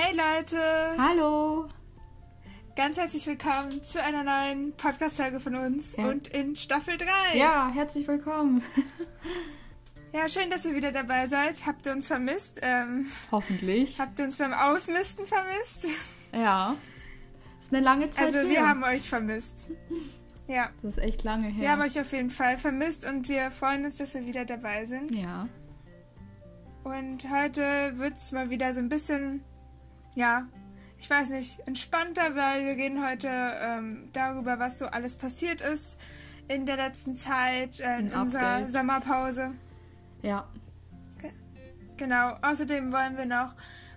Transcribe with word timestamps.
Hey 0.00 0.14
Leute! 0.16 0.60
Hallo! 0.96 1.66
Ganz 2.76 2.98
herzlich 2.98 3.26
willkommen 3.26 3.82
zu 3.82 4.00
einer 4.00 4.22
neuen 4.22 4.72
Podcast-Folge 4.76 5.40
von 5.40 5.56
uns 5.56 5.96
Ja. 5.96 6.06
und 6.06 6.28
in 6.28 6.54
Staffel 6.54 6.96
3. 6.96 7.36
Ja, 7.36 7.68
herzlich 7.74 8.06
willkommen. 8.06 8.62
Ja, 10.10 10.26
schön, 10.26 10.48
dass 10.48 10.64
ihr 10.64 10.74
wieder 10.74 10.92
dabei 10.92 11.26
seid. 11.26 11.66
Habt 11.66 11.84
ihr 11.84 11.92
uns 11.92 12.06
vermisst? 12.06 12.60
Ähm, 12.62 13.06
Hoffentlich. 13.32 13.98
habt 14.00 14.18
ihr 14.18 14.24
uns 14.24 14.36
beim 14.38 14.52
Ausmisten 14.54 15.26
vermisst? 15.26 15.84
Ja. 16.32 16.76
Ist 17.60 17.74
eine 17.74 17.82
lange 17.84 18.10
Zeit 18.12 18.26
Also, 18.26 18.38
her. 18.38 18.48
wir 18.48 18.68
haben 18.68 18.84
euch 18.84 19.08
vermisst. 19.08 19.66
Ja, 20.46 20.70
Das 20.80 20.92
ist 20.92 20.98
echt 21.02 21.24
lange 21.24 21.48
her. 21.48 21.60
wir 21.62 21.70
haben 21.72 21.82
euch 21.82 22.00
auf 22.00 22.12
jeden 22.12 22.30
Fall 22.30 22.56
vermisst 22.56 23.04
und 23.04 23.28
wir 23.28 23.50
freuen 23.50 23.84
uns, 23.84 23.96
dass 23.98 24.14
wir 24.14 24.24
wieder 24.24 24.44
dabei 24.44 24.84
sind. 24.84 25.10
ja. 25.10 25.48
Und 26.84 27.24
heute 27.30 27.98
wird 27.98 28.16
es 28.18 28.30
mal 28.30 28.48
wieder 28.48 28.72
so 28.72 28.78
ein 28.80 28.88
bisschen, 28.88 29.42
ja, 30.18 30.48
ich 30.98 31.08
weiß 31.08 31.30
nicht, 31.30 31.60
entspannter, 31.66 32.34
weil 32.34 32.66
wir 32.66 32.72
reden 32.72 33.06
heute 33.06 33.28
ähm, 33.30 34.10
darüber, 34.12 34.58
was 34.58 34.80
so 34.80 34.86
alles 34.86 35.14
passiert 35.14 35.60
ist 35.60 35.96
in 36.48 36.66
der 36.66 36.76
letzten 36.76 37.14
Zeit, 37.14 37.78
äh, 37.78 38.00
in 38.00 38.12
Ein 38.12 38.22
unserer 38.22 38.54
Update. 38.54 38.70
Sommerpause. 38.70 39.52
Ja. 40.22 40.48
Genau, 41.96 42.36
außerdem 42.42 42.92
wollen 42.92 43.16
wir 43.16 43.26
noch 43.26 43.54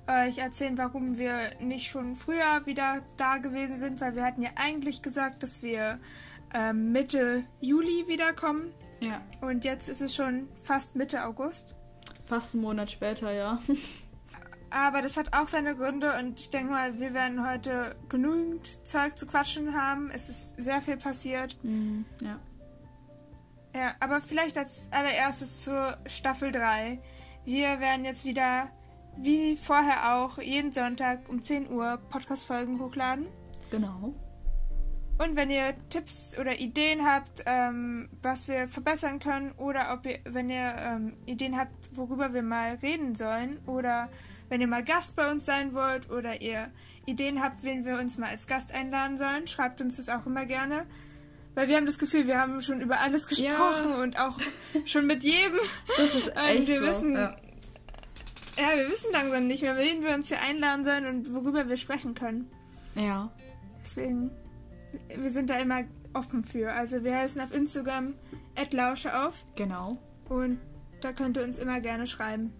euch 0.07 0.37
erzählen, 0.37 0.77
warum 0.77 1.17
wir 1.17 1.39
nicht 1.59 1.89
schon 1.89 2.15
früher 2.15 2.65
wieder 2.65 3.01
da 3.17 3.37
gewesen 3.37 3.77
sind, 3.77 3.99
weil 3.99 4.15
wir 4.15 4.23
hatten 4.23 4.43
ja 4.43 4.51
eigentlich 4.55 5.01
gesagt, 5.01 5.41
dass 5.41 5.63
wir 5.63 5.99
ähm, 6.53 6.91
Mitte 6.91 7.45
Juli 7.61 8.07
wiederkommen. 8.07 8.73
Ja. 8.99 9.21
Und 9.41 9.65
jetzt 9.65 9.89
ist 9.89 10.01
es 10.01 10.15
schon 10.15 10.49
fast 10.61 10.95
Mitte 10.95 11.25
August. 11.25 11.73
Fast 12.27 12.53
einen 12.53 12.63
Monat 12.63 12.91
später, 12.91 13.31
ja. 13.31 13.59
Aber 14.71 15.01
das 15.01 15.17
hat 15.17 15.33
auch 15.33 15.49
seine 15.49 15.75
Gründe 15.75 16.17
und 16.17 16.39
ich 16.39 16.49
denke 16.49 16.71
mal, 16.71 16.97
wir 16.97 17.13
werden 17.13 17.45
heute 17.45 17.95
genügend 18.07 18.87
Zeug 18.87 19.17
zu 19.17 19.27
quatschen 19.27 19.75
haben. 19.75 20.09
Es 20.11 20.29
ist 20.29 20.63
sehr 20.63 20.81
viel 20.81 20.95
passiert. 20.95 21.57
Mhm. 21.61 22.05
Ja. 22.21 22.39
Ja, 23.75 23.95
aber 23.99 24.21
vielleicht 24.21 24.57
als 24.57 24.87
allererstes 24.91 25.63
zur 25.63 25.97
Staffel 26.05 26.51
3. 26.51 26.99
Wir 27.43 27.79
werden 27.79 28.05
jetzt 28.05 28.23
wieder, 28.25 28.69
wie 29.17 29.57
vorher 29.57 30.15
auch, 30.15 30.39
jeden 30.39 30.71
Sonntag 30.71 31.27
um 31.27 31.43
10 31.43 31.69
Uhr 31.69 31.99
Podcast-Folgen 32.09 32.79
hochladen. 32.79 33.27
Genau. 33.71 34.13
Und 35.17 35.35
wenn 35.35 35.51
ihr 35.51 35.75
Tipps 35.89 36.37
oder 36.37 36.59
Ideen 36.59 37.05
habt, 37.05 37.43
ähm, 37.45 38.09
was 38.21 38.47
wir 38.47 38.67
verbessern 38.67 39.19
können, 39.19 39.51
oder 39.51 39.93
ob 39.93 40.05
ihr, 40.05 40.19
wenn 40.25 40.49
ihr 40.49 40.73
ähm, 40.77 41.13
Ideen 41.25 41.57
habt, 41.57 41.95
worüber 41.95 42.33
wir 42.33 42.41
mal 42.41 42.79
reden 42.81 43.15
sollen, 43.15 43.59
oder 43.67 44.09
wenn 44.51 44.59
ihr 44.61 44.67
mal 44.67 44.83
Gast 44.83 45.15
bei 45.15 45.31
uns 45.31 45.45
sein 45.45 45.73
wollt, 45.73 46.09
oder 46.11 46.41
ihr 46.41 46.69
Ideen 47.05 47.41
habt, 47.41 47.63
wen 47.63 47.85
wir 47.85 47.97
uns 47.97 48.17
mal 48.17 48.29
als 48.29 48.47
Gast 48.47 48.73
einladen 48.73 49.17
sollen, 49.17 49.47
schreibt 49.47 49.79
uns 49.81 49.95
das 49.97 50.09
auch 50.09 50.25
immer 50.25 50.45
gerne. 50.45 50.85
Weil 51.55 51.67
wir 51.69 51.77
haben 51.77 51.85
das 51.85 51.97
Gefühl, 51.99 52.27
wir 52.27 52.37
haben 52.39 52.61
schon 52.61 52.81
über 52.81 52.99
alles 52.99 53.27
gesprochen 53.27 53.95
und 54.01 54.19
auch 54.19 54.37
schon 54.85 55.07
mit 55.07 55.23
jedem. 55.23 55.57
Das 55.97 56.15
ist 56.15 56.27
Und 56.27 56.37
echt 56.37 56.67
wir 56.67 56.79
so. 56.81 56.85
wissen, 56.85 57.13
Ja. 57.15 57.35
ja, 58.57 58.77
wir 58.77 58.89
wissen 58.91 59.11
langsam 59.13 59.47
nicht 59.47 59.61
mehr, 59.63 59.77
wen 59.77 60.03
wir 60.03 60.13
uns 60.13 60.27
hier 60.27 60.41
einladen 60.41 60.83
sollen 60.85 61.05
und 61.07 61.33
worüber 61.33 61.67
wir 61.69 61.77
sprechen 61.77 62.13
können. 62.13 62.49
ja. 62.95 63.31
Deswegen, 63.83 64.29
wir 65.17 65.31
sind 65.31 65.49
da 65.49 65.55
immer 65.57 65.83
offen 66.13 66.43
für. 66.43 66.71
Also 66.71 67.03
wir 67.03 67.17
heißen 67.17 67.41
auf 67.41 67.51
Instagram 67.53 68.13
@lausche 68.71 69.25
auf 69.25 69.43
Genau. 69.55 69.97
und 70.29 70.59
da 71.01 71.11
könnt 71.13 71.35
ihr 71.37 71.43
uns 71.43 71.57
immer 71.57 71.79
gerne 71.81 72.05
schreiben. 72.05 72.53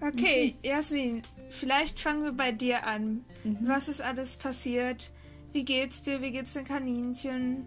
Okay, 0.00 0.56
Jasmin, 0.62 1.22
vielleicht 1.50 2.00
fangen 2.00 2.24
wir 2.24 2.32
bei 2.32 2.52
dir 2.52 2.86
an. 2.86 3.24
Mhm. 3.44 3.58
Was 3.62 3.88
ist 3.88 4.00
alles 4.00 4.36
passiert? 4.36 5.10
Wie 5.52 5.64
geht's 5.64 6.02
dir? 6.02 6.22
Wie 6.22 6.30
geht's 6.30 6.54
den 6.54 6.64
Kaninchen? 6.64 7.66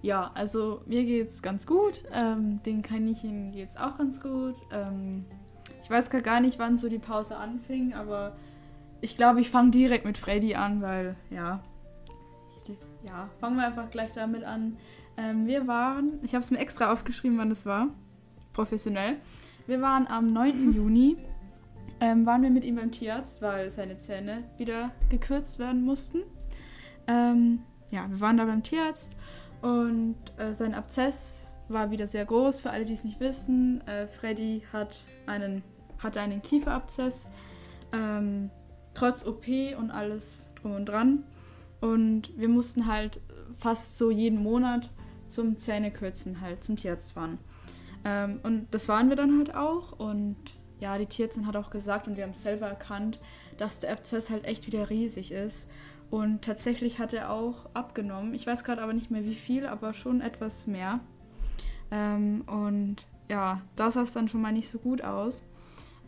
Ja, 0.00 0.30
also 0.34 0.82
mir 0.86 1.04
geht's 1.04 1.42
ganz 1.42 1.66
gut. 1.66 2.00
Ähm, 2.12 2.62
den 2.62 2.82
Kaninchen 2.82 3.52
geht's 3.52 3.76
auch 3.76 3.98
ganz 3.98 4.20
gut. 4.20 4.56
Ähm, 4.72 5.24
ich 5.82 5.90
weiß 5.90 6.10
gar 6.10 6.40
nicht, 6.40 6.58
wann 6.58 6.78
so 6.78 6.88
die 6.88 6.98
Pause 6.98 7.36
anfing, 7.36 7.94
aber 7.94 8.36
ich 9.00 9.16
glaube, 9.16 9.40
ich 9.40 9.50
fange 9.50 9.70
direkt 9.70 10.04
mit 10.04 10.16
Freddy 10.16 10.54
an, 10.54 10.80
weil 10.80 11.16
ja, 11.30 11.62
ich, 12.62 12.76
ja, 13.04 13.28
fangen 13.40 13.56
wir 13.56 13.66
einfach 13.66 13.90
gleich 13.90 14.12
damit 14.12 14.44
an. 14.44 14.76
Ähm, 15.16 15.46
wir 15.46 15.66
waren, 15.66 16.20
ich 16.22 16.34
habe 16.34 16.42
es 16.42 16.50
mir 16.50 16.58
extra 16.58 16.92
aufgeschrieben, 16.92 17.36
wann 17.36 17.50
das 17.50 17.66
war, 17.66 17.88
professionell. 18.52 19.16
Wir 19.66 19.80
waren 19.80 20.06
am 20.06 20.32
9. 20.32 20.72
Juni, 20.74 21.16
ähm, 22.00 22.26
waren 22.26 22.42
wir 22.42 22.50
mit 22.50 22.64
ihm 22.64 22.76
beim 22.76 22.90
Tierarzt, 22.90 23.42
weil 23.42 23.70
seine 23.70 23.96
Zähne 23.96 24.44
wieder 24.58 24.90
gekürzt 25.08 25.58
werden 25.58 25.84
mussten. 25.84 26.22
Ähm, 27.06 27.60
ja, 27.90 28.10
wir 28.10 28.20
waren 28.20 28.36
da 28.38 28.44
beim 28.44 28.62
Tierarzt 28.62 29.16
und 29.60 30.16
äh, 30.36 30.52
sein 30.52 30.74
Abzess 30.74 31.46
war 31.68 31.90
wieder 31.90 32.06
sehr 32.06 32.24
groß. 32.24 32.60
Für 32.60 32.70
alle, 32.70 32.84
die 32.84 32.92
es 32.92 33.04
nicht 33.04 33.20
wissen, 33.20 33.86
äh, 33.86 34.06
Freddy 34.08 34.62
hat 34.72 35.04
einen, 35.26 35.62
hatte 35.98 36.20
einen 36.20 36.42
Kieferabzess, 36.42 37.28
ähm, 37.92 38.50
trotz 38.94 39.24
OP 39.24 39.46
und 39.78 39.90
alles 39.90 40.50
drum 40.60 40.74
und 40.74 40.86
dran. 40.86 41.24
Und 41.80 42.36
wir 42.38 42.48
mussten 42.48 42.86
halt 42.86 43.20
fast 43.52 43.98
so 43.98 44.10
jeden 44.10 44.42
Monat 44.42 44.90
zum 45.28 45.56
Zähnekürzen 45.56 46.40
halt 46.40 46.62
zum 46.64 46.76
Tierarzt 46.76 47.12
fahren. 47.12 47.38
Ähm, 48.04 48.40
und 48.42 48.66
das 48.70 48.88
waren 48.88 49.08
wir 49.08 49.16
dann 49.16 49.38
halt 49.38 49.54
auch. 49.54 49.98
Und 49.98 50.36
ja, 50.80 50.98
die 50.98 51.06
Tierärztin 51.06 51.46
hat 51.46 51.56
auch 51.56 51.70
gesagt 51.70 52.08
und 52.08 52.16
wir 52.16 52.24
haben 52.24 52.32
es 52.32 52.42
selber 52.42 52.66
erkannt, 52.66 53.18
dass 53.56 53.80
der 53.80 53.92
Abzess 53.92 54.30
halt 54.30 54.44
echt 54.44 54.66
wieder 54.66 54.90
riesig 54.90 55.32
ist. 55.32 55.68
Und 56.10 56.42
tatsächlich 56.42 56.98
hat 56.98 57.12
er 57.12 57.30
auch 57.30 57.70
abgenommen. 57.74 58.34
Ich 58.34 58.46
weiß 58.46 58.64
gerade 58.64 58.82
aber 58.82 58.92
nicht 58.92 59.10
mehr 59.10 59.24
wie 59.24 59.34
viel, 59.34 59.66
aber 59.66 59.94
schon 59.94 60.20
etwas 60.20 60.66
mehr. 60.66 61.00
Ähm, 61.90 62.42
und 62.46 63.06
ja, 63.30 63.62
da 63.76 63.90
sah 63.90 64.02
es 64.02 64.12
dann 64.12 64.28
schon 64.28 64.42
mal 64.42 64.52
nicht 64.52 64.68
so 64.68 64.78
gut 64.78 65.02
aus. 65.02 65.44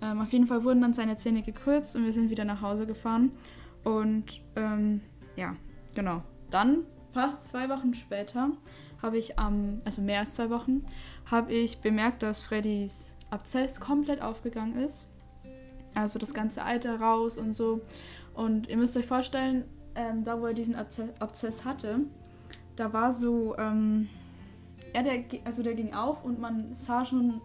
Ähm, 0.02 0.20
auf 0.20 0.32
jeden 0.32 0.46
Fall 0.46 0.64
wurden 0.64 0.82
dann 0.82 0.92
seine 0.92 1.16
Zähne 1.16 1.42
gekürzt 1.42 1.96
und 1.96 2.04
wir 2.04 2.12
sind 2.12 2.28
wieder 2.28 2.44
nach 2.44 2.60
Hause 2.60 2.86
gefahren. 2.86 3.30
Und 3.84 4.42
ähm, 4.56 5.00
ja, 5.36 5.56
genau. 5.94 6.22
Dann, 6.50 6.84
fast 7.12 7.48
zwei 7.48 7.68
Wochen 7.68 7.94
später, 7.94 8.50
habe 9.04 9.18
ich 9.18 9.38
am, 9.38 9.82
also 9.84 10.00
mehr 10.02 10.20
als 10.20 10.34
zwei 10.34 10.48
Wochen, 10.50 10.82
habe 11.30 11.52
ich 11.52 11.78
bemerkt, 11.80 12.22
dass 12.22 12.40
Freddys 12.40 13.12
Abzess 13.30 13.78
komplett 13.80 14.22
aufgegangen 14.22 14.76
ist. 14.76 15.06
Also 15.94 16.18
das 16.18 16.32
ganze 16.34 16.62
Alter 16.64 17.00
raus 17.00 17.36
und 17.38 17.52
so. 17.52 17.82
Und 18.34 18.68
ihr 18.68 18.76
müsst 18.76 18.96
euch 18.96 19.06
vorstellen, 19.06 19.64
ähm, 19.94 20.24
da 20.24 20.40
wo 20.40 20.46
er 20.46 20.54
diesen 20.54 20.74
Abze- 20.74 21.12
Abzess 21.20 21.64
hatte, 21.64 22.00
da 22.76 22.92
war 22.92 23.12
so, 23.12 23.54
ähm, 23.58 24.08
ja, 24.94 25.02
der, 25.02 25.22
also 25.44 25.62
der 25.62 25.74
ging 25.74 25.92
auf 25.94 26.24
und 26.24 26.40
man 26.40 26.72
sah 26.74 27.04
schon, 27.04 27.40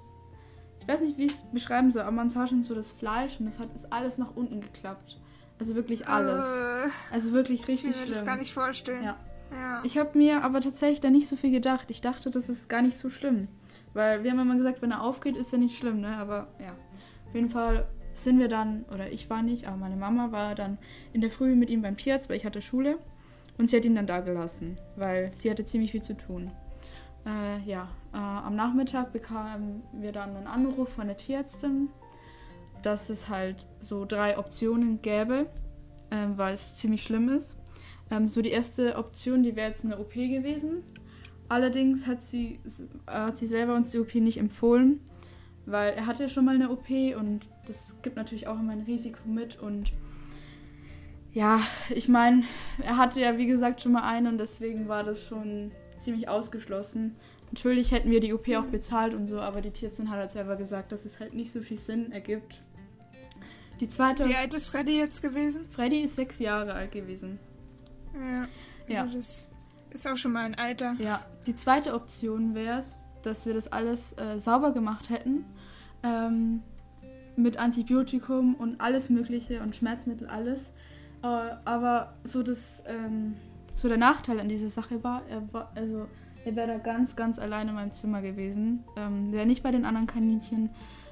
ich 0.81 0.87
weiß 0.87 1.01
nicht, 1.01 1.17
wie 1.17 1.25
ich 1.25 1.33
es 1.33 1.43
beschreiben 1.43 1.91
soll, 1.91 2.03
aber 2.03 2.11
man 2.11 2.29
sah 2.29 2.47
schon 2.47 2.63
so 2.63 2.73
das 2.73 2.91
Fleisch 2.91 3.39
und 3.39 3.45
das 3.47 3.59
hat 3.59 3.67
ist 3.75 3.91
alles 3.91 4.17
nach 4.17 4.35
unten 4.35 4.61
geklappt. 4.61 5.19
Also 5.59 5.75
wirklich 5.75 6.07
alles. 6.07 6.45
Äh, 6.45 6.89
Also 7.11 7.33
wirklich 7.33 7.61
ich 7.61 7.67
will 7.67 7.73
richtig 7.75 7.89
mir 7.91 7.97
schlimm. 7.97 8.09
das 8.13 8.25
gar 8.25 8.37
nicht 8.37 8.53
vorstellen. 8.53 9.03
Ja. 9.03 9.17
Ja. 9.51 9.81
Ich 9.83 9.97
habe 9.97 10.17
mir 10.17 10.43
aber 10.43 10.61
tatsächlich 10.61 11.01
da 11.01 11.09
nicht 11.09 11.27
so 11.27 11.35
viel 11.35 11.51
gedacht. 11.51 11.85
Ich 11.89 12.01
dachte, 12.01 12.29
das 12.29 12.49
ist 12.49 12.69
gar 12.69 12.81
nicht 12.81 12.97
so 12.97 13.09
schlimm. 13.09 13.47
Weil 13.93 14.23
wir 14.23 14.31
haben 14.31 14.39
immer 14.39 14.55
gesagt, 14.55 14.81
wenn 14.81 14.91
er 14.91 15.01
aufgeht, 15.01 15.37
ist 15.37 15.53
er 15.53 15.59
nicht 15.59 15.77
schlimm, 15.77 16.01
ne? 16.01 16.17
Aber 16.17 16.47
ja. 16.59 16.75
Auf 17.27 17.35
jeden 17.35 17.49
Fall 17.49 17.87
sind 18.13 18.39
wir 18.39 18.47
dann, 18.47 18.85
oder 18.93 19.11
ich 19.11 19.29
war 19.29 19.41
nicht, 19.41 19.67
aber 19.67 19.77
meine 19.77 19.95
Mama 19.95 20.31
war 20.31 20.55
dann 20.55 20.77
in 21.13 21.21
der 21.21 21.31
Früh 21.31 21.55
mit 21.55 21.69
ihm 21.69 21.81
beim 21.81 21.97
Tierarzt, 21.97 22.29
weil 22.29 22.37
ich 22.37 22.45
hatte 22.45 22.61
Schule. 22.61 22.97
Und 23.57 23.69
sie 23.69 23.77
hat 23.77 23.85
ihn 23.85 23.95
dann 23.95 24.07
da 24.07 24.21
gelassen, 24.21 24.77
weil 24.95 25.33
sie 25.33 25.51
hatte 25.51 25.65
ziemlich 25.65 25.91
viel 25.91 26.01
zu 26.01 26.15
tun. 26.15 26.49
Äh, 27.25 27.59
ja, 27.69 27.89
äh, 28.13 28.17
am 28.17 28.55
Nachmittag 28.55 29.11
bekamen 29.11 29.83
wir 29.91 30.13
dann 30.13 30.35
einen 30.35 30.47
Anruf 30.47 30.89
von 30.93 31.07
der 31.07 31.17
Tierärztin, 31.17 31.89
dass 32.81 33.09
es 33.09 33.27
halt 33.27 33.67
so 33.81 34.05
drei 34.05 34.37
Optionen 34.37 35.01
gäbe, 35.01 35.47
äh, 36.09 36.27
weil 36.37 36.55
es 36.55 36.77
ziemlich 36.77 37.03
schlimm 37.03 37.27
ist. 37.27 37.57
Ähm, 38.11 38.27
so 38.27 38.41
die 38.41 38.49
erste 38.49 38.97
Option, 38.97 39.43
die 39.43 39.55
wäre 39.55 39.69
jetzt 39.69 39.85
eine 39.85 39.99
OP 39.99 40.13
gewesen. 40.13 40.83
Allerdings 41.47 42.07
hat 42.07 42.21
sie, 42.21 42.59
äh, 43.07 43.11
hat 43.11 43.37
sie 43.37 43.47
selber 43.47 43.75
uns 43.75 43.89
die 43.89 43.99
OP 43.99 44.15
nicht 44.15 44.37
empfohlen, 44.37 45.01
weil 45.65 45.93
er 45.93 46.05
hatte 46.05 46.29
schon 46.29 46.45
mal 46.45 46.55
eine 46.55 46.69
OP 46.69 46.89
und 47.17 47.41
das 47.67 47.95
gibt 48.01 48.15
natürlich 48.15 48.47
auch 48.47 48.59
immer 48.59 48.73
ein 48.73 48.81
Risiko 48.81 49.27
mit. 49.27 49.59
Und 49.59 49.91
ja, 51.33 51.61
ich 51.89 52.07
meine, 52.07 52.43
er 52.83 52.97
hatte 52.97 53.19
ja 53.19 53.37
wie 53.37 53.47
gesagt 53.47 53.81
schon 53.81 53.91
mal 53.91 54.03
eine 54.03 54.29
und 54.29 54.37
deswegen 54.37 54.87
war 54.87 55.03
das 55.03 55.25
schon 55.25 55.71
ziemlich 55.99 56.29
ausgeschlossen. 56.29 57.15
Natürlich 57.51 57.91
hätten 57.91 58.11
wir 58.11 58.19
die 58.19 58.33
OP 58.33 58.47
auch 58.55 58.65
bezahlt 58.65 59.15
und 59.15 59.25
so, 59.25 59.39
aber 59.39 59.61
die 59.61 59.71
Tierärztin 59.71 60.11
hat 60.11 60.19
halt 60.19 60.31
selber 60.31 60.55
gesagt, 60.55 60.91
dass 60.91 61.05
es 61.05 61.19
halt 61.19 61.33
nicht 61.33 61.51
so 61.51 61.61
viel 61.61 61.79
Sinn 61.79 62.11
ergibt. 62.11 62.61
Die 63.79 63.87
zweite. 63.87 64.27
Wie 64.27 64.35
alt 64.35 64.53
ist 64.53 64.67
Freddy 64.67 64.97
jetzt 64.97 65.21
gewesen? 65.21 65.65
Freddy 65.71 66.01
ist 66.01 66.15
sechs 66.15 66.37
Jahre 66.39 66.73
alt 66.73 66.91
gewesen. 66.91 67.39
Ja. 68.19 68.47
Ja. 68.87 69.01
Also 69.03 69.17
das 69.17 69.41
ist 69.91 70.07
auch 70.07 70.17
schon 70.17 70.31
mal 70.31 70.45
ein 70.45 70.55
Alter. 70.55 70.95
Ja, 70.99 71.21
die 71.47 71.55
zweite 71.55 71.93
Option 71.93 72.55
wäre 72.55 72.79
es, 72.79 72.97
dass 73.21 73.45
wir 73.45 73.53
das 73.53 73.71
alles 73.71 74.17
äh, 74.17 74.39
sauber 74.39 74.73
gemacht 74.73 75.09
hätten. 75.09 75.45
Ähm, 76.03 76.61
mit 77.35 77.57
Antibiotikum 77.57 78.55
und 78.55 78.81
alles 78.81 79.09
Mögliche 79.09 79.61
und 79.61 79.75
Schmerzmittel, 79.75 80.27
alles. 80.27 80.71
Äh, 81.23 81.27
aber 81.65 82.13
so 82.23 82.43
das, 82.43 82.83
ähm, 82.87 83.35
so 83.73 83.87
der 83.87 83.97
Nachteil 83.97 84.39
an 84.39 84.49
dieser 84.49 84.69
Sache 84.69 85.03
war, 85.03 85.23
er 85.29 85.41
war, 85.53 85.71
also 85.75 86.07
er 86.45 86.55
wäre 86.55 86.67
da 86.67 86.77
ganz, 86.77 87.15
ganz 87.15 87.39
alleine 87.39 87.69
in 87.69 87.75
meinem 87.75 87.91
Zimmer 87.91 88.21
gewesen. 88.21 88.83
Ähm, 88.95 89.31
wäre 89.31 89.45
nicht 89.45 89.63
bei 89.63 89.71
den 89.71 89.85
anderen 89.85 90.07
Kaninchen. 90.07 90.69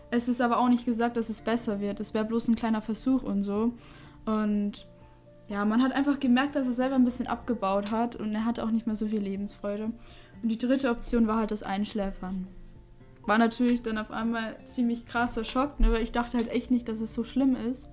Es 0.10 0.30
ist 0.30 0.42
aber 0.42 0.60
auch 0.60 0.70
nicht 0.70 0.86
gesagt, 0.86 1.18
dass 1.18 1.30
es 1.30 1.42
besser 1.42 1.80
wird. 1.80 2.00
Es 2.00 2.14
wäre 2.14 2.26
bloß 2.26 2.48
ein 2.48 2.56
kleiner 2.56 2.82
Versuch 2.82 3.24
und 3.24 3.44
so. 3.44 3.74
Und 4.26 4.88
ja, 5.48 5.64
man 5.66 5.82
hat 5.82 5.94
einfach 5.94 6.20
gemerkt, 6.20 6.56
dass 6.56 6.68
er 6.68 6.74
selber 6.74 6.96
ein 6.96 7.06
bisschen 7.06 7.28
abgebaut 7.28 7.92
hat 7.92 8.16
und 8.16 8.34
er 8.34 8.46
hatte 8.46 8.64
auch 8.64 8.72
nicht 8.72 8.86
mehr 8.86 8.96
so 8.96 9.08
viel 9.08 9.22
Lebensfreude. 9.22 9.92
Und 10.44 10.50
die 10.50 10.58
dritte 10.58 10.90
Option 10.90 11.28
war 11.28 11.38
halt 11.38 11.52
das 11.52 11.64
Einschläfern. 11.64 12.48
War 13.26 13.38
natürlich 13.38 13.82
dann 13.82 13.98
auf 13.98 14.12
einmal 14.12 14.56
ziemlich 14.64 15.06
krasser 15.06 15.44
Schock, 15.44 15.80
ne, 15.80 15.92
weil 15.92 16.04
ich 16.04 16.12
dachte 16.12 16.38
halt 16.38 16.50
echt 16.50 16.72
nicht, 16.72 16.88
dass 16.88 17.02
es 17.02 17.14
so 17.14 17.24
schlimm 17.24 17.56
ist. 17.56 17.88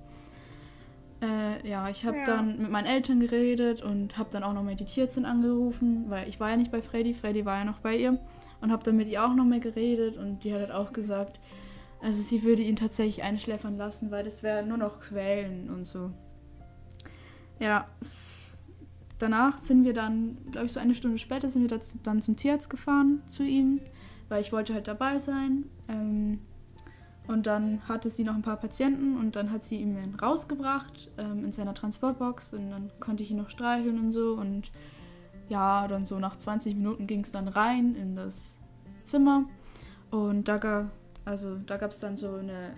Äh, 1.22 1.68
ja, 1.68 1.88
ich 1.88 2.04
habe 2.04 2.18
ja. 2.18 2.24
dann 2.24 2.58
mit 2.58 2.70
meinen 2.70 2.86
Eltern 2.86 3.20
geredet 3.20 3.82
und 3.82 4.18
habe 4.18 4.30
dann 4.30 4.42
auch 4.42 4.52
nochmal 4.52 4.74
die 4.74 4.84
Tierärztin 4.84 5.24
angerufen, 5.24 6.04
weil 6.08 6.28
ich 6.28 6.40
war 6.40 6.50
ja 6.50 6.56
nicht 6.56 6.72
bei 6.72 6.82
Freddy, 6.82 7.14
Freddy 7.14 7.44
war 7.44 7.58
ja 7.58 7.64
noch 7.64 7.78
bei 7.78 7.96
ihr 7.96 8.18
und 8.60 8.72
habe 8.72 8.82
dann 8.82 8.96
mit 8.96 9.08
ihr 9.08 9.24
auch 9.24 9.34
nochmal 9.34 9.60
geredet 9.60 10.16
und 10.16 10.44
die 10.44 10.52
hat 10.52 10.60
halt 10.60 10.72
auch 10.72 10.92
gesagt, 10.92 11.38
also 12.02 12.20
sie 12.20 12.42
würde 12.42 12.62
ihn 12.62 12.76
tatsächlich 12.76 13.22
einschläfern 13.22 13.76
lassen, 13.76 14.10
weil 14.10 14.24
das 14.24 14.42
wäre 14.42 14.64
nur 14.64 14.76
noch 14.76 15.00
Quälen 15.00 15.70
und 15.70 15.84
so. 15.84 16.10
Ja, 17.60 17.86
danach 19.18 19.58
sind 19.58 19.84
wir 19.84 19.94
dann, 19.94 20.36
glaube 20.50 20.66
ich, 20.66 20.72
so 20.72 20.80
eine 20.80 20.94
Stunde 20.94 21.18
später 21.18 21.48
sind 21.48 21.70
wir 21.70 21.80
dann 22.02 22.20
zum 22.20 22.36
Tierarzt 22.36 22.68
gefahren 22.68 23.22
zu 23.28 23.42
ihm, 23.42 23.80
weil 24.28 24.42
ich 24.42 24.52
wollte 24.52 24.74
halt 24.74 24.88
dabei 24.88 25.18
sein. 25.18 25.64
Ähm, 25.88 26.40
und 27.26 27.46
dann 27.46 27.80
hatte 27.88 28.10
sie 28.10 28.22
noch 28.22 28.34
ein 28.34 28.42
paar 28.42 28.58
Patienten 28.58 29.16
und 29.16 29.34
dann 29.34 29.50
hat 29.50 29.64
sie 29.64 29.76
ihn 29.76 30.14
rausgebracht 30.20 31.10
ähm, 31.16 31.44
in 31.44 31.52
seiner 31.52 31.72
Transportbox 31.72 32.52
und 32.52 32.70
dann 32.70 32.90
konnte 33.00 33.22
ich 33.22 33.30
ihn 33.30 33.38
noch 33.38 33.48
streicheln 33.48 33.98
und 33.98 34.12
so. 34.12 34.34
Und 34.34 34.70
ja, 35.48 35.88
dann 35.88 36.04
so 36.04 36.18
nach 36.18 36.36
20 36.36 36.76
Minuten 36.76 37.06
ging 37.06 37.20
es 37.20 37.32
dann 37.32 37.48
rein 37.48 37.94
in 37.94 38.14
das 38.14 38.58
Zimmer. 39.04 39.44
Und 40.10 40.48
da, 40.48 40.58
gab, 40.58 40.90
also, 41.24 41.56
da 41.56 41.78
gab 41.78 41.92
es 41.92 41.98
dann 41.98 42.18
so 42.18 42.34
eine 42.34 42.74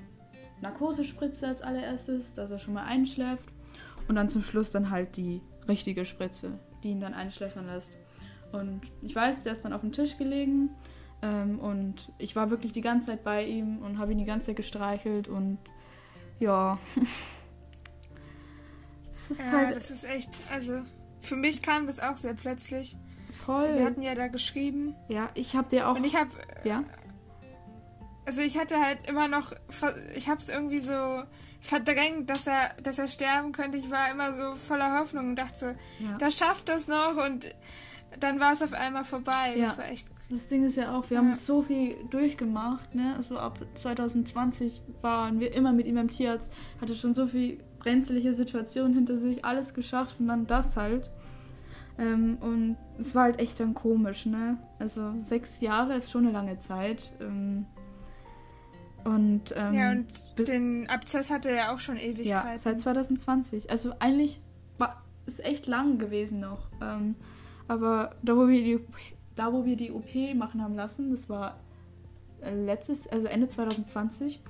Narkosespritze 0.61 1.49
als 1.49 1.61
allererstes, 1.61 2.35
dass 2.35 2.51
er 2.51 2.59
schon 2.59 2.75
mal 2.75 2.85
einschläft. 2.85 3.49
Und 4.09 4.17
dann 4.17 4.29
zum 4.29 4.43
Schluss 4.43 4.71
dann 4.71 4.91
halt 4.91 5.17
die 5.17 5.43
richtige 5.69 6.05
Spritze, 6.05 6.59
die 6.83 6.91
ihn 6.91 7.01
dann 7.01 7.15
einschläfern 7.15 7.67
lässt. 7.67 7.93
Und 8.53 8.83
ich 9.03 9.15
weiß, 9.15 9.43
der 9.43 9.53
ist 9.53 9.65
dann 9.65 9.73
auf 9.73 9.81
dem 9.81 9.93
Tisch 9.93 10.17
gelegen 10.17 10.71
ähm, 11.23 11.59
und 11.59 12.13
ich 12.19 12.37
war 12.37 12.51
wirklich 12.51 12.73
die 12.73 12.81
ganze 12.81 13.11
Zeit 13.11 13.25
bei 13.25 13.45
ihm 13.45 13.79
und 13.79 13.99
habe 13.99 14.13
ihn 14.13 14.19
die 14.19 14.25
ganze 14.25 14.49
Zeit 14.49 14.57
gestreichelt 14.57 15.29
und 15.29 15.59
ja. 16.39 16.79
das 19.11 19.31
ist 19.31 19.41
ja, 19.41 19.53
halt. 19.53 19.77
Das 19.77 19.91
ist 19.91 20.05
echt, 20.05 20.31
also 20.53 20.83
für 21.21 21.37
mich 21.37 21.63
kam 21.63 21.87
das 21.87 22.01
auch 22.01 22.17
sehr 22.17 22.35
plötzlich. 22.35 22.97
Voll. 23.45 23.75
Wir 23.75 23.85
hatten 23.85 24.03
ja 24.03 24.15
da 24.15 24.29
geschrieben. 24.29 24.95
Ja, 25.09 25.31
ich 25.35 25.57
habe 25.57 25.69
dir 25.69 25.89
auch. 25.89 25.97
Und 25.97 26.05
ich 26.05 26.17
habe. 26.17 26.31
Ja. 26.65 26.85
Also 28.27 28.41
ich 28.41 28.59
hatte 28.59 28.81
halt 28.81 29.09
immer 29.09 29.29
noch, 29.29 29.53
ich 30.17 30.29
habe 30.29 30.41
es 30.41 30.49
irgendwie 30.49 30.81
so 30.81 31.23
verdrängt, 31.67 32.31
dass 32.31 32.47
er, 32.47 32.75
dass 32.83 32.99
er 32.99 33.09
sterben 33.09 33.53
könnte. 33.53 33.77
Ich 33.79 33.91
war 33.91 34.11
immer 34.11 34.33
so 34.33 34.55
voller 34.55 34.99
Hoffnung 34.99 35.31
und 35.31 35.37
dachte 35.37 35.57
so, 35.57 35.67
ja. 35.67 36.19
da 36.19 36.31
schafft 36.31 36.69
das 36.69 36.89
noch 36.89 37.17
und 37.17 37.55
dann 38.21 38.41
war 38.41 38.53
es 38.53 38.63
auf 38.63 38.73
einmal 38.73 39.05
vorbei. 39.05 39.55
Ja. 39.57 39.67
Das 39.67 39.79
war 39.79 39.89
echt 39.89 40.07
das 40.29 40.49
Ding 40.49 40.65
ist 40.65 40.77
ja 40.77 40.97
auch, 40.97 41.09
wir 41.09 41.17
ja. 41.17 41.23
haben 41.23 41.33
so 41.33 41.63
viel 41.63 41.97
durchgemacht, 42.11 42.95
ne? 42.95 43.15
Also 43.17 43.39
ab 43.39 43.61
2020 43.77 44.83
waren 45.01 45.39
wir 45.39 45.55
immer 45.55 45.73
mit 45.73 45.87
ihm 45.87 45.95
beim 45.95 46.11
Tierarzt, 46.11 46.53
hatte 46.81 46.97
schon 46.97 47.15
so 47.15 47.27
viel 47.27 47.59
brenzliche 47.79 48.35
Situationen 48.35 48.93
hinter 48.93 49.17
sich, 49.17 49.45
alles 49.45 49.73
geschafft 49.73 50.17
und 50.19 50.27
dann 50.27 50.47
das 50.49 50.77
halt. 50.77 51.11
Ähm, 51.99 52.39
und 52.41 52.77
es 52.99 53.15
war 53.15 53.25
halt 53.25 53.39
echt 53.39 53.61
dann 53.61 53.75
komisch, 53.75 54.27
ne? 54.27 54.59
Also 54.81 55.15
sechs 55.23 55.61
Jahre 55.61 55.95
ist 55.95 56.11
schon 56.11 56.25
eine 56.25 56.33
lange 56.33 56.59
Zeit. 56.59 57.13
Ähm, 57.21 57.67
und, 59.07 59.55
ähm, 59.57 59.75
ja, 59.75 59.93
und 59.93 60.07
den 60.49 60.89
Abzess 60.89 61.31
hatte 61.31 61.49
er 61.49 61.73
auch 61.73 61.79
schon 61.79 61.97
ewig. 61.97 62.27
Ja, 62.27 62.59
seit 62.59 62.81
2020. 62.81 63.71
Also 63.71 63.93
eigentlich 64.01 64.41
war 64.79 65.05
es 65.27 65.39
echt 65.39 65.69
lang 65.69 65.99
gewesen 65.99 66.41
noch. 66.41 66.67
Ähm, 66.83 67.15
aber 67.69 68.17
da, 68.23 68.37
wo 68.37 68.49
wir 68.49 68.63
die 68.63 68.81
da, 69.37 69.53
wo 69.53 69.65
wir 69.65 69.77
die 69.77 69.93
OP 69.93 70.35
machen 70.35 70.61
haben 70.61 70.75
lassen, 70.75 71.11
das 71.11 71.29
war 71.29 71.57
äh, 72.41 72.53
letztes, 72.53 73.07
also 73.07 73.29
Ende 73.29 73.49
2020. 73.49 74.43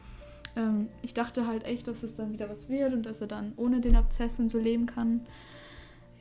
Ähm, 0.57 0.89
ich 1.03 1.13
dachte 1.13 1.47
halt 1.47 1.65
echt, 1.65 1.87
dass 1.87 2.03
es 2.03 2.15
dann 2.15 2.33
wieder 2.33 2.49
was 2.49 2.71
wird 2.71 2.95
und 2.95 3.05
dass 3.05 3.21
er 3.21 3.27
dann 3.27 3.53
ohne 3.57 3.83
den 3.83 3.95
Abzessen 3.95 4.49
so 4.49 4.59
leben 4.59 4.87
kann. 4.87 5.27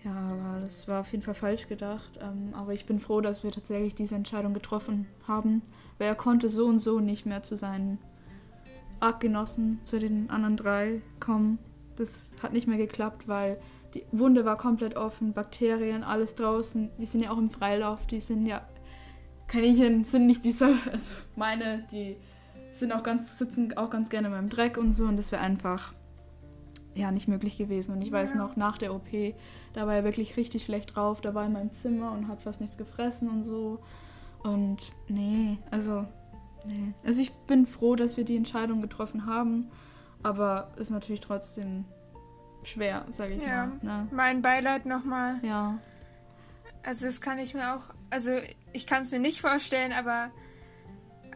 Ja, 0.04 0.14
aber 0.14 0.60
das 0.62 0.90
war 0.90 1.02
auf 1.02 1.12
jeden 1.14 1.24
Fall 1.24 1.36
falsch 1.36 1.70
gedacht. 1.70 2.20
Ähm, 2.22 2.54
aber 2.54 2.74
ich 2.74 2.86
bin 2.86 3.00
froh, 3.00 3.22
dass 3.22 3.46
wir 3.46 3.52
tatsächlich 3.52 3.96
diese 3.96 4.16
Entscheidung 4.16 4.54
getroffen 4.54 5.08
haben, 5.26 5.62
weil 6.00 6.10
er 6.10 6.16
konnte 6.16 6.50
so 6.50 6.66
und 6.66 6.80
so 6.80 7.00
nicht 7.00 7.26
mehr 7.26 7.42
zu 7.42 7.56
seinen 7.56 7.98
Artgenossen, 9.00 9.80
zu 9.84 10.00
den 10.00 10.30
anderen 10.30 10.58
drei 10.58 11.02
kommen. 11.20 11.60
Das 11.98 12.34
hat 12.42 12.54
nicht 12.54 12.68
mehr 12.68 12.78
geklappt, 12.78 13.28
weil 13.28 13.60
die 13.94 14.04
Wunde 14.12 14.44
war 14.46 14.58
komplett 14.58 14.98
offen, 14.98 15.34
Bakterien, 15.34 16.04
alles 16.04 16.36
draußen. 16.36 16.90
Die 17.00 17.06
sind 17.06 17.24
ja 17.24 17.32
auch 17.32 17.38
im 17.38 17.50
Freilauf, 17.50 18.06
die 18.06 18.20
sind 18.20 18.46
ja. 18.46 18.62
Kaninchen 19.48 20.04
sind 20.04 20.26
nicht 20.26 20.44
die 20.44 20.52
soll, 20.52 20.76
also 20.92 21.14
meine, 21.36 21.86
die 21.92 22.18
sind 22.72 22.92
auch 22.92 23.04
ganz, 23.04 23.38
sitzen 23.38 23.78
auch 23.78 23.90
ganz 23.90 24.10
gerne 24.10 24.30
beim 24.30 24.50
Dreck 24.50 24.78
und 24.78 24.92
so 24.92 25.06
und 25.06 25.18
das 25.18 25.32
wäre 25.32 25.42
einfach 25.42 25.94
ja 26.96 27.12
nicht 27.12 27.28
möglich 27.28 27.58
gewesen. 27.58 27.94
Und 27.94 28.02
ich 28.02 28.12
weiß 28.12 28.36
noch, 28.36 28.56
nach 28.56 28.78
der 28.78 28.94
OP, 28.94 29.08
da 29.74 29.86
war 29.86 29.96
er 29.96 30.04
wirklich 30.04 30.36
richtig 30.38 30.64
schlecht 30.64 30.96
drauf, 30.96 31.22
da 31.22 31.36
war 31.36 31.46
in 31.46 31.54
meinem 31.54 31.72
Zimmer 31.72 32.12
und 32.12 32.28
hat 32.28 32.42
fast 32.42 32.62
nichts 32.62 32.78
gefressen 32.78 33.30
und 33.30 33.44
so. 33.44 33.80
Und 34.44 34.92
nee, 35.08 35.58
also, 35.72 36.06
nee. 36.66 36.94
Also 37.06 37.22
ich 37.22 37.32
bin 37.48 37.66
froh, 37.68 37.96
dass 37.96 38.18
wir 38.18 38.26
die 38.26 38.36
Entscheidung 38.36 38.82
getroffen 38.82 39.26
haben, 39.26 39.70
aber 40.24 40.72
ist 40.78 40.92
natürlich 40.92 41.22
trotzdem 41.22 41.86
schwer, 42.64 43.06
sage 43.12 43.36
ich 43.36 43.42
ja. 43.42 43.68
mal. 43.68 43.80
Ne? 43.82 44.08
Mein 44.12 44.42
Beileid 44.42 44.86
nochmal. 44.86 45.40
Ja. 45.44 45.78
Also 46.84 47.06
das 47.06 47.22
kann 47.22 47.40
ich 47.40 47.54
mir 47.54 47.76
auch, 47.76 47.94
also 48.10 48.32
ich 48.74 48.86
kann 48.86 49.04
es 49.04 49.12
mir 49.12 49.20
nicht 49.20 49.42
vorstellen, 49.42 49.92
aber 49.94 50.32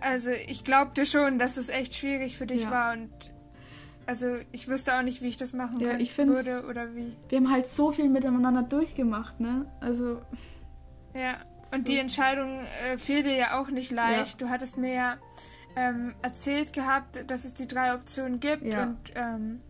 also 0.02 0.31
ich 0.31 0.64
glaubte 0.64 1.06
schon, 1.06 1.40
dass 1.40 1.58
es 1.58 1.70
echt 1.70 1.96
schwierig 1.96 2.38
für 2.38 2.46
dich 2.46 2.62
ja. 2.62 2.72
war 2.72 2.94
und 2.94 3.10
also 4.06 4.25
ich 4.51 4.68
wüsste 4.68 4.96
auch 4.96 5.03
nicht, 5.03 5.22
wie 5.22 5.27
ich 5.27 5.38
das 5.38 5.53
machen 5.53 5.80
ja, 5.80 5.98
ich 6.00 6.18
würde 6.18 6.65
oder 6.68 6.96
wie. 6.96 7.15
Wir 7.27 7.38
haben 7.38 7.51
halt 7.51 7.68
so 7.68 7.92
viel 7.92 8.10
miteinander 8.10 8.63
durchgemacht, 8.63 9.39
ne? 9.39 9.72
Also. 9.82 10.20
Ja, 11.13 11.38
und 11.72 11.88
so. 11.88 11.94
die 11.94 12.00
Entscheidung 12.00 12.60
äh, 12.86 12.98
fiel 12.98 13.24
dir 13.24 13.36
ja 13.36 13.60
auch 13.60 13.70
nicht 13.70 13.92
leicht. 13.92 14.40
Ja. 14.42 14.48
Du 14.48 14.50
hattest 14.50 14.78
mir 14.78 14.94
ja 14.94 15.18
ähm, 15.76 16.16
erzählt 16.22 16.74
gehabt, 16.74 17.24
dass 17.28 17.46
es 17.46 17.54
die 17.54 17.68
drei 17.68 17.94
Optionen 17.94 18.40
gibt 18.40 18.66
ja. 18.66 18.84
und 18.84 18.98
ähm, 19.16 19.62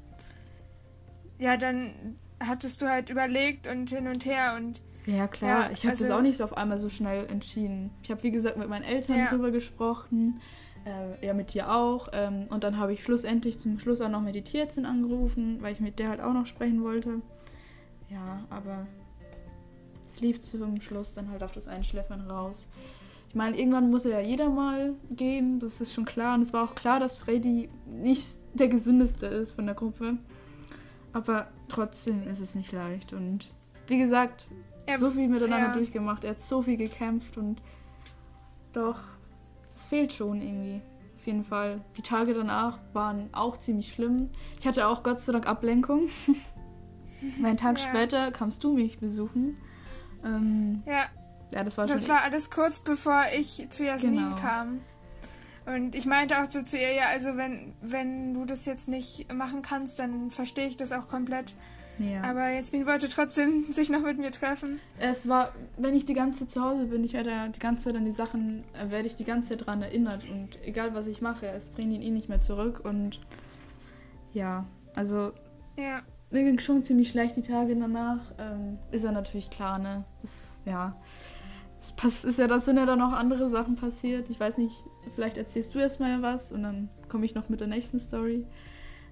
ja, 1.37 1.57
dann 1.57 2.17
hattest 2.39 2.81
du 2.81 2.87
halt 2.87 3.09
überlegt 3.09 3.67
und 3.67 3.89
hin 3.89 4.07
und 4.07 4.25
her 4.25 4.55
und. 4.57 4.81
Ja, 5.05 5.27
klar. 5.27 5.65
Ja, 5.65 5.69
ich 5.71 5.83
habe 5.83 5.91
also, 5.91 6.05
das 6.05 6.13
auch 6.13 6.21
nicht 6.21 6.37
so 6.37 6.43
auf 6.43 6.55
einmal 6.55 6.77
so 6.77 6.89
schnell 6.89 7.25
entschieden. 7.27 7.91
Ich 8.03 8.11
habe, 8.11 8.21
wie 8.23 8.31
gesagt, 8.31 8.57
mit 8.57 8.69
meinen 8.69 8.83
Eltern 8.83 9.17
ja. 9.17 9.27
drüber 9.27 9.49
gesprochen. 9.49 10.39
Äh, 10.85 11.25
ja, 11.25 11.33
mit 11.33 11.53
dir 11.53 11.71
auch. 11.71 12.09
Ähm, 12.13 12.47
und 12.49 12.63
dann 12.63 12.77
habe 12.77 12.93
ich 12.93 13.03
schlussendlich 13.03 13.59
zum 13.59 13.79
Schluss 13.79 14.01
auch 14.01 14.09
noch 14.09 14.21
mit 14.21 14.35
die 14.35 14.43
Tierärztin 14.43 14.85
angerufen, 14.85 15.61
weil 15.61 15.73
ich 15.73 15.79
mit 15.79 15.99
der 15.99 16.09
halt 16.09 16.21
auch 16.21 16.33
noch 16.33 16.45
sprechen 16.45 16.83
wollte. 16.83 17.21
Ja, 18.09 18.45
aber 18.49 18.87
es 20.09 20.21
lief 20.21 20.41
zum 20.41 20.81
Schluss 20.81 21.13
dann 21.13 21.29
halt 21.29 21.43
auf 21.43 21.51
das 21.51 21.67
Einschläfern 21.67 22.29
raus. 22.29 22.67
Ich 23.29 23.35
meine, 23.35 23.57
irgendwann 23.57 23.91
muss 23.91 24.05
ja 24.05 24.19
jeder 24.19 24.49
mal 24.49 24.95
gehen, 25.11 25.59
das 25.59 25.81
ist 25.81 25.93
schon 25.93 26.05
klar. 26.05 26.35
Und 26.35 26.41
es 26.41 26.51
war 26.51 26.63
auch 26.63 26.73
klar, 26.73 26.99
dass 26.99 27.17
Freddy 27.17 27.69
nicht 27.85 28.37
der 28.55 28.69
gesündeste 28.69 29.27
ist 29.27 29.51
von 29.51 29.67
der 29.67 29.75
Gruppe. 29.75 30.17
Aber 31.13 31.47
trotzdem 31.67 32.27
ist 32.27 32.39
es 32.39 32.55
nicht 32.55 32.71
leicht. 32.71 33.13
Und 33.13 33.51
wie 33.87 33.99
gesagt, 33.99 34.47
er, 34.87 34.97
so 34.97 35.11
viel 35.11 35.27
miteinander 35.27 35.67
ja. 35.67 35.73
durchgemacht. 35.73 36.23
Er 36.23 36.31
hat 36.31 36.41
so 36.41 36.63
viel 36.63 36.77
gekämpft 36.77 37.37
und 37.37 37.61
doch, 38.73 38.99
es 39.75 39.85
fehlt 39.85 40.11
schon 40.11 40.41
irgendwie. 40.41 40.81
Auf 41.15 41.27
jeden 41.27 41.43
Fall. 41.43 41.81
Die 41.97 42.01
Tage 42.01 42.33
danach 42.33 42.79
waren 42.93 43.29
auch 43.33 43.57
ziemlich 43.57 43.93
schlimm. 43.93 44.29
Ich 44.59 44.65
hatte 44.65 44.87
auch 44.87 45.03
Gott 45.03 45.21
sei 45.21 45.33
Dank 45.33 45.47
Ablenkung. 45.47 46.09
Einen 47.43 47.57
Tag 47.57 47.77
ja. 47.77 47.89
später 47.89 48.31
kamst 48.31 48.63
du 48.63 48.73
mich 48.73 48.99
besuchen. 48.99 49.57
Ähm, 50.23 50.83
ja. 50.85 51.05
Ja, 51.51 51.63
das 51.63 51.77
war 51.77 51.87
Das 51.87 52.07
war 52.07 52.23
alles 52.23 52.51
kurz 52.51 52.79
bevor 52.79 53.23
ich 53.35 53.67
zu 53.69 53.83
Jasmin 53.83 54.25
genau. 54.25 54.35
kam. 54.35 54.81
Und 55.65 55.95
ich 55.95 56.05
meinte 56.05 56.41
auch 56.41 56.49
so 56.49 56.61
zu 56.63 56.77
ihr, 56.77 56.93
ja, 56.93 57.09
also 57.09 57.37
wenn, 57.37 57.73
wenn 57.81 58.33
du 58.33 58.45
das 58.45 58.65
jetzt 58.65 58.87
nicht 58.87 59.31
machen 59.33 59.61
kannst, 59.61 59.99
dann 59.99 60.31
verstehe 60.31 60.67
ich 60.67 60.77
das 60.77 60.91
auch 60.91 61.07
komplett. 61.07 61.53
Ja. 61.99 62.23
Aber 62.23 62.49
Jasmin 62.49 62.85
wollte 62.85 63.09
trotzdem 63.09 63.65
sich 63.71 63.89
noch 63.89 64.01
mit 64.01 64.17
mir 64.17 64.31
treffen. 64.31 64.79
Es 64.99 65.27
war, 65.27 65.53
wenn 65.77 65.95
ich 65.95 66.05
die 66.05 66.13
ganze 66.13 66.39
Zeit 66.39 66.51
zu 66.51 66.63
Hause 66.63 66.85
bin, 66.85 67.03
ich 67.03 67.13
werde 67.13 67.51
die 67.53 67.59
ganze 67.59 67.85
Zeit 67.85 67.95
an 67.95 68.05
die 68.05 68.11
Sachen, 68.11 68.63
äh, 68.73 68.89
werde 68.89 69.07
ich 69.07 69.15
die 69.15 69.25
ganze 69.25 69.49
Zeit 69.49 69.67
dran 69.67 69.81
erinnert. 69.81 70.23
Und 70.29 70.57
egal 70.63 70.93
was 70.95 71.07
ich 71.07 71.21
mache, 71.21 71.47
es 71.47 71.69
bringt 71.69 71.93
ihn 71.93 72.01
eh 72.01 72.09
nicht 72.09 72.29
mehr 72.29 72.41
zurück. 72.41 72.81
Und 72.83 73.19
ja, 74.33 74.65
also 74.95 75.33
Ja. 75.77 76.01
Mir 76.31 76.43
ging 76.43 76.59
schon 76.59 76.83
ziemlich 76.83 77.09
schlecht 77.09 77.35
die 77.35 77.41
Tage 77.41 77.75
danach. 77.75 78.19
Ähm, 78.37 78.77
ist 78.91 79.03
ja 79.03 79.11
natürlich 79.11 79.49
klar, 79.49 79.79
ne? 79.79 80.05
Das, 80.21 80.61
ja. 80.65 80.95
Es 81.81 81.91
pass- 81.93 82.23
ist 82.25 82.39
ja, 82.39 82.47
das 82.47 82.65
sind 82.65 82.77
ja 82.77 82.85
dann 82.85 82.99
noch 82.99 83.13
andere 83.13 83.49
Sachen 83.49 83.75
passiert. 83.75 84.29
Ich 84.29 84.39
weiß 84.39 84.57
nicht, 84.57 84.75
vielleicht 85.15 85.37
erzählst 85.37 85.73
du 85.73 85.79
erstmal 85.79 86.21
was 86.21 86.51
und 86.51 86.63
dann 86.63 86.89
komme 87.07 87.25
ich 87.25 87.35
noch 87.35 87.49
mit 87.49 87.59
der 87.61 87.67
nächsten 87.67 87.99
Story. 87.99 88.45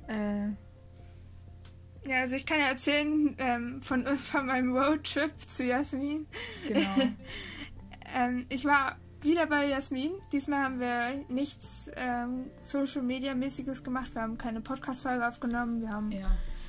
Äh, 0.07 0.49
Ja, 2.07 2.21
also 2.21 2.35
ich 2.35 2.45
kann 2.45 2.59
ja 2.59 2.67
erzählen 2.67 3.35
ähm, 3.37 3.81
von, 3.81 4.05
von 4.17 4.45
meinem 4.45 4.75
Roadtrip 4.75 5.31
zu 5.47 5.63
Jasmin. 5.65 6.27
genau. 6.67 6.79
Ähm, 8.15 8.45
ich 8.47 8.63
war 8.63 8.95
wieder 9.21 9.47
bei 9.47 9.67
Jasmin. 9.67 10.11
Diesmal 10.31 10.63
haben 10.63 10.79
wir 10.79 11.25
nichts 11.27 11.91
ähm, 11.97 12.45
Social 12.61 13.01
Media 13.01 13.35
mäßiges 13.35 13.83
gemacht. 13.83 14.15
Wir 14.15 14.21
haben 14.21 14.37
keine 14.37 14.61
Podcast-Folge 14.61 15.27
aufgenommen. 15.27 15.81
Wir 15.81 15.89
haben 15.89 16.09
ja. 16.13 16.25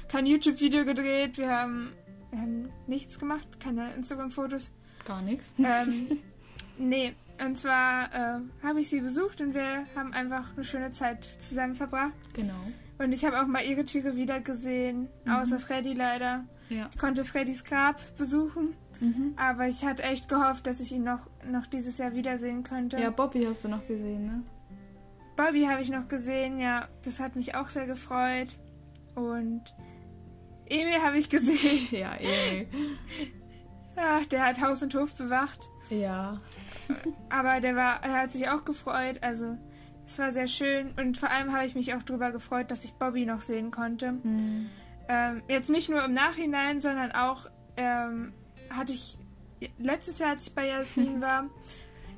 Kein 0.08 0.26
YouTube-Video 0.26 0.84
gedreht. 0.84 1.38
Wir 1.38 1.50
haben, 1.50 1.92
wir 2.30 2.40
haben 2.40 2.68
nichts 2.86 3.18
gemacht. 3.18 3.46
Keine 3.60 3.92
Instagram-Fotos. 3.94 4.70
Gar 5.04 5.22
nichts. 5.22 5.44
ähm, 5.58 6.18
nee, 6.78 7.14
und 7.44 7.56
zwar 7.56 8.12
äh, 8.14 8.40
habe 8.62 8.80
ich 8.80 8.90
sie 8.90 9.00
besucht 9.00 9.40
und 9.40 9.54
wir 9.54 9.86
haben 9.94 10.12
einfach 10.12 10.52
eine 10.54 10.64
schöne 10.64 10.92
Zeit 10.92 11.24
zusammen 11.24 11.74
verbracht. 11.74 12.12
Genau. 12.34 12.52
Und 12.98 13.12
ich 13.12 13.24
habe 13.24 13.40
auch 13.40 13.46
mal 13.46 13.62
ihre 13.64 13.84
Tiere 13.84 14.16
wieder 14.16 14.40
gesehen, 14.40 15.08
Mhm. 15.24 15.32
außer 15.32 15.60
Freddy 15.60 15.94
leider. 15.94 16.44
Ja. 16.68 16.90
Ich 16.92 16.98
konnte 16.98 17.24
Freddys 17.24 17.64
Grab 17.64 17.98
besuchen, 18.18 18.74
Mhm. 19.00 19.34
aber 19.36 19.68
ich 19.68 19.84
hatte 19.84 20.02
echt 20.02 20.28
gehofft, 20.28 20.66
dass 20.66 20.80
ich 20.80 20.92
ihn 20.92 21.04
noch, 21.04 21.26
noch 21.48 21.66
dieses 21.66 21.96
Jahr 21.98 22.14
wiedersehen 22.14 22.62
könnte. 22.64 22.98
Ja, 22.98 23.10
Bobby 23.10 23.44
hast 23.48 23.64
du 23.64 23.68
noch 23.68 23.86
gesehen, 23.86 24.26
ne? 24.26 24.42
Bobby 25.36 25.64
habe 25.66 25.80
ich 25.80 25.88
noch 25.90 26.08
gesehen, 26.08 26.58
ja, 26.60 26.88
das 27.04 27.20
hat 27.20 27.36
mich 27.36 27.54
auch 27.54 27.68
sehr 27.68 27.86
gefreut. 27.86 28.58
Und 29.14 29.62
Emil 30.70 31.02
habe 31.02 31.18
ich 31.18 31.28
gesehen. 31.28 31.88
Ja, 31.90 32.14
eh. 32.20 32.66
Ach, 33.96 34.24
der 34.26 34.44
hat 34.46 34.60
Haus 34.60 34.82
und 34.82 34.94
Hof 34.94 35.12
bewacht. 35.14 35.68
Ja. 35.90 36.38
Aber 37.30 37.60
der 37.60 37.74
war, 37.76 38.02
er 38.04 38.22
hat 38.22 38.32
sich 38.32 38.48
auch 38.48 38.64
gefreut. 38.64 39.18
Also 39.22 39.58
es 40.06 40.18
war 40.18 40.32
sehr 40.32 40.46
schön 40.46 40.92
und 40.98 41.18
vor 41.18 41.30
allem 41.30 41.52
habe 41.54 41.66
ich 41.66 41.74
mich 41.74 41.94
auch 41.94 42.02
darüber 42.02 42.30
gefreut, 42.30 42.70
dass 42.70 42.84
ich 42.84 42.92
Bobby 42.94 43.26
noch 43.26 43.40
sehen 43.42 43.70
konnte. 43.70 44.12
Mhm. 44.12 44.70
Ähm, 45.08 45.42
jetzt 45.48 45.68
nicht 45.70 45.88
nur 45.90 46.04
im 46.04 46.14
Nachhinein, 46.14 46.80
sondern 46.80 47.12
auch 47.12 47.46
ähm, 47.76 48.32
hatte 48.70 48.92
ich 48.92 49.18
letztes 49.78 50.18
Jahr, 50.18 50.30
als 50.30 50.46
ich 50.46 50.54
bei 50.54 50.68
Jasmin 50.68 51.20
war, 51.22 51.48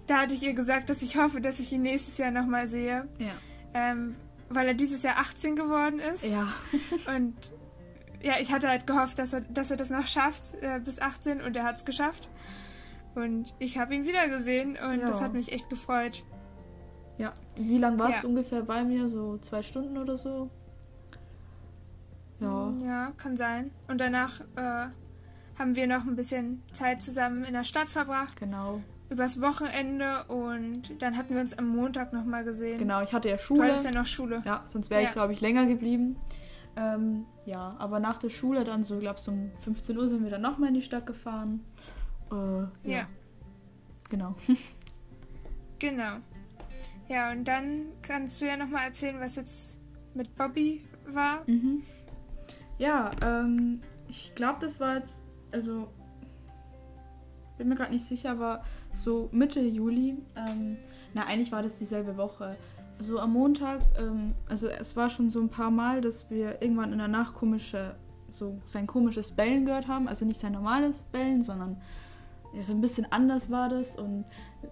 da 0.07 0.19
hatte 0.23 0.35
ich 0.35 0.43
ihr 0.43 0.55
gesagt, 0.55 0.91
dass 0.91 1.01
ich 1.03 1.17
hoffe, 1.17 1.41
dass 1.41 1.61
ich 1.61 1.73
ihn 1.73 1.83
nächstes 1.83 2.19
Jahr 2.19 2.31
nochmal 2.31 2.67
sehe, 2.69 3.09
Ja. 3.19 3.31
ähm, 3.75 4.17
weil 4.49 4.67
er 4.69 4.75
dieses 4.75 5.03
Jahr 5.03 5.17
18 5.19 5.55
geworden 5.57 6.01
ist. 6.01 6.27
Ja. 6.27 6.53
Und 7.17 7.35
ja, 8.23 8.35
ich 8.41 8.53
hatte 8.53 8.69
halt 8.69 8.87
gehofft, 8.87 9.19
dass 9.19 9.33
er, 9.33 9.41
dass 9.43 9.71
er 9.71 9.77
das 9.77 9.91
noch 9.91 10.07
schafft 10.07 10.55
äh, 10.61 10.79
bis 10.81 11.01
18 11.01 11.41
und 11.41 11.57
er 11.57 11.65
hat 11.65 11.77
es 11.77 11.85
geschafft. 11.85 12.29
Und 13.15 13.53
ich 13.59 13.79
habe 13.79 13.95
ihn 13.95 14.05
wieder 14.07 14.29
gesehen 14.29 14.77
und 14.77 15.01
Ja. 15.01 15.07
das 15.07 15.21
hat 15.21 15.33
mich 15.33 15.53
echt 15.53 15.69
gefreut. 15.69 16.23
Ja. 17.19 17.33
Wie 17.57 17.79
lange 17.79 17.99
warst 17.99 18.17
Ja. 18.17 18.21
du 18.23 18.29
ungefähr 18.29 18.63
bei 18.63 18.83
mir? 18.85 19.09
So 19.09 19.37
zwei 19.39 19.63
Stunden 19.63 19.99
oder 19.99 20.17
so? 20.17 20.49
Ja. 22.41 22.73
Ja, 22.83 23.13
kann 23.17 23.37
sein. 23.37 23.71
Und 23.89 24.01
danach 24.01 24.41
äh, 24.57 24.87
haben 25.59 25.77
wir 25.77 25.87
noch 25.87 26.07
ein 26.07 26.17
bisschen 26.17 26.63
Zeit 26.73 27.03
zusammen 27.03 27.45
in 27.45 27.53
der 27.53 27.65
Stadt 27.65 27.91
verbracht, 27.91 28.37
Genau. 28.41 28.81
übers 29.11 29.41
Wochenende 29.43 30.25
und 30.29 31.03
dann 31.03 31.17
hatten 31.19 31.35
wir 31.35 31.41
uns 31.43 31.59
am 31.59 31.69
Montag 31.69 32.13
nochmal 32.15 32.45
gesehen. 32.45 32.79
Genau, 32.79 33.03
ich 33.03 33.13
hatte 33.13 33.29
ja 33.29 33.37
Du 33.37 33.43
Schule. 33.43 33.65
hattest 33.65 33.85
ja 33.85 33.91
noch 33.91 34.07
Schule. 34.07 34.43
Ja, 34.47 34.63
sonst 34.67 34.89
wäre 34.89 35.03
ich, 35.03 35.09
Ja. 35.09 35.13
glaube 35.13 35.33
ich, 35.35 35.41
länger 35.43 35.67
geblieben. 35.67 36.17
Ähm, 36.77 37.27
ja, 37.45 37.75
aber 37.79 38.01
nach 38.01 38.19
der 38.19 38.31
Schule 38.31 38.65
dann 38.65 38.83
so, 38.83 38.99
glaube 38.99 39.17
ich, 39.19 39.23
so 39.23 39.33
um 39.33 39.51
15 39.65 39.99
Uhr 39.99 40.09
sind 40.09 40.23
wir 40.23 40.31
dann 40.31 40.43
nochmal 40.43 40.69
in 40.69 40.75
die 40.75 40.83
Stadt 40.83 41.07
gefahren. 41.07 41.65
Äh, 42.31 42.35
ja. 42.35 42.71
Ja. 42.85 43.09
Genau. 44.09 44.35
Genau. 45.81 46.17
Ja, 47.09 47.33
und 47.33 47.45
dann 47.45 47.87
kannst 48.03 48.41
du 48.41 48.47
ja 48.47 48.57
nochmal 48.57 48.85
erzählen, 48.85 49.19
was 49.19 49.37
jetzt 49.37 49.79
mit 50.15 50.37
Bobby 50.37 50.85
war. 51.07 51.43
Mhm. 51.49 51.83
Ja, 52.79 53.11
ähm, 53.25 53.81
ich 54.07 54.35
glaube, 54.35 54.61
das 54.61 54.79
war 54.79 54.99
jetzt, 54.99 55.23
also, 55.51 55.89
bin 57.59 57.69
mir 57.69 57.75
gerade 57.75 57.93
nicht 57.93 58.05
sicher, 58.05 58.33
aber 58.33 58.63
so 58.93 59.29
Mitte 59.33 59.61
Juli, 59.61 60.19
ähm, 60.37 60.77
na, 61.15 61.25
eigentlich 61.25 61.51
war 61.51 61.63
das 61.63 61.79
dieselbe 61.79 62.17
Woche. 62.17 62.57
So 63.01 63.19
am 63.19 63.33
Montag, 63.33 63.81
ähm, 63.99 64.35
also 64.47 64.69
es 64.69 64.95
war 64.95 65.09
schon 65.09 65.31
so 65.31 65.41
ein 65.41 65.49
paar 65.49 65.71
Mal, 65.71 66.03
dass 66.03 66.31
wir 66.31 66.61
irgendwann 66.61 66.93
in 66.93 66.99
der 66.99 67.09
Nacht 67.09 67.35
komische, 67.35 67.97
so 68.31 68.61
sein 68.67 68.87
komisches 68.87 69.33
Bellen 69.33 69.65
gehört 69.65 69.89
haben. 69.89 70.07
Also 70.07 70.27
nicht 70.27 70.39
sein 70.39 70.53
normales 70.53 71.03
Bellen, 71.11 71.43
sondern 71.43 71.79
ja, 72.53 72.63
so 72.63 72.73
ein 72.73 72.81
bisschen 72.81 73.11
anders 73.11 73.51
war 73.51 73.71
das. 73.71 73.97
Und 73.97 74.27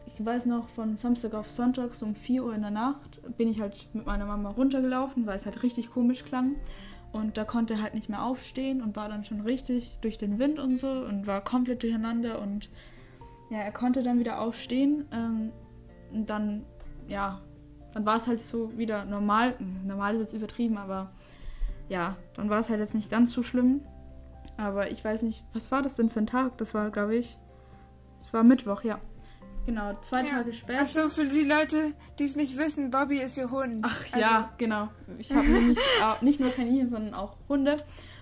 ich 0.06 0.24
weiß 0.24 0.46
noch, 0.46 0.68
von 0.68 0.96
Samstag 0.96 1.34
auf 1.34 1.50
Sonntag, 1.50 1.94
so 1.94 2.04
um 2.04 2.14
4 2.14 2.44
Uhr 2.44 2.54
in 2.54 2.60
der 2.60 2.70
Nacht, 2.70 3.20
bin 3.38 3.48
ich 3.48 3.60
halt 3.60 3.88
mit 3.94 4.04
meiner 4.04 4.26
Mama 4.26 4.50
runtergelaufen, 4.50 5.26
weil 5.26 5.36
es 5.36 5.46
halt 5.46 5.62
richtig 5.62 5.90
komisch 5.90 6.24
klang. 6.24 6.56
Und 7.12 7.38
da 7.38 7.44
konnte 7.44 7.74
er 7.74 7.82
halt 7.82 7.94
nicht 7.94 8.10
mehr 8.10 8.22
aufstehen 8.22 8.82
und 8.82 8.94
war 8.94 9.08
dann 9.08 9.24
schon 9.24 9.40
richtig 9.40 9.98
durch 10.02 10.18
den 10.18 10.38
Wind 10.38 10.58
und 10.58 10.76
so 10.76 10.90
und 10.90 11.26
war 11.26 11.40
komplett 11.40 11.82
durcheinander. 11.82 12.42
Und 12.42 12.68
ja, 13.48 13.58
er 13.58 13.72
konnte 13.72 14.02
dann 14.02 14.18
wieder 14.18 14.40
aufstehen. 14.40 15.06
Ähm, 15.12 15.50
und 16.12 16.28
dann, 16.28 16.66
ja, 17.08 17.40
dann 17.92 18.06
war 18.06 18.16
es 18.16 18.26
halt 18.26 18.40
so 18.40 18.76
wieder 18.76 19.04
normal. 19.04 19.54
Normal 19.86 20.14
ist 20.14 20.20
jetzt 20.20 20.34
übertrieben, 20.34 20.76
aber 20.78 21.10
ja, 21.88 22.16
dann 22.34 22.50
war 22.50 22.60
es 22.60 22.68
halt 22.68 22.80
jetzt 22.80 22.94
nicht 22.94 23.10
ganz 23.10 23.32
so 23.32 23.42
schlimm. 23.42 23.80
Aber 24.56 24.90
ich 24.90 25.04
weiß 25.04 25.22
nicht, 25.22 25.44
was 25.52 25.70
war 25.70 25.82
das 25.82 25.94
denn 25.94 26.10
für 26.10 26.18
ein 26.18 26.26
Tag? 26.26 26.58
Das 26.58 26.74
war, 26.74 26.90
glaube 26.90 27.16
ich, 27.16 27.38
es 28.20 28.32
war 28.32 28.42
Mittwoch, 28.42 28.82
ja. 28.82 28.98
Genau, 29.66 29.94
zwei 30.00 30.22
Ja. 30.24 30.30
Tage 30.30 30.52
später. 30.52 30.80
Ach 30.82 30.88
so, 30.88 31.08
für 31.10 31.26
die 31.26 31.42
Leute, 31.44 31.92
die 32.18 32.24
es 32.24 32.36
nicht 32.36 32.56
wissen, 32.56 32.90
Bobby 32.90 33.18
ist 33.20 33.36
ihr 33.36 33.50
Hund. 33.50 33.84
Ach 33.86 34.02
Also, 34.12 34.18
ja, 34.18 34.50
genau. 34.56 34.88
Ich 35.18 35.30
habe 35.30 35.46
nämlich 35.46 35.78
nicht 36.22 36.40
nur 36.40 36.50
Kaninchen, 36.50 36.88
sondern 36.88 37.14
auch 37.14 37.36
Hunde. 37.48 37.76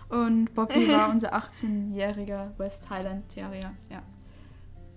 Und 0.08 0.52
Bobby 0.54 0.88
war 0.88 1.08
unser 1.12 1.34
18-jähriger 1.34 2.50
West 2.58 2.90
Highland 2.90 3.28
Terrier. 3.28 3.72
Ja. 3.90 4.02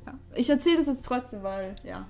ja. 0.08 0.14
Ich 0.36 0.50
erzähle 0.50 0.78
das 0.78 0.88
jetzt 0.88 1.06
trotzdem, 1.06 1.44
weil, 1.44 1.76
ja. 1.84 2.06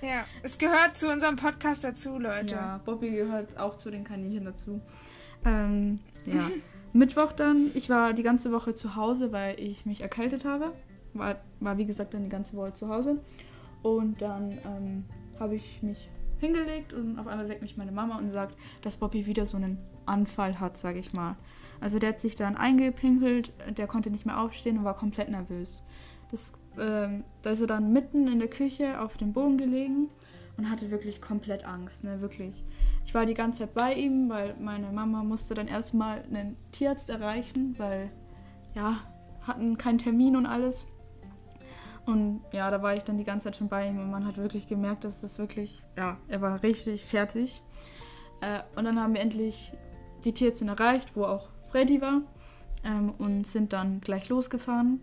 Ja, 0.00 0.24
es 0.42 0.58
gehört 0.58 0.96
zu 0.96 1.10
unserem 1.10 1.36
Podcast 1.36 1.82
dazu, 1.82 2.18
Leute. 2.18 2.54
Ja, 2.54 2.80
Bobby 2.84 3.10
gehört 3.10 3.58
auch 3.58 3.76
zu 3.76 3.90
den 3.90 4.04
Kaninchen 4.04 4.44
dazu. 4.44 4.80
Ähm, 5.44 6.00
ja. 6.26 6.50
Mittwoch 6.92 7.30
dann, 7.30 7.70
ich 7.74 7.88
war 7.88 8.12
die 8.12 8.24
ganze 8.24 8.50
Woche 8.50 8.74
zu 8.74 8.96
Hause, 8.96 9.30
weil 9.30 9.58
ich 9.60 9.86
mich 9.86 10.00
erkältet 10.00 10.44
habe. 10.44 10.72
War, 11.14 11.36
war 11.60 11.78
wie 11.78 11.86
gesagt 11.86 12.12
dann 12.12 12.24
die 12.24 12.28
ganze 12.28 12.56
Woche 12.56 12.72
zu 12.72 12.88
Hause. 12.88 13.20
Und 13.82 14.20
dann 14.20 14.58
ähm, 14.66 15.04
habe 15.38 15.54
ich 15.54 15.80
mich 15.80 16.10
hingelegt 16.38 16.92
und 16.92 17.20
auf 17.20 17.28
einmal 17.28 17.48
weckt 17.48 17.62
mich 17.62 17.76
meine 17.76 17.92
Mama 17.92 18.18
und 18.18 18.30
sagt, 18.32 18.56
dass 18.82 18.96
Bobby 18.96 19.26
wieder 19.26 19.46
so 19.46 19.56
einen 19.56 19.78
Anfall 20.06 20.58
hat, 20.58 20.76
sage 20.76 20.98
ich 20.98 21.12
mal. 21.12 21.36
Also 21.80 22.00
der 22.00 22.10
hat 22.10 22.20
sich 22.20 22.34
dann 22.34 22.56
eingepinkelt, 22.56 23.52
der 23.76 23.86
konnte 23.86 24.10
nicht 24.10 24.26
mehr 24.26 24.40
aufstehen 24.40 24.78
und 24.78 24.84
war 24.84 24.96
komplett 24.96 25.28
nervös. 25.28 25.82
Das, 26.30 26.52
ähm, 26.80 27.24
da 27.42 27.50
ist 27.50 27.60
er 27.60 27.66
dann 27.66 27.92
mitten 27.92 28.28
in 28.28 28.38
der 28.38 28.48
Küche 28.48 29.00
auf 29.00 29.16
dem 29.16 29.32
Boden 29.32 29.58
gelegen 29.58 30.08
und 30.56 30.70
hatte 30.70 30.90
wirklich 30.90 31.20
komplett 31.20 31.64
Angst, 31.64 32.04
ne, 32.04 32.20
wirklich. 32.20 32.64
Ich 33.04 33.14
war 33.14 33.24
die 33.24 33.34
ganze 33.34 33.60
Zeit 33.60 33.74
bei 33.74 33.94
ihm, 33.94 34.28
weil 34.28 34.54
meine 34.60 34.92
Mama 34.92 35.22
musste 35.22 35.54
dann 35.54 35.68
erstmal 35.68 36.24
einen 36.24 36.56
Tierarzt 36.72 37.08
erreichen, 37.10 37.74
weil, 37.78 38.10
ja, 38.74 39.00
hatten 39.42 39.78
keinen 39.78 39.98
Termin 39.98 40.36
und 40.36 40.46
alles. 40.46 40.86
Und 42.04 42.40
ja, 42.52 42.70
da 42.70 42.82
war 42.82 42.94
ich 42.96 43.04
dann 43.04 43.18
die 43.18 43.24
ganze 43.24 43.44
Zeit 43.44 43.56
schon 43.56 43.68
bei 43.68 43.86
ihm 43.86 43.98
und 43.98 44.10
man 44.10 44.26
hat 44.26 44.36
wirklich 44.36 44.66
gemerkt, 44.66 45.04
dass 45.04 45.20
das 45.20 45.38
wirklich, 45.38 45.84
ja, 45.96 46.16
er 46.26 46.40
war 46.40 46.62
richtig 46.62 47.04
fertig. 47.04 47.62
Äh, 48.40 48.60
und 48.76 48.84
dann 48.84 48.98
haben 48.98 49.14
wir 49.14 49.20
endlich 49.20 49.72
die 50.24 50.32
Tierärztin 50.32 50.68
erreicht, 50.68 51.14
wo 51.14 51.24
auch 51.24 51.50
Freddy 51.70 52.00
war 52.00 52.22
ähm, 52.84 53.12
und 53.18 53.46
sind 53.46 53.72
dann 53.72 54.00
gleich 54.00 54.28
losgefahren. 54.28 55.00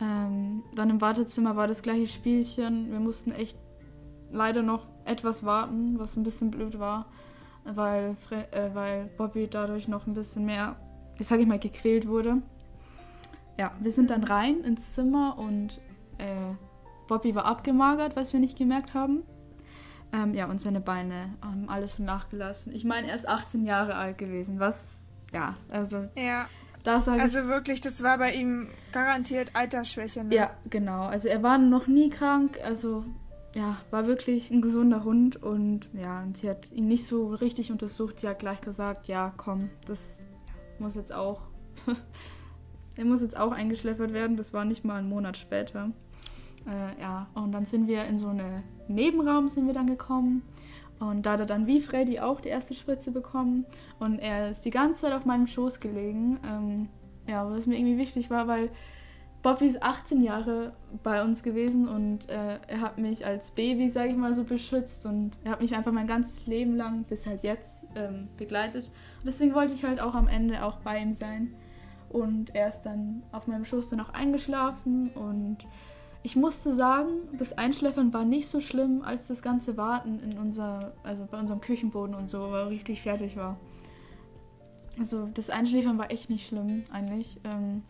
Ähm, 0.00 0.62
dann 0.74 0.90
im 0.90 1.00
Wartezimmer 1.00 1.56
war 1.56 1.68
das 1.68 1.82
gleiche 1.82 2.08
Spielchen. 2.08 2.90
Wir 2.90 3.00
mussten 3.00 3.32
echt 3.32 3.58
leider 4.30 4.62
noch 4.62 4.86
etwas 5.04 5.44
warten, 5.44 5.98
was 5.98 6.16
ein 6.16 6.22
bisschen 6.22 6.50
blöd 6.50 6.78
war, 6.78 7.06
weil, 7.64 8.14
Fre 8.16 8.50
äh, 8.52 8.74
weil 8.74 9.10
Bobby 9.16 9.48
dadurch 9.48 9.88
noch 9.88 10.06
ein 10.06 10.14
bisschen 10.14 10.46
mehr, 10.46 10.76
ich 11.18 11.26
sage 11.26 11.42
ich 11.42 11.48
mal, 11.48 11.58
gequält 11.58 12.08
wurde. 12.08 12.42
Ja, 13.58 13.72
wir 13.80 13.92
sind 13.92 14.10
dann 14.10 14.24
rein 14.24 14.60
ins 14.60 14.94
Zimmer 14.94 15.36
und 15.38 15.80
äh, 16.18 16.54
Bobby 17.08 17.34
war 17.34 17.44
abgemagert, 17.44 18.16
was 18.16 18.32
wir 18.32 18.40
nicht 18.40 18.56
gemerkt 18.56 18.94
haben. 18.94 19.24
Ähm, 20.12 20.34
ja, 20.34 20.46
und 20.46 20.60
seine 20.60 20.80
Beine 20.80 21.34
haben 21.42 21.68
alles 21.68 21.96
schon 21.96 22.04
nachgelassen. 22.04 22.74
Ich 22.74 22.84
meine, 22.84 23.08
er 23.08 23.14
ist 23.14 23.28
18 23.28 23.64
Jahre 23.64 23.94
alt 23.94 24.18
gewesen, 24.18 24.58
was, 24.58 25.08
ja, 25.32 25.54
also 25.68 26.08
Ja, 26.16 26.46
da 26.82 27.00
sage 27.00 27.18
ich 27.18 27.22
also 27.22 27.48
wirklich, 27.48 27.80
das 27.80 28.02
war 28.02 28.18
bei 28.18 28.32
ihm 28.32 28.68
garantiert 28.92 29.50
Altersschwäche. 29.54 30.24
Ne? 30.24 30.34
Ja, 30.34 30.50
genau. 30.68 31.04
Also 31.04 31.28
er 31.28 31.42
war 31.42 31.58
noch 31.58 31.86
nie 31.86 32.10
krank. 32.10 32.58
Also 32.64 33.04
ja, 33.54 33.78
war 33.90 34.06
wirklich 34.06 34.50
ein 34.50 34.62
gesunder 34.62 35.04
Hund 35.04 35.42
und 35.42 35.88
ja, 35.92 36.22
und 36.22 36.36
sie 36.36 36.48
hat 36.48 36.70
ihn 36.72 36.86
nicht 36.86 37.04
so 37.06 37.28
richtig 37.34 37.72
untersucht. 37.72 38.20
Sie 38.20 38.28
hat 38.28 38.38
gleich 38.38 38.60
gesagt, 38.60 39.08
ja, 39.08 39.32
komm, 39.36 39.70
das 39.86 40.24
muss 40.78 40.94
jetzt 40.94 41.12
auch, 41.12 41.42
er 42.96 43.04
muss 43.04 43.20
jetzt 43.22 43.36
auch 43.36 43.52
eingeschläfert 43.52 44.12
werden. 44.12 44.36
Das 44.36 44.52
war 44.52 44.64
nicht 44.64 44.84
mal 44.84 44.98
einen 44.98 45.08
Monat 45.08 45.36
später. 45.36 45.90
Äh, 46.66 47.00
ja, 47.00 47.28
und 47.34 47.52
dann 47.52 47.66
sind 47.66 47.88
wir 47.88 48.04
in 48.04 48.18
so 48.18 48.28
einen 48.28 48.62
Nebenraum 48.88 49.48
sind 49.48 49.66
wir 49.66 49.74
dann 49.74 49.86
gekommen. 49.86 50.42
Und 51.00 51.24
da 51.24 51.32
hat 51.32 51.40
er 51.40 51.46
dann 51.46 51.66
wie 51.66 51.80
Freddy 51.80 52.20
auch 52.20 52.40
die 52.40 52.50
erste 52.50 52.74
Spritze 52.74 53.10
bekommen. 53.10 53.64
Und 53.98 54.18
er 54.18 54.50
ist 54.50 54.64
die 54.64 54.70
ganze 54.70 55.02
Zeit 55.02 55.12
auf 55.14 55.24
meinem 55.24 55.46
Schoß 55.46 55.80
gelegen. 55.80 56.38
Ähm, 56.46 56.88
ja, 57.26 57.50
was 57.50 57.66
mir 57.66 57.76
irgendwie 57.76 57.98
wichtig 57.98 58.30
war, 58.30 58.46
weil 58.46 58.70
Bobby 59.42 59.66
ist 59.66 59.82
18 59.82 60.22
Jahre 60.22 60.72
bei 61.02 61.22
uns 61.22 61.42
gewesen 61.42 61.88
und 61.88 62.28
äh, 62.28 62.58
er 62.66 62.80
hat 62.82 62.98
mich 62.98 63.24
als 63.24 63.52
Baby, 63.52 63.88
sage 63.88 64.10
ich 64.10 64.16
mal, 64.16 64.34
so 64.34 64.44
beschützt 64.44 65.06
und 65.06 65.32
er 65.44 65.52
hat 65.52 65.62
mich 65.62 65.74
einfach 65.74 65.92
mein 65.92 66.06
ganzes 66.06 66.46
Leben 66.46 66.76
lang 66.76 67.04
bis 67.04 67.26
halt 67.26 67.42
jetzt 67.42 67.84
ähm, 67.94 68.28
begleitet. 68.36 68.88
Und 68.88 69.26
deswegen 69.26 69.54
wollte 69.54 69.72
ich 69.72 69.84
halt 69.84 70.00
auch 70.00 70.14
am 70.14 70.28
Ende 70.28 70.62
auch 70.62 70.78
bei 70.80 70.98
ihm 70.98 71.14
sein. 71.14 71.54
Und 72.10 72.54
er 72.54 72.68
ist 72.68 72.82
dann 72.82 73.22
auf 73.32 73.46
meinem 73.46 73.64
Schoß 73.64 73.90
dann 73.90 74.00
auch 74.00 74.12
eingeschlafen 74.12 75.10
und 75.10 75.58
ich 76.22 76.36
musste 76.36 76.74
sagen, 76.74 77.08
das 77.38 77.56
Einschläfern 77.56 78.12
war 78.12 78.24
nicht 78.24 78.48
so 78.48 78.60
schlimm, 78.60 79.02
als 79.02 79.28
das 79.28 79.42
ganze 79.42 79.76
Warten 79.76 80.20
in 80.20 80.38
unser, 80.38 80.92
also 81.02 81.26
bei 81.30 81.38
unserem 81.38 81.60
Küchenboden 81.60 82.14
und 82.14 82.28
so, 82.28 82.50
weil 82.50 82.66
richtig 82.68 83.00
fertig 83.00 83.36
war. 83.36 83.58
Also 84.98 85.28
das 85.32 85.48
Einschläfern 85.48 85.96
war 85.96 86.10
echt 86.10 86.28
nicht 86.28 86.46
schlimm 86.46 86.84
eigentlich. 86.92 87.40
Ähm, 87.44 87.82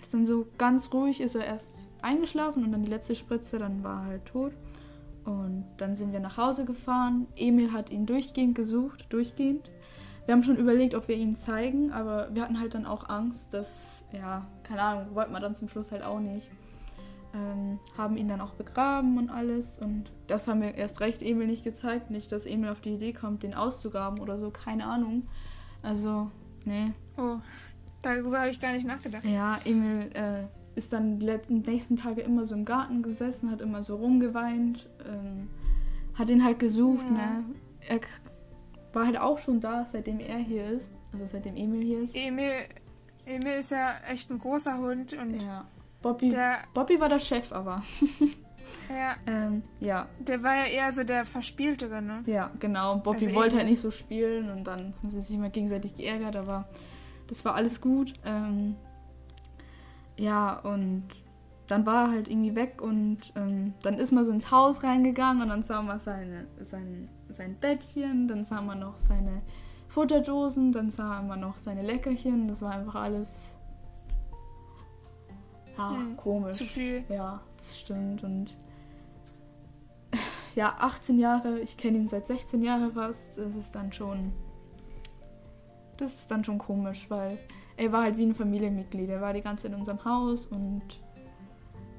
ist 0.00 0.12
dann 0.12 0.26
so 0.26 0.46
ganz 0.58 0.92
ruhig, 0.92 1.20
ist 1.20 1.36
er 1.36 1.44
erst 1.44 1.78
eingeschlafen 2.02 2.64
und 2.64 2.72
dann 2.72 2.82
die 2.82 2.90
letzte 2.90 3.14
Spritze, 3.14 3.58
dann 3.58 3.84
war 3.84 4.02
er 4.02 4.06
halt 4.06 4.26
tot. 4.26 4.52
Und 5.24 5.66
dann 5.76 5.94
sind 5.94 6.12
wir 6.12 6.20
nach 6.20 6.36
Hause 6.36 6.64
gefahren. 6.64 7.26
Emil 7.36 7.72
hat 7.72 7.90
ihn 7.90 8.06
durchgehend 8.06 8.54
gesucht, 8.54 9.06
durchgehend. 9.10 9.70
Wir 10.26 10.34
haben 10.34 10.42
schon 10.42 10.56
überlegt, 10.56 10.94
ob 10.94 11.06
wir 11.08 11.16
ihn 11.16 11.36
zeigen, 11.36 11.92
aber 11.92 12.28
wir 12.34 12.42
hatten 12.42 12.60
halt 12.60 12.74
dann 12.74 12.86
auch 12.86 13.08
Angst, 13.08 13.54
dass, 13.54 14.04
ja, 14.12 14.46
keine 14.62 14.82
Ahnung, 14.82 15.14
wollten 15.14 15.32
wir 15.32 15.40
dann 15.40 15.54
zum 15.54 15.68
Schluss 15.68 15.92
halt 15.92 16.02
auch 16.02 16.20
nicht. 16.20 16.50
Ähm, 17.38 17.78
haben 17.96 18.16
ihn 18.16 18.28
dann 18.28 18.40
auch 18.40 18.54
begraben 18.54 19.18
und 19.18 19.30
alles. 19.30 19.78
Und 19.78 20.10
das 20.26 20.48
haben 20.48 20.60
wir 20.60 20.74
erst 20.74 21.00
recht 21.00 21.22
Emil 21.22 21.46
nicht 21.46 21.62
gezeigt. 21.62 22.10
Nicht, 22.10 22.32
dass 22.32 22.46
Emil 22.46 22.70
auf 22.70 22.80
die 22.80 22.94
Idee 22.94 23.12
kommt, 23.12 23.42
den 23.42 23.54
auszugraben 23.54 24.18
oder 24.18 24.38
so, 24.38 24.50
keine 24.50 24.86
Ahnung. 24.86 25.22
Also, 25.82 26.30
nee. 26.64 26.92
Oh, 27.16 27.38
darüber 28.02 28.40
habe 28.40 28.50
ich 28.50 28.60
gar 28.60 28.72
nicht 28.72 28.86
nachgedacht. 28.86 29.24
Ja, 29.24 29.58
Emil 29.64 30.10
äh, 30.14 30.44
ist 30.74 30.92
dann 30.92 31.18
die 31.18 31.26
letzten, 31.26 31.60
nächsten 31.60 31.96
Tage 31.96 32.22
immer 32.22 32.44
so 32.44 32.54
im 32.54 32.64
Garten 32.64 33.02
gesessen, 33.02 33.50
hat 33.50 33.60
immer 33.60 33.82
so 33.84 33.96
rumgeweint, 33.96 34.88
ähm, 35.06 35.48
hat 36.14 36.30
ihn 36.30 36.44
halt 36.44 36.58
gesucht, 36.58 37.04
ja. 37.04 37.40
ne? 37.40 37.44
Er 37.88 38.00
war 38.92 39.06
halt 39.06 39.18
auch 39.20 39.38
schon 39.38 39.60
da, 39.60 39.86
seitdem 39.86 40.18
er 40.18 40.38
hier 40.38 40.66
ist. 40.70 40.90
Also 41.12 41.24
seitdem 41.24 41.56
Emil 41.56 41.82
hier 41.82 42.00
ist. 42.02 42.16
Emil, 42.16 42.52
Emil 43.24 43.58
ist 43.60 43.70
ja 43.70 43.94
echt 44.10 44.30
ein 44.30 44.38
großer 44.38 44.78
Hund 44.78 45.12
und 45.14 45.42
ja. 45.42 45.66
Bobby, 46.02 46.28
der, 46.28 46.58
Bobby 46.74 47.00
war 47.00 47.08
der 47.08 47.18
Chef, 47.18 47.52
aber. 47.52 47.82
ja. 48.88 49.16
Ähm, 49.26 49.62
ja. 49.80 50.06
Der 50.20 50.42
war 50.42 50.54
ja 50.54 50.64
eher 50.66 50.92
so 50.92 51.04
der 51.04 51.24
Verspieltere, 51.24 52.00
ne? 52.00 52.22
Ja, 52.26 52.50
genau. 52.58 52.96
Bobby 52.96 53.26
also 53.26 53.34
wollte 53.34 53.56
halt 53.56 53.66
nicht 53.66 53.80
so 53.80 53.90
spielen 53.90 54.50
und 54.50 54.64
dann 54.64 54.94
haben 54.98 55.10
sie 55.10 55.20
sich 55.20 55.34
immer 55.34 55.50
gegenseitig 55.50 55.96
geärgert, 55.96 56.36
aber 56.36 56.68
das 57.26 57.44
war 57.44 57.54
alles 57.54 57.80
gut. 57.80 58.14
Ähm, 58.24 58.76
ja, 60.16 60.58
und 60.60 61.04
dann 61.68 61.84
war 61.84 62.06
er 62.06 62.12
halt 62.12 62.28
irgendwie 62.28 62.54
weg 62.54 62.80
und 62.80 63.18
ähm, 63.36 63.74
dann 63.82 63.94
ist 63.94 64.10
man 64.10 64.24
so 64.24 64.30
ins 64.30 64.50
Haus 64.50 64.82
reingegangen 64.82 65.42
und 65.42 65.48
dann 65.50 65.62
sah 65.62 65.82
man 65.82 65.98
seine, 65.98 66.46
sein, 66.60 67.08
sein 67.28 67.56
Bettchen, 67.60 68.26
dann 68.26 68.44
sah 68.44 68.62
man 68.62 68.80
noch 68.80 68.98
seine 68.98 69.42
Futterdosen, 69.88 70.72
dann 70.72 70.90
sah 70.90 71.20
man 71.22 71.40
noch 71.40 71.58
seine 71.58 71.82
Leckerchen. 71.82 72.48
Das 72.48 72.62
war 72.62 72.72
einfach 72.72 72.94
alles 72.94 73.48
ja, 75.78 75.90
hm, 75.90 76.16
komisch. 76.16 76.56
Zu 76.56 76.66
viel. 76.66 77.04
Ja, 77.08 77.40
das 77.56 77.78
stimmt. 77.78 78.24
Und 78.24 78.56
ja, 80.54 80.76
18 80.78 81.18
Jahre, 81.18 81.60
ich 81.60 81.76
kenne 81.76 81.98
ihn 81.98 82.08
seit 82.08 82.26
16 82.26 82.62
Jahren 82.62 82.92
fast. 82.92 83.38
Das 83.38 83.54
ist 83.54 83.74
dann 83.74 83.92
schon. 83.92 84.32
Das 85.96 86.12
ist 86.14 86.30
dann 86.30 86.44
schon 86.44 86.58
komisch, 86.58 87.06
weil 87.08 87.38
er 87.76 87.92
war 87.92 88.02
halt 88.02 88.16
wie 88.16 88.26
ein 88.26 88.34
Familienmitglied. 88.34 89.08
Er 89.08 89.20
war 89.20 89.32
die 89.32 89.40
ganze 89.40 89.62
Zeit 89.62 89.72
in 89.72 89.78
unserem 89.78 90.04
Haus 90.04 90.46
und 90.46 91.00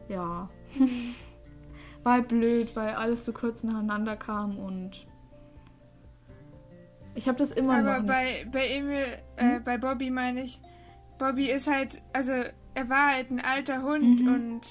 ja. 0.08 0.50
war 2.04 2.14
halt 2.14 2.28
blöd, 2.28 2.76
weil 2.76 2.96
alles 2.96 3.26
so 3.26 3.34
kurz 3.34 3.64
nacheinander 3.64 4.16
kam 4.16 4.58
und 4.58 5.06
ich 7.16 7.28
habe 7.28 7.38
das 7.38 7.52
immer 7.52 7.80
Aber 7.80 7.84
noch. 7.84 7.94
Aber 7.96 8.04
bei, 8.04 8.48
bei 8.52 8.68
Emil, 8.68 9.06
äh, 9.36 9.56
hm? 9.56 9.64
bei 9.64 9.78
Bobby 9.78 10.10
meine 10.10 10.42
ich, 10.42 10.62
Bobby 11.18 11.50
ist 11.50 11.68
halt, 11.68 12.02
also 12.14 12.32
er 12.74 12.90
war 12.90 13.14
halt 13.14 13.32
ein 13.32 13.40
alter 13.40 13.82
Hund 13.82 14.22
mhm. 14.22 14.34
und 14.34 14.62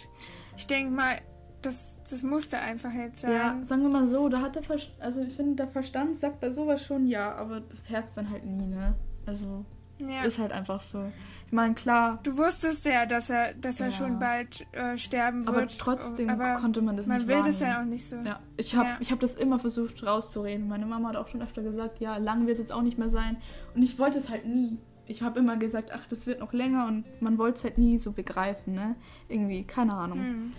ich 0.56 0.66
denke 0.66 0.92
mal, 0.92 1.18
das, 1.62 2.00
das 2.08 2.22
musste 2.22 2.58
einfach 2.58 2.92
jetzt 2.92 3.22
sein. 3.22 3.32
Ja, 3.32 3.58
sagen 3.62 3.82
wir 3.82 3.88
mal 3.88 4.06
so, 4.06 4.28
da 4.28 4.40
hat 4.40 4.54
der 4.54 4.62
Verstand, 4.62 5.00
also 5.00 5.22
ich 5.22 5.32
finde, 5.32 5.56
der 5.56 5.68
Verstand 5.68 6.18
sagt 6.18 6.40
bei 6.40 6.50
sowas 6.50 6.84
schon 6.84 7.06
ja, 7.06 7.34
aber 7.34 7.60
das 7.60 7.90
Herz 7.90 8.14
dann 8.14 8.30
halt 8.30 8.44
nie, 8.44 8.66
ne? 8.66 8.94
Also 9.26 9.64
ja. 9.98 10.22
ist 10.22 10.38
halt 10.38 10.52
einfach 10.52 10.82
so. 10.82 11.10
Ich 11.46 11.52
meine, 11.52 11.74
klar. 11.74 12.18
Du 12.24 12.36
wusstest 12.36 12.84
ja, 12.84 13.06
dass 13.06 13.30
er, 13.30 13.54
dass 13.54 13.80
er 13.80 13.86
ja. 13.86 13.92
schon 13.92 14.18
bald 14.18 14.66
äh, 14.72 14.98
sterben 14.98 15.46
wird. 15.46 15.56
Aber 15.56 15.66
trotzdem 15.66 16.28
aber 16.28 16.60
konnte 16.60 16.82
man 16.82 16.96
das 16.96 17.06
man 17.06 17.18
nicht 17.18 17.28
Man 17.28 17.38
will 17.38 17.44
das 17.44 17.60
ja 17.60 17.80
auch 17.80 17.86
nicht 17.86 18.06
so. 18.06 18.16
Ja, 18.16 18.38
ich 18.58 18.76
habe 18.76 18.88
ja. 19.00 19.10
hab 19.10 19.20
das 19.20 19.34
immer 19.34 19.58
versucht 19.58 20.04
rauszureden. 20.04 20.68
Meine 20.68 20.84
Mama 20.84 21.08
hat 21.08 21.16
auch 21.16 21.28
schon 21.28 21.40
öfter 21.40 21.62
gesagt, 21.62 22.00
ja, 22.00 22.18
lang 22.18 22.46
wird 22.46 22.56
es 22.56 22.58
jetzt 22.58 22.72
auch 22.72 22.82
nicht 22.82 22.98
mehr 22.98 23.08
sein. 23.08 23.38
Und 23.74 23.82
ich 23.82 23.98
wollte 23.98 24.18
es 24.18 24.28
halt 24.28 24.46
nie 24.46 24.78
ich 25.08 25.22
habe 25.22 25.38
immer 25.40 25.56
gesagt, 25.56 25.90
ach, 25.92 26.06
das 26.08 26.26
wird 26.26 26.40
noch 26.40 26.52
länger 26.52 26.86
und 26.86 27.04
man 27.20 27.38
wollte 27.38 27.56
es 27.56 27.64
halt 27.64 27.78
nie 27.78 27.98
so 27.98 28.12
begreifen, 28.12 28.74
ne? 28.74 28.94
Irgendwie, 29.28 29.64
keine 29.64 29.94
Ahnung. 29.94 30.18
Mhm. 30.18 30.52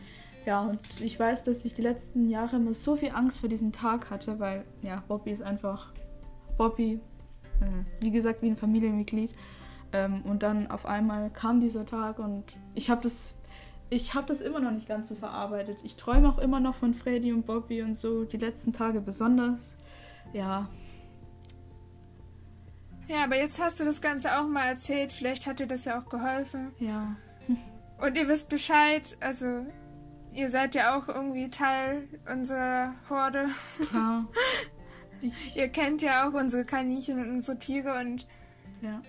Ja, 0.46 0.62
und 0.62 0.80
ich 1.00 1.20
weiß, 1.20 1.44
dass 1.44 1.64
ich 1.64 1.76
die 1.76 1.84
letzten 1.84 2.28
Jahre 2.30 2.56
immer 2.56 2.74
so 2.74 2.96
viel 2.96 3.12
Angst 3.12 3.40
vor 3.40 3.50
diesem 3.50 3.72
Tag 3.72 4.10
hatte, 4.10 4.40
weil, 4.40 4.64
ja, 4.82 5.04
Bobby 5.08 5.32
ist 5.32 5.44
einfach 5.44 5.94
Bobby, 6.58 7.00
äh, 7.62 8.04
wie 8.04 8.10
gesagt, 8.10 8.42
wie 8.42 8.48
ein 8.48 8.58
Familienmitglied. 8.58 9.32
Ähm, 9.92 10.24
und 10.24 10.42
dann 10.42 10.70
auf 10.72 10.86
einmal 10.86 11.30
kam 11.30 11.62
dieser 11.62 11.86
Tag 11.86 12.20
und 12.20 12.44
ich 12.74 12.90
habe 12.90 13.02
das, 13.02 13.36
ich 13.90 14.16
habe 14.16 14.28
das 14.28 14.42
immer 14.42 14.60
noch 14.60 14.72
nicht 14.72 14.88
ganz 14.88 15.10
so 15.10 15.16
verarbeitet. 15.16 15.78
Ich 15.84 15.96
träume 15.96 16.30
auch 16.30 16.40
immer 16.40 16.60
noch 16.60 16.76
von 16.76 16.94
Freddy 16.96 17.34
und 17.34 17.46
Bobby 17.46 17.84
und 17.84 17.98
so, 17.98 18.24
die 18.24 18.38
letzten 18.38 18.74
Tage 18.74 19.02
besonders. 19.02 19.76
Ja, 20.34 20.68
ja, 23.10 23.24
aber 23.24 23.38
jetzt 23.38 23.60
hast 23.60 23.80
du 23.80 23.86
das 23.86 24.02
Ganze 24.02 24.38
auch 24.38 24.48
mal 24.48 24.68
erzählt. 24.68 25.12
Vielleicht 25.12 25.48
hat 25.48 25.60
dir 25.60 25.66
das 25.66 25.86
ja 25.86 26.00
auch 26.00 26.08
geholfen. 26.10 26.72
Ja. 26.78 27.16
Und 27.98 28.16
ihr 28.16 28.28
wisst 28.28 28.50
Bescheid. 28.50 29.18
Also, 29.20 29.66
ihr 30.32 30.52
seid 30.52 30.76
ja 30.76 30.96
auch 30.96 31.08
irgendwie 31.08 31.50
Teil 31.50 32.08
unserer 32.32 32.94
Horde. 33.10 33.50
Ja. 33.92 34.28
ihr 35.56 35.70
kennt 35.70 36.04
ja 36.04 36.30
auch 36.30 36.34
unsere 36.34 36.66
Kaninchen 36.66 37.20
und 37.20 37.30
unsere 37.32 37.58
Tiere 37.58 38.00
und. 38.00 38.28
Ja. 38.82 39.02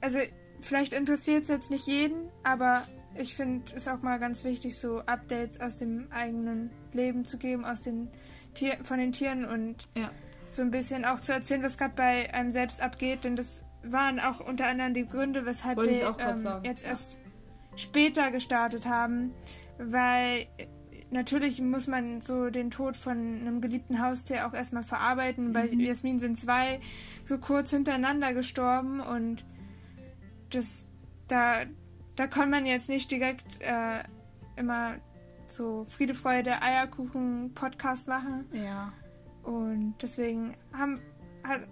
Also, 0.00 0.18
vielleicht 0.60 0.92
interessiert 0.92 1.42
es 1.44 1.48
jetzt 1.48 1.70
nicht 1.70 1.86
jeden, 1.86 2.28
aber 2.42 2.82
ich 3.16 3.36
finde 3.36 3.72
es 3.76 3.86
auch 3.86 4.02
mal 4.02 4.18
ganz 4.18 4.42
wichtig, 4.42 4.76
so 4.76 4.98
Updates 5.06 5.60
aus 5.60 5.76
dem 5.76 6.10
eigenen 6.10 6.70
Leben 6.92 7.24
zu 7.24 7.38
geben, 7.38 7.64
aus 7.64 7.82
den 7.82 8.10
Tier 8.54 8.78
von 8.82 8.98
den 8.98 9.12
Tieren 9.12 9.44
und. 9.44 9.88
Ja 9.96 10.10
so 10.48 10.62
ein 10.62 10.70
bisschen 10.70 11.04
auch 11.04 11.20
zu 11.20 11.32
erzählen, 11.32 11.62
was 11.62 11.78
gerade 11.78 11.94
bei 11.96 12.32
einem 12.32 12.52
selbst 12.52 12.80
abgeht. 12.80 13.24
Denn 13.24 13.36
das 13.36 13.64
waren 13.82 14.20
auch 14.20 14.40
unter 14.40 14.66
anderem 14.66 14.94
die 14.94 15.06
Gründe, 15.06 15.46
weshalb 15.46 15.76
Wollte 15.76 15.92
wir 15.92 16.16
ähm, 16.18 16.64
jetzt 16.64 16.84
erst 16.84 17.18
später 17.76 18.30
gestartet 18.30 18.86
haben. 18.86 19.32
Weil 19.78 20.46
natürlich 21.10 21.60
muss 21.60 21.86
man 21.86 22.20
so 22.20 22.50
den 22.50 22.70
Tod 22.70 22.96
von 22.96 23.16
einem 23.16 23.60
geliebten 23.60 24.02
Haustier 24.02 24.46
auch 24.46 24.54
erstmal 24.54 24.82
verarbeiten. 24.82 25.48
Mhm. 25.48 25.52
Bei 25.52 25.66
Jasmin 25.66 26.18
sind 26.18 26.38
zwei 26.38 26.80
so 27.24 27.38
kurz 27.38 27.70
hintereinander 27.70 28.34
gestorben 28.34 29.00
und 29.00 29.44
das 30.50 30.88
da 31.28 31.64
da 32.16 32.26
kann 32.26 32.50
man 32.50 32.66
jetzt 32.66 32.88
nicht 32.88 33.10
direkt 33.10 33.60
äh, 33.60 34.02
immer 34.56 34.94
so 35.46 35.84
Friede, 35.84 36.14
Freude, 36.14 36.62
Eierkuchen 36.62 37.52
Podcast 37.54 38.08
machen. 38.08 38.46
Ja. 38.52 38.92
Und 39.46 39.94
deswegen 40.02 40.56
haben, 40.72 41.00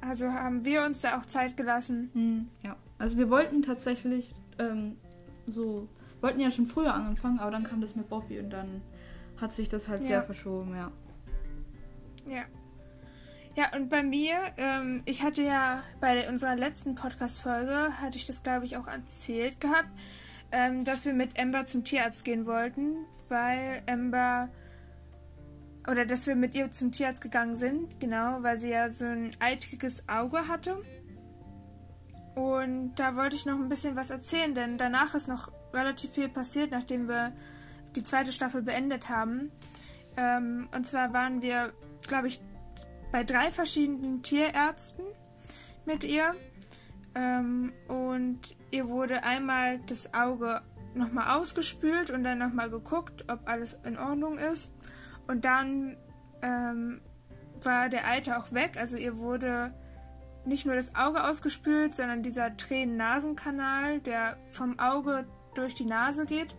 also 0.00 0.28
haben 0.30 0.64
wir 0.64 0.84
uns 0.84 1.00
da 1.00 1.18
auch 1.18 1.26
Zeit 1.26 1.56
gelassen. 1.56 2.10
Mhm, 2.14 2.48
ja, 2.62 2.76
also 2.98 3.18
wir 3.18 3.28
wollten 3.30 3.62
tatsächlich 3.62 4.30
ähm, 4.60 4.96
so, 5.46 5.88
wollten 6.20 6.38
ja 6.38 6.52
schon 6.52 6.66
früher 6.66 6.94
angefangen, 6.94 7.40
aber 7.40 7.50
dann 7.50 7.64
kam 7.64 7.80
das 7.80 7.96
mit 7.96 8.08
Bobby 8.08 8.38
und 8.38 8.50
dann 8.50 8.80
hat 9.40 9.52
sich 9.52 9.68
das 9.68 9.88
halt 9.88 10.02
ja. 10.02 10.06
sehr 10.06 10.22
verschoben, 10.22 10.74
ja. 10.76 10.92
Ja. 12.26 12.44
Ja, 13.56 13.70
und 13.76 13.88
bei 13.88 14.02
mir, 14.02 14.36
ähm, 14.56 15.02
ich 15.04 15.22
hatte 15.22 15.42
ja 15.42 15.82
bei 16.00 16.28
unserer 16.28 16.56
letzten 16.56 16.94
Podcast-Folge, 16.94 18.00
hatte 18.00 18.16
ich 18.16 18.26
das 18.26 18.44
glaube 18.44 18.64
ich 18.66 18.76
auch 18.76 18.86
erzählt 18.86 19.60
gehabt, 19.60 19.90
ähm, 20.52 20.84
dass 20.84 21.04
wir 21.04 21.12
mit 21.12 21.36
Ember 21.36 21.66
zum 21.66 21.82
Tierarzt 21.82 22.24
gehen 22.24 22.46
wollten, 22.46 22.98
weil 23.28 23.82
Ember 23.86 24.48
oder 25.86 26.06
dass 26.06 26.26
wir 26.26 26.34
mit 26.34 26.54
ihr 26.54 26.70
zum 26.70 26.92
Tierarzt 26.92 27.22
gegangen 27.22 27.56
sind, 27.56 28.00
genau, 28.00 28.42
weil 28.42 28.56
sie 28.56 28.70
ja 28.70 28.90
so 28.90 29.04
ein 29.04 29.32
eitriges 29.40 30.08
Auge 30.08 30.48
hatte. 30.48 30.82
Und 32.34 32.94
da 32.96 33.16
wollte 33.16 33.36
ich 33.36 33.46
noch 33.46 33.58
ein 33.58 33.68
bisschen 33.68 33.94
was 33.96 34.10
erzählen, 34.10 34.54
denn 34.54 34.78
danach 34.78 35.14
ist 35.14 35.28
noch 35.28 35.52
relativ 35.72 36.10
viel 36.10 36.28
passiert, 36.28 36.70
nachdem 36.70 37.08
wir 37.08 37.32
die 37.94 38.02
zweite 38.02 38.32
Staffel 38.32 38.62
beendet 38.62 39.08
haben. 39.08 39.52
Ähm, 40.16 40.68
und 40.74 40.86
zwar 40.86 41.12
waren 41.12 41.42
wir, 41.42 41.72
glaube 42.06 42.28
ich, 42.28 42.40
bei 43.12 43.22
drei 43.22 43.52
verschiedenen 43.52 44.22
Tierärzten 44.22 45.04
mit 45.84 46.02
ihr. 46.02 46.34
Ähm, 47.14 47.72
und 47.86 48.56
ihr 48.70 48.88
wurde 48.88 49.22
einmal 49.22 49.78
das 49.86 50.14
Auge 50.14 50.62
nochmal 50.94 51.36
ausgespült 51.38 52.10
und 52.10 52.24
dann 52.24 52.38
nochmal 52.38 52.70
geguckt, 52.70 53.24
ob 53.28 53.48
alles 53.48 53.78
in 53.84 53.98
Ordnung 53.98 54.38
ist. 54.38 54.72
Und 55.26 55.44
dann 55.44 55.96
ähm, 56.42 57.00
war 57.62 57.88
der 57.88 58.06
Eiter 58.06 58.38
auch 58.38 58.52
weg. 58.52 58.76
Also 58.78 58.96
ihr 58.96 59.16
wurde 59.16 59.72
nicht 60.44 60.66
nur 60.66 60.74
das 60.74 60.94
Auge 60.94 61.24
ausgespült, 61.24 61.94
sondern 61.94 62.22
dieser 62.22 62.56
Tränen-Nasenkanal, 62.56 64.00
der 64.00 64.36
vom 64.50 64.78
Auge 64.78 65.26
durch 65.54 65.74
die 65.74 65.86
Nase 65.86 66.26
geht. 66.26 66.54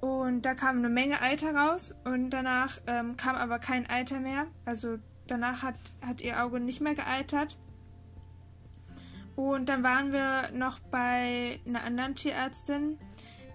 Und 0.00 0.42
da 0.42 0.54
kam 0.54 0.78
eine 0.78 0.88
Menge 0.88 1.20
Eiter 1.20 1.54
raus 1.54 1.94
und 2.04 2.30
danach 2.30 2.78
ähm, 2.86 3.16
kam 3.16 3.36
aber 3.36 3.58
kein 3.58 3.88
Eiter 3.90 4.20
mehr. 4.20 4.46
Also 4.64 4.98
danach 5.26 5.62
hat, 5.62 5.74
hat 6.06 6.20
ihr 6.20 6.42
Auge 6.42 6.60
nicht 6.60 6.80
mehr 6.80 6.94
geeitert. 6.94 7.58
Und 9.34 9.68
dann 9.68 9.82
waren 9.82 10.12
wir 10.12 10.50
noch 10.52 10.78
bei 10.80 11.60
einer 11.66 11.84
anderen 11.84 12.14
Tierärztin, 12.14 12.98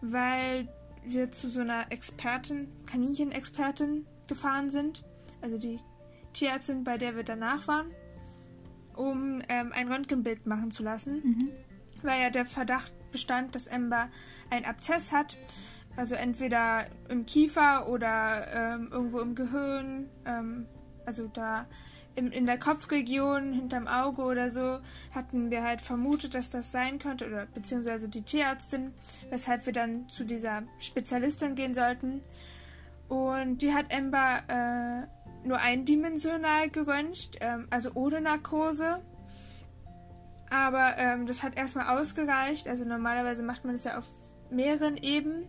weil 0.02 0.68
wir 1.06 1.32
zu 1.32 1.50
so 1.50 1.62
einer 1.62 1.92
Expertin, 1.92 2.68
Kaninchenexpertin 2.86 4.06
gefahren 4.28 4.70
sind. 4.70 5.04
Also 5.42 5.58
die 5.58 5.80
Tierärztin, 6.34 6.84
bei 6.84 6.98
der 6.98 7.16
wir 7.16 7.24
danach 7.24 7.68
waren, 7.68 7.92
um 8.96 9.42
ähm, 9.50 9.72
ein 9.74 9.92
Röntgenbild 9.92 10.46
machen 10.46 10.72
zu 10.72 10.84
lassen. 10.84 11.22
Mhm. 11.24 11.50
Weil 12.02 12.22
ja 12.22 12.30
der 12.30 12.46
Verdacht 12.46 12.92
bestand, 13.12 13.56
dass 13.56 13.68
Ember 13.68 14.10
ein 14.50 14.66
Abzess 14.66 15.12
hat. 15.12 15.38
Also 15.96 16.16
entweder 16.16 16.86
im 17.10 17.26
Kiefer 17.26 17.88
oder 17.88 18.48
ähm, 18.54 18.90
irgendwo 18.92 19.20
im 19.20 19.36
Gehirn. 19.36 20.10
Ähm, 20.26 20.66
also 21.06 21.28
da 21.28 21.68
in, 22.16 22.32
in 22.32 22.46
der 22.46 22.60
Kopfregion, 22.60 23.54
hinterm 23.54 23.88
Auge 23.88 24.24
oder 24.24 24.52
so, 24.52 24.80
hatten 25.14 25.50
wir 25.52 25.64
halt 25.64 25.82
vermutet, 25.82 26.36
dass 26.36 26.50
das 26.50 26.72
sein 26.72 27.00
könnte, 27.00 27.28
oder 27.28 27.46
beziehungsweise 27.48 28.10
die 28.10 28.22
Tierärztin, 28.22 28.94
weshalb 29.30 29.66
wir 29.66 29.74
dann 29.74 30.08
zu 30.10 30.24
dieser 30.24 30.64
Spezialistin 30.80 31.56
gehen 31.56 31.74
sollten. 31.74 32.22
Und 33.10 33.62
die 33.62 33.74
hat 33.74 33.88
Ember 33.90 34.44
äh, 34.48 35.48
nur 35.48 35.60
eindimensional 35.60 36.70
geröntgt, 36.70 37.38
ähm, 37.42 37.68
also 37.70 37.92
ohne 37.94 38.22
Narkose. 38.22 39.02
Aber 40.50 40.98
ähm, 40.98 41.26
das 41.26 41.44
hat 41.44 41.58
erstmal 41.58 41.98
ausgereicht. 42.00 42.68
Also 42.68 42.86
normalerweise 42.86 43.44
macht 43.44 43.66
man 43.66 43.74
das 43.74 43.84
ja 43.86 43.98
auf 43.98 44.06
mehreren 44.52 44.98
Eben, 44.98 45.48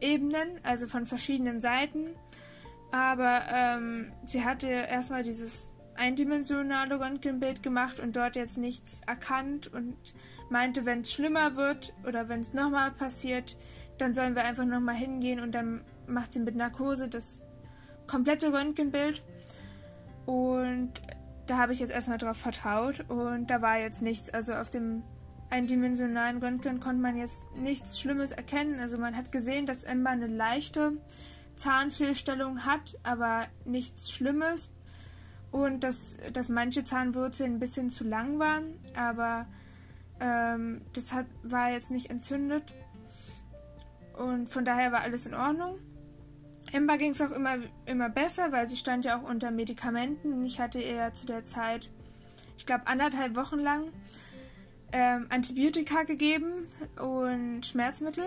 Ebenen, 0.00 0.60
also 0.62 0.86
von 0.86 1.06
verschiedenen 1.06 1.60
Seiten. 1.60 2.10
Aber 2.92 3.42
ähm, 3.52 4.12
sie 4.24 4.44
hatte 4.44 4.68
erstmal 4.68 5.22
dieses 5.22 5.72
eindimensionale 5.98 7.00
Röntgenbild 7.00 7.62
gemacht 7.62 8.00
und 8.00 8.16
dort 8.16 8.36
jetzt 8.36 8.58
nichts 8.58 9.00
erkannt 9.06 9.72
und 9.72 9.96
meinte, 10.50 10.84
wenn 10.84 11.00
es 11.00 11.12
schlimmer 11.12 11.56
wird 11.56 11.92
oder 12.06 12.28
wenn 12.28 12.40
es 12.40 12.54
nochmal 12.54 12.90
passiert, 12.90 13.56
dann 13.98 14.14
sollen 14.14 14.34
wir 14.34 14.44
einfach 14.44 14.64
nochmal 14.64 14.94
hingehen 14.94 15.40
und 15.40 15.54
dann 15.54 15.82
macht 16.06 16.32
sie 16.32 16.40
mit 16.40 16.54
Narkose 16.54 17.08
das 17.08 17.42
komplette 18.06 18.52
Röntgenbild. 18.52 19.22
Und 20.26 20.92
da 21.46 21.58
habe 21.58 21.72
ich 21.72 21.80
jetzt 21.80 21.92
erstmal 21.92 22.18
drauf 22.18 22.36
vertraut 22.36 23.04
und 23.08 23.48
da 23.48 23.62
war 23.62 23.78
jetzt 23.78 24.02
nichts. 24.02 24.30
Also 24.30 24.54
auf 24.54 24.70
dem 24.70 25.02
eindimensionalen 25.50 26.38
Röntgen 26.38 26.80
konnte 26.80 27.00
man 27.00 27.16
jetzt 27.16 27.44
nichts 27.56 28.00
Schlimmes 28.00 28.32
erkennen. 28.32 28.80
Also 28.80 28.98
man 28.98 29.16
hat 29.16 29.30
gesehen, 29.30 29.66
dass 29.66 29.84
Emma 29.84 30.10
eine 30.10 30.26
leichte 30.26 30.92
Zahnfehlstellung 31.54 32.66
hat, 32.66 32.98
aber 33.02 33.46
nichts 33.64 34.10
Schlimmes 34.10 34.70
und 35.64 35.80
dass, 35.80 36.16
dass 36.32 36.48
manche 36.48 36.84
Zahnwurzeln 36.84 37.54
ein 37.54 37.58
bisschen 37.58 37.90
zu 37.90 38.04
lang 38.04 38.38
waren, 38.38 38.78
aber 38.94 39.46
ähm, 40.20 40.82
das 40.92 41.12
hat, 41.12 41.26
war 41.42 41.70
jetzt 41.70 41.90
nicht 41.90 42.10
entzündet 42.10 42.74
und 44.18 44.48
von 44.48 44.64
daher 44.64 44.92
war 44.92 45.00
alles 45.00 45.26
in 45.26 45.34
Ordnung. 45.34 45.78
Emma 46.72 46.96
ging 46.96 47.12
es 47.12 47.20
auch 47.20 47.30
immer, 47.30 47.56
immer 47.86 48.08
besser, 48.08 48.50
weil 48.52 48.66
sie 48.66 48.76
stand 48.76 49.04
ja 49.04 49.18
auch 49.18 49.22
unter 49.22 49.50
Medikamenten. 49.50 50.44
Ich 50.44 50.60
hatte 50.60 50.80
ihr 50.80 51.12
zu 51.12 51.26
der 51.26 51.44
Zeit, 51.44 51.88
ich 52.58 52.66
glaube, 52.66 52.86
anderthalb 52.86 53.36
Wochen 53.36 53.60
lang 53.60 53.92
ähm, 54.92 55.26
Antibiotika 55.28 56.02
gegeben 56.02 56.66
und 57.00 57.64
Schmerzmittel. 57.64 58.24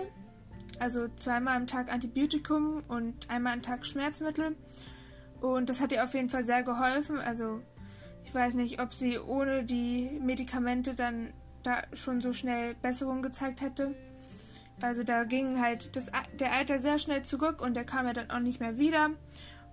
Also 0.78 1.08
zweimal 1.16 1.56
am 1.56 1.66
Tag 1.66 1.92
Antibiotikum 1.92 2.82
und 2.88 3.28
einmal 3.28 3.52
am 3.52 3.62
Tag 3.62 3.84
Schmerzmittel. 3.84 4.56
Und 5.40 5.70
das 5.70 5.80
hat 5.80 5.92
ihr 5.92 6.04
auf 6.04 6.14
jeden 6.14 6.28
Fall 6.28 6.44
sehr 6.44 6.62
geholfen. 6.62 7.18
Also 7.18 7.60
ich 8.24 8.34
weiß 8.34 8.54
nicht, 8.54 8.80
ob 8.80 8.92
sie 8.92 9.18
ohne 9.18 9.64
die 9.64 10.10
Medikamente 10.22 10.94
dann 10.94 11.32
da 11.62 11.82
schon 11.92 12.20
so 12.20 12.32
schnell 12.32 12.74
Besserung 12.74 13.22
gezeigt 13.22 13.60
hätte. 13.60 13.94
Also 14.80 15.02
da 15.02 15.24
ging 15.24 15.60
halt 15.60 15.94
das, 15.96 16.10
der 16.38 16.52
Alter 16.52 16.78
sehr 16.78 16.98
schnell 16.98 17.22
zurück 17.22 17.60
und 17.60 17.74
der 17.74 17.84
kam 17.84 18.06
ja 18.06 18.12
dann 18.12 18.30
auch 18.30 18.40
nicht 18.40 18.60
mehr 18.60 18.78
wieder. 18.78 19.10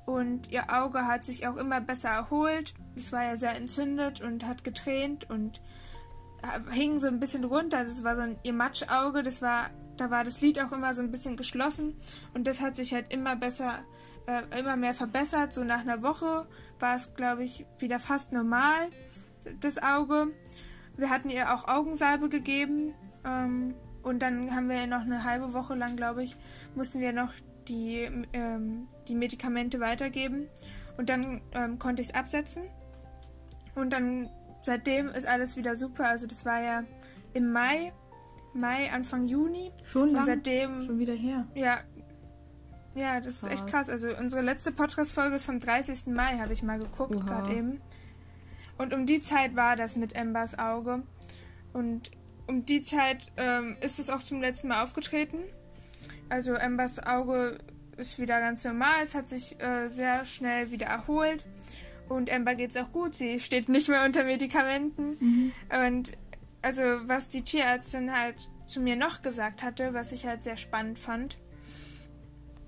Und 0.05 0.51
ihr 0.51 0.73
Auge 0.73 1.05
hat 1.05 1.23
sich 1.23 1.47
auch 1.47 1.57
immer 1.57 1.81
besser 1.81 2.09
erholt. 2.09 2.73
Es 2.95 3.11
war 3.11 3.23
ja 3.23 3.37
sehr 3.37 3.55
entzündet 3.55 4.21
und 4.21 4.45
hat 4.45 4.63
getränt 4.63 5.29
und 5.29 5.61
hing 6.71 6.99
so 6.99 7.07
ein 7.07 7.19
bisschen 7.19 7.43
runter. 7.43 7.79
Also 7.79 7.91
es 7.91 8.03
war 8.03 8.15
so 8.15 8.21
ein 8.21 8.37
ihr 8.43 8.53
Matschauge. 8.53 9.23
Das 9.23 9.41
war, 9.41 9.69
da 9.97 10.09
war 10.11 10.23
das 10.23 10.41
Lid 10.41 10.59
auch 10.61 10.71
immer 10.71 10.93
so 10.93 11.01
ein 11.01 11.11
bisschen 11.11 11.37
geschlossen 11.37 11.95
und 12.33 12.47
das 12.47 12.61
hat 12.61 12.75
sich 12.75 12.93
halt 12.93 13.11
immer 13.11 13.35
besser 13.35 13.79
äh, 14.27 14.59
immer 14.59 14.75
mehr 14.75 14.93
verbessert. 14.93 15.53
So 15.53 15.63
nach 15.63 15.81
einer 15.81 16.03
Woche 16.03 16.47
war 16.79 16.95
es, 16.95 17.15
glaube 17.15 17.43
ich, 17.43 17.65
wieder 17.79 17.99
fast 17.99 18.33
normal, 18.33 18.87
das 19.59 19.81
Auge. 19.81 20.27
Wir 20.95 21.09
hatten 21.09 21.29
ihr 21.29 21.53
auch 21.53 21.67
Augensalbe 21.67 22.29
gegeben. 22.29 22.93
Ähm, 23.25 23.73
und 24.03 24.19
dann 24.19 24.55
haben 24.55 24.69
wir 24.69 24.87
noch 24.87 25.01
eine 25.01 25.23
halbe 25.23 25.53
Woche 25.53 25.75
lang, 25.75 25.97
glaube 25.97 26.23
ich, 26.23 26.37
mussten 26.75 26.99
wir 26.99 27.11
noch 27.11 27.33
die, 27.67 28.09
ähm, 28.33 28.87
die 29.07 29.15
Medikamente 29.15 29.79
weitergeben. 29.79 30.47
Und 30.97 31.09
dann 31.09 31.41
ähm, 31.53 31.79
konnte 31.79 32.01
ich 32.01 32.09
es 32.09 32.15
absetzen. 32.15 32.63
Und 33.75 33.91
dann 33.91 34.29
seitdem 34.61 35.07
ist 35.09 35.27
alles 35.27 35.57
wieder 35.57 35.75
super. 35.75 36.07
Also 36.07 36.25
das 36.25 36.45
war 36.45 36.61
ja 36.61 36.83
im 37.33 37.51
Mai, 37.51 37.93
Mai, 38.53 38.91
Anfang 38.91 39.27
Juni. 39.27 39.71
Schon 39.85 40.09
lang? 40.09 40.19
Und 40.19 40.25
seitdem. 40.25 40.85
Schon 40.85 40.99
wieder 40.99 41.13
her. 41.13 41.45
Ja, 41.53 41.79
ja, 42.97 43.21
das 43.21 43.43
ist 43.43 43.49
echt 43.51 43.67
krass. 43.67 43.89
Also 43.89 44.09
unsere 44.17 44.41
letzte 44.41 44.71
Podcast-Folge 44.71 45.35
ist 45.35 45.45
vom 45.45 45.59
30. 45.59 46.07
Mai, 46.07 46.37
habe 46.39 46.53
ich 46.53 46.63
mal 46.63 46.79
geguckt 46.79 47.13
gerade 47.25 47.53
eben. 47.53 47.81
Und 48.77 48.93
um 48.93 49.05
die 49.05 49.21
Zeit 49.21 49.55
war 49.55 49.75
das 49.75 49.95
mit 49.95 50.15
Embers 50.15 50.57
Auge. 50.57 51.03
Und 51.73 52.11
um 52.47 52.65
die 52.65 52.81
Zeit 52.81 53.31
ähm, 53.37 53.77
ist 53.81 53.99
es 53.99 54.09
auch 54.09 54.23
zum 54.23 54.41
letzten 54.41 54.69
Mal 54.69 54.83
aufgetreten. 54.83 55.37
Also 56.29 56.53
Embers 56.53 56.99
Auge 56.99 57.57
ist 57.97 58.19
wieder 58.19 58.39
ganz 58.39 58.63
normal. 58.63 59.03
Es 59.03 59.15
hat 59.15 59.27
sich 59.27 59.59
äh, 59.61 59.87
sehr 59.89 60.25
schnell 60.25 60.71
wieder 60.71 60.87
erholt. 60.87 61.45
Und 62.09 62.29
Ember 62.29 62.55
geht 62.55 62.71
es 62.71 62.77
auch 62.77 62.91
gut. 62.91 63.15
Sie 63.15 63.39
steht 63.39 63.69
nicht 63.69 63.89
mehr 63.89 64.05
unter 64.05 64.23
Medikamenten. 64.23 65.17
Mhm. 65.19 65.51
Und 65.85 66.11
also 66.61 66.81
was 66.81 67.29
die 67.29 67.41
Tierärztin 67.43 68.11
halt 68.11 68.49
zu 68.65 68.81
mir 68.81 68.95
noch 68.95 69.21
gesagt 69.21 69.63
hatte, 69.63 69.93
was 69.93 70.11
ich 70.11 70.25
halt 70.25 70.43
sehr 70.43 70.57
spannend 70.57 70.99
fand, 70.99 71.37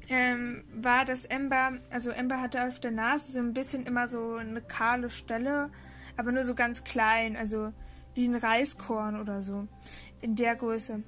ähm, 0.09 0.63
war, 0.73 1.05
dass 1.05 1.25
Ember, 1.25 1.73
also 1.91 2.09
Ember 2.09 2.41
hatte 2.41 2.67
auf 2.67 2.79
der 2.79 2.91
Nase 2.91 3.31
so 3.31 3.39
ein 3.39 3.53
bisschen 3.53 3.85
immer 3.85 4.07
so 4.07 4.35
eine 4.35 4.61
kahle 4.61 5.09
Stelle, 5.09 5.69
aber 6.17 6.31
nur 6.31 6.43
so 6.43 6.55
ganz 6.55 6.83
klein, 6.83 7.37
also 7.37 7.71
wie 8.15 8.27
ein 8.27 8.35
Reiskorn 8.35 9.19
oder 9.19 9.41
so, 9.41 9.67
in 10.21 10.35
der 10.35 10.55
Größe. 10.55 11.03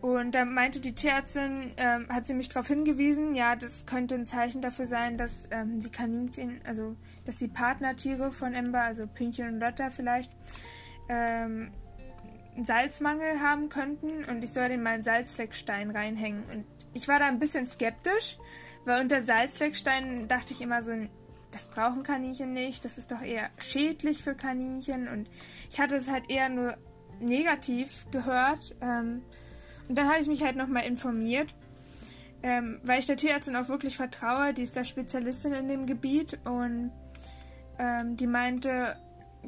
Und 0.00 0.34
da 0.34 0.44
meinte 0.44 0.80
die 0.80 0.94
Tierärztin, 0.94 1.72
ähm, 1.78 2.06
hat 2.10 2.26
sie 2.26 2.34
mich 2.34 2.50
darauf 2.50 2.68
hingewiesen, 2.68 3.34
ja, 3.34 3.56
das 3.56 3.86
könnte 3.86 4.14
ein 4.14 4.26
Zeichen 4.26 4.60
dafür 4.60 4.84
sein, 4.84 5.16
dass 5.16 5.48
ähm, 5.50 5.80
die 5.80 5.90
Kaninchen, 5.90 6.60
also 6.66 6.94
dass 7.24 7.38
die 7.38 7.48
Partnertiere 7.48 8.30
von 8.30 8.52
Ember, 8.52 8.82
also 8.82 9.06
Pünktchen 9.06 9.48
und 9.48 9.60
Lotta 9.60 9.88
vielleicht, 9.88 10.30
ähm, 11.08 11.70
Salzmangel 12.62 13.40
haben 13.40 13.70
könnten 13.70 14.24
und 14.24 14.44
ich 14.44 14.52
soll 14.52 14.68
den 14.68 14.82
mal 14.82 14.90
einen 14.90 15.02
Salzleckstein 15.02 15.90
reinhängen. 15.90 16.44
Und 16.52 16.64
ich 16.94 17.08
war 17.08 17.18
da 17.18 17.26
ein 17.26 17.38
bisschen 17.38 17.66
skeptisch, 17.66 18.38
weil 18.84 19.00
unter 19.00 19.20
Salzleckstein 19.20 20.28
dachte 20.28 20.52
ich 20.52 20.60
immer 20.62 20.82
so, 20.82 20.92
das 21.50 21.66
brauchen 21.66 22.02
Kaninchen 22.02 22.52
nicht, 22.52 22.84
das 22.84 22.98
ist 22.98 23.12
doch 23.12 23.20
eher 23.22 23.50
schädlich 23.58 24.22
für 24.22 24.34
Kaninchen 24.34 25.08
und 25.08 25.28
ich 25.70 25.80
hatte 25.80 25.96
es 25.96 26.10
halt 26.10 26.28
eher 26.30 26.48
nur 26.48 26.76
negativ 27.20 28.06
gehört. 28.10 28.74
Ähm, 28.80 29.22
und 29.88 29.98
dann 29.98 30.08
habe 30.08 30.20
ich 30.20 30.26
mich 30.26 30.42
halt 30.42 30.56
nochmal 30.56 30.84
informiert. 30.84 31.54
ähm, 32.44 32.78
weil 32.84 32.98
ich 32.98 33.06
der 33.06 33.16
Tierärztin 33.16 33.56
auch 33.56 33.68
wirklich 33.68 33.96
vertraue, 33.96 34.52
die 34.52 34.62
ist 34.62 34.76
da 34.76 34.84
Spezialistin 34.84 35.54
in 35.54 35.66
dem 35.66 35.86
Gebiet 35.86 36.38
und 36.44 36.92
ähm, 37.78 38.18
die 38.18 38.26
meinte, 38.26 38.96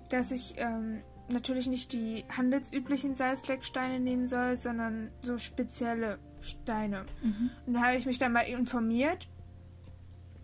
dass 0.08 0.30
ich 0.30 0.54
ähm, 0.56 1.02
natürlich 1.28 1.66
nicht 1.66 1.92
die 1.92 2.24
handelsüblichen 2.34 3.14
Salzlecksteine 3.14 4.00
nehmen 4.00 4.28
soll, 4.28 4.56
sondern 4.56 5.10
so 5.20 5.36
spezielle 5.36 6.18
Steine. 6.46 7.04
Mhm. 7.22 7.50
Und 7.66 7.74
da 7.74 7.80
habe 7.82 7.96
ich 7.96 8.06
mich 8.06 8.18
dann 8.18 8.32
mal 8.32 8.40
informiert. 8.40 9.28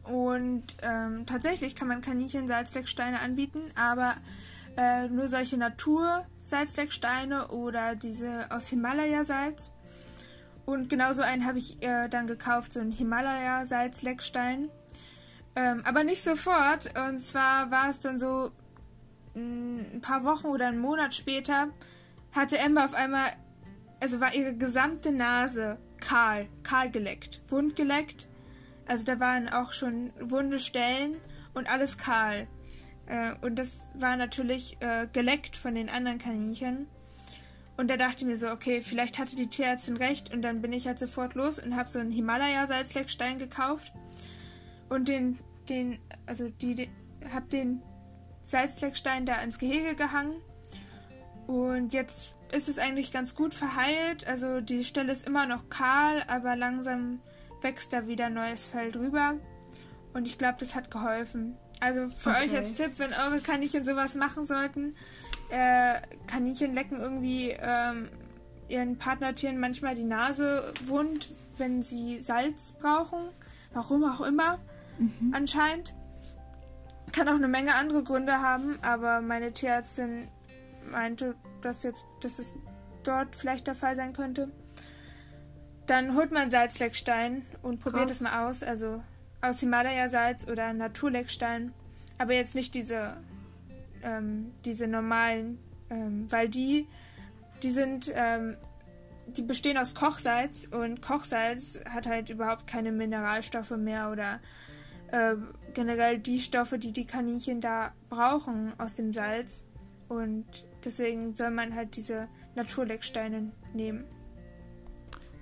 Und 0.05 0.77
ähm, 0.83 1.27
tatsächlich 1.27 1.77
kann 1.77 1.89
man 1.89 2.03
Kaninchen 2.03 2.49
Salzlecksteine 2.49 3.21
anbieten, 3.21 3.61
aber 3.77 4.17
äh, 4.77 5.09
nur 5.09 5.29
solche 5.29 5.57
Natur-Salzlecksteine 5.57 7.49
oder 7.49 7.95
diese 7.95 8.51
aus 8.51 8.69
Himalaya-Salz. 8.69 9.73
Und 10.65 10.89
genauso 10.89 11.23
einen 11.23 11.47
habe 11.47 11.59
ich 11.59 11.83
äh, 11.83 12.09
dann 12.09 12.27
gekauft, 12.27 12.73
so 12.73 12.81
einen 12.81 12.93
Himalaya-Salzleckstein. 12.93 14.69
Ähm, 15.55 15.83
aber 15.85 16.03
nicht 16.05 16.23
sofort. 16.23 16.93
Und 17.09 17.21
zwar 17.21 17.71
war 17.71 17.89
es 17.89 18.01
dann 18.01 18.19
so 18.19 18.51
ein 19.35 20.01
paar 20.03 20.25
Wochen 20.25 20.47
oder 20.47 20.67
einen 20.67 20.79
Monat 20.79 21.15
später, 21.15 21.69
hatte 22.33 22.59
Ember 22.59 22.85
auf 22.85 22.95
einmal, 22.95 23.31
also 24.01 24.21
war 24.21 24.35
ihre 24.35 24.55
gesamte 24.55 25.13
Nase 25.13 25.79
kahl, 26.03 26.49
kahl 26.63 26.91
geleckt, 26.91 27.41
wund 27.49 27.77
geleckt. 27.77 28.29
Also 28.87 29.05
da 29.05 29.19
waren 29.21 29.49
auch 29.49 29.73
schon 29.73 30.13
wunde 30.21 30.59
Stellen 30.59 31.17
und 31.55 31.67
alles 31.67 31.97
kahl. 31.97 32.47
Äh, 33.07 33.33
und 33.41 33.59
das 33.59 33.89
war 33.95 34.17
natürlich 34.17 34.77
äh, 34.81 35.07
geleckt 35.13 35.57
von 35.57 35.75
den 35.75 35.89
anderen 35.89 36.19
Kaninchen. 36.19 36.87
Und 37.77 37.89
da 37.89 37.97
dachte 37.97 38.19
ich 38.19 38.25
mir 38.27 38.37
so, 38.37 38.51
okay, 38.51 38.83
vielleicht 38.83 39.19
hatte 39.19 39.35
die 39.37 39.47
Tierärztin 39.47 39.97
recht. 39.97 40.33
Und 40.33 40.43
dann 40.43 40.61
bin 40.61 40.73
ich 40.73 40.87
halt 40.87 40.99
sofort 40.99 41.35
los 41.35 41.59
und 41.59 41.77
habe 41.77 41.89
so 41.89 41.99
einen 41.99 42.13
Himalaya-Salzleckstein 42.13 43.39
gekauft. 43.39 43.93
Und 44.89 45.09
den, 45.09 45.39
den, 45.69 45.99
also 46.27 46.51
die, 46.51 46.75
den, 46.75 46.91
hab 47.33 47.49
den 47.49 47.81
Salzleckstein 48.45 49.25
da 49.25 49.37
ins 49.37 49.59
Gehege 49.59 49.95
gehangen. 49.95 50.37
Und 51.47 51.93
jetzt 51.93 52.35
ist 52.53 52.69
es 52.69 52.79
eigentlich 52.79 53.13
ganz 53.13 53.35
gut 53.35 53.55
verheilt. 53.55 54.27
Also 54.27 54.61
die 54.61 54.85
Stelle 54.85 55.13
ist 55.13 55.27
immer 55.27 55.47
noch 55.47 55.69
kahl, 55.69 56.23
aber 56.29 56.55
langsam 56.55 57.21
wächst 57.63 57.93
da 57.93 58.07
wieder 58.07 58.31
neues 58.31 58.65
Fell 58.65 58.93
drüber. 58.93 59.35
Und 60.13 60.27
ich 60.27 60.39
glaube, 60.39 60.57
das 60.61 60.75
hat 60.75 60.91
geholfen. 60.91 61.57
Also 61.81 62.09
für 62.11 62.31
okay. 62.31 62.45
euch 62.45 62.57
als 62.57 62.75
Tipp, 62.75 62.93
wenn 62.99 63.13
eure 63.13 63.41
Kaninchen 63.41 63.85
sowas 63.85 64.15
machen 64.15 64.47
sollten, 64.47 64.95
äh, 65.51 65.95
Kaninchen 66.27 66.75
lecken 66.75 67.01
irgendwie 67.01 67.57
ähm, 67.59 68.09
ihren 68.69 68.99
Partnertieren 68.99 69.59
manchmal 69.59 69.95
die 69.95 70.05
Nase 70.05 70.73
wund, 70.85 71.31
wenn 71.57 71.83
sie 71.83 72.21
Salz 72.21 72.75
brauchen. 72.75 73.21
Warum 73.73 74.05
auch 74.05 74.21
immer. 74.21 74.59
Mhm. 74.99 75.33
Anscheinend. 75.35 75.95
Kann 77.13 77.29
auch 77.29 77.35
eine 77.35 77.49
Menge 77.49 77.75
andere 77.75 78.03
Gründe 78.03 78.41
haben, 78.41 78.79
aber 78.81 79.21
meine 79.21 79.53
Tierärztin 79.53 80.29
meinte, 80.91 81.35
dass 81.63 81.83
jetzt, 81.83 82.05
dass 82.21 82.39
es 82.39 82.55
dort 83.03 83.35
vielleicht 83.35 83.67
der 83.67 83.75
Fall 83.75 83.97
sein 83.97 84.13
könnte. 84.13 84.51
Dann 85.87 86.15
holt 86.15 86.31
man 86.31 86.51
Salzleckstein 86.51 87.43
und 87.63 87.81
probiert 87.81 88.11
es 88.11 88.21
mal 88.21 88.49
aus. 88.49 88.63
Also 88.63 89.03
aus 89.41 89.61
Himalaya-Salz 89.61 90.47
oder 90.49 90.73
Naturleckstein. 90.73 91.73
Aber 92.19 92.35
jetzt 92.35 92.55
nicht 92.55 92.75
diese, 92.75 93.17
ähm, 94.03 94.53
diese 94.65 94.87
normalen, 94.87 95.59
ähm, 95.91 96.31
weil 96.31 96.49
die, 96.49 96.87
die 97.63 97.71
sind, 97.71 98.13
ähm, 98.15 98.57
die 99.27 99.43
bestehen 99.43 99.79
aus 99.79 99.95
Kochsalz 99.95 100.69
und 100.71 101.03
Kochsalz 101.03 101.81
hat 101.89 102.07
halt 102.07 102.31
überhaupt 102.31 102.67
keine 102.67 102.93
Mineralstoffe 102.93 103.77
mehr 103.77 104.11
oder 104.11 104.41
äh, 105.11 105.37
generell 105.75 106.19
die 106.19 106.41
Stoffe, 106.41 106.79
die 106.79 106.93
die 106.93 107.07
Kaninchen 107.07 107.61
da 107.61 107.93
brauchen 108.09 108.73
aus 108.79 108.95
dem 108.95 109.13
Salz. 109.13 109.67
Und 110.09 110.47
deswegen 110.85 111.35
soll 111.35 111.51
man 111.51 111.75
halt 111.75 111.97
diese 111.97 112.29
Naturlecksteine 112.55 113.53
nehmen. 113.75 114.05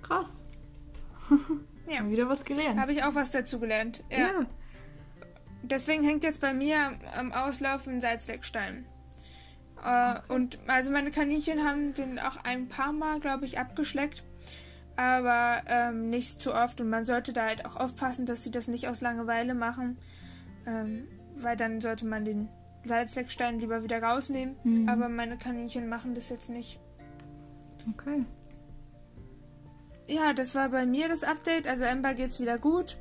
Krass. 0.03 0.45
ja. 1.89 2.09
Wieder 2.09 2.29
was 2.29 2.45
gelernt. 2.45 2.79
Habe 2.79 2.93
ich 2.93 3.03
auch 3.03 3.15
was 3.15 3.31
dazu 3.31 3.61
gelernt. 3.61 4.03
Ja. 4.11 4.19
ja. 4.19 4.47
Deswegen 5.63 6.03
hängt 6.05 6.25
jetzt 6.25 6.41
bei 6.41 6.55
mir 6.55 6.99
am 7.17 7.33
Auslauf 7.33 7.87
ein 7.87 8.01
Salzleckstein. 8.01 8.87
Äh, 9.85 10.15
und 10.29 10.59
also 10.67 10.91
meine 10.91 11.11
Kaninchen 11.11 11.65
haben 11.65 11.95
den 11.95 12.19
auch 12.19 12.37
ein 12.45 12.69
paar 12.69 12.93
Mal, 12.93 13.21
glaube 13.21 13.45
ich, 13.45 13.59
abgeschleckt 13.59 14.25
aber 15.01 15.63
ähm, 15.67 16.11
nicht 16.11 16.41
zu 16.41 16.55
oft. 16.55 16.81
Und 16.81 16.91
man 16.91 17.07
sollte 17.07 17.33
da 17.33 17.47
halt 17.47 17.65
auch 17.65 17.77
aufpassen, 17.77 18.27
dass 18.27 18.45
sie 18.45 18.51
das 18.51 18.69
nicht 18.69 18.87
aus 18.87 19.01
Langeweile 19.01 19.55
machen, 19.55 19.97
ähm, 20.67 21.09
weil 21.37 21.57
dann 21.57 21.81
sollte 21.81 22.05
man 22.05 22.27
den 22.27 22.51
Salzleckstein 22.85 23.59
lieber 23.59 23.83
wieder 23.83 24.03
rausnehmen. 24.03 24.57
Mhm. 24.65 24.89
Aber 24.89 25.09
meine 25.09 25.37
Kaninchen 25.37 25.89
machen 25.89 26.15
das 26.15 26.29
jetzt 26.29 26.51
nicht. 26.51 26.79
Okay. 27.89 28.25
Ja, 30.07 30.33
das 30.33 30.55
war 30.55 30.69
bei 30.71 30.87
mir 30.87 31.09
das 31.09 31.23
Update. 31.23 31.67
Also 31.67 31.85
Ember 31.85 32.15
geht's 32.15 32.41
wieder 32.41 32.59
gut. 32.59 32.97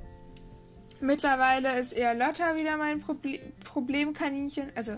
Mittlerweile 1.02 1.80
ist 1.80 1.94
eher 1.94 2.14
Lotta 2.14 2.56
wieder 2.56 2.78
mein 2.78 3.00
Proble 3.00 3.40
Problemkaninchen. 3.64 4.72
Also 4.76 4.98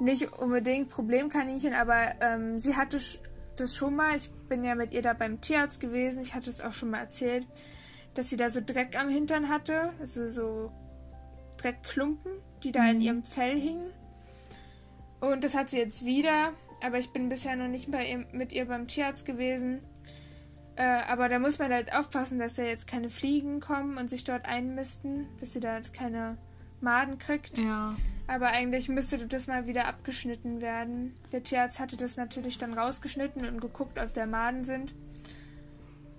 nicht 0.00 0.32
unbedingt 0.32 0.88
Problemkaninchen, 0.88 1.72
aber 1.72 2.14
ähm, 2.20 2.58
sie 2.58 2.76
hatte 2.76 2.98
das 3.56 3.76
schon 3.76 3.94
mal. 3.96 4.16
Ich 4.16 4.30
bin 4.48 4.64
ja 4.64 4.74
mit 4.74 4.92
ihr 4.92 5.02
da 5.02 5.12
beim 5.12 5.40
Tierarzt 5.40 5.80
gewesen. 5.80 6.22
Ich 6.22 6.34
hatte 6.34 6.50
es 6.50 6.60
auch 6.60 6.72
schon 6.72 6.90
mal 6.90 6.98
erzählt, 6.98 7.46
dass 8.14 8.28
sie 8.28 8.36
da 8.36 8.50
so 8.50 8.60
Dreck 8.64 8.98
am 8.98 9.08
Hintern 9.08 9.48
hatte. 9.48 9.92
Also 10.00 10.28
so 10.28 10.72
Dreckklumpen, 11.58 12.32
die 12.64 12.72
da 12.72 12.82
mhm. 12.82 12.88
in 12.88 13.00
ihrem 13.00 13.22
Fell 13.24 13.58
hingen. 13.58 13.90
Und 15.20 15.44
das 15.44 15.54
hat 15.54 15.70
sie 15.70 15.78
jetzt 15.78 16.04
wieder. 16.04 16.52
Aber 16.82 16.98
ich 16.98 17.10
bin 17.10 17.28
bisher 17.28 17.56
noch 17.56 17.68
nicht 17.68 17.90
bei 17.90 18.06
ihr, 18.06 18.26
mit 18.32 18.52
ihr 18.52 18.66
beim 18.66 18.86
Tierarzt 18.88 19.24
gewesen. 19.24 19.80
Äh, 20.76 20.82
aber 20.82 21.28
da 21.28 21.38
muss 21.38 21.58
man 21.58 21.72
halt 21.72 21.94
aufpassen, 21.94 22.38
dass 22.38 22.54
da 22.54 22.62
jetzt 22.62 22.86
keine 22.86 23.08
Fliegen 23.08 23.60
kommen 23.60 23.96
und 23.96 24.10
sich 24.10 24.24
dort 24.24 24.46
einmisten, 24.46 25.26
dass 25.40 25.52
sie 25.52 25.60
da 25.60 25.80
keine 25.92 26.36
Maden 26.80 27.18
kriegt. 27.18 27.58
Ja. 27.58 27.94
Aber 28.26 28.48
eigentlich 28.48 28.88
müsste 28.88 29.26
das 29.26 29.46
mal 29.46 29.66
wieder 29.66 29.86
abgeschnitten 29.86 30.60
werden. 30.60 31.14
Der 31.32 31.42
Tierarzt 31.42 31.78
hatte 31.78 31.96
das 31.96 32.16
natürlich 32.16 32.58
dann 32.58 32.74
rausgeschnitten 32.74 33.46
und 33.46 33.60
geguckt, 33.60 33.98
ob 33.98 34.12
da 34.14 34.26
Maden 34.26 34.64
sind. 34.64 34.94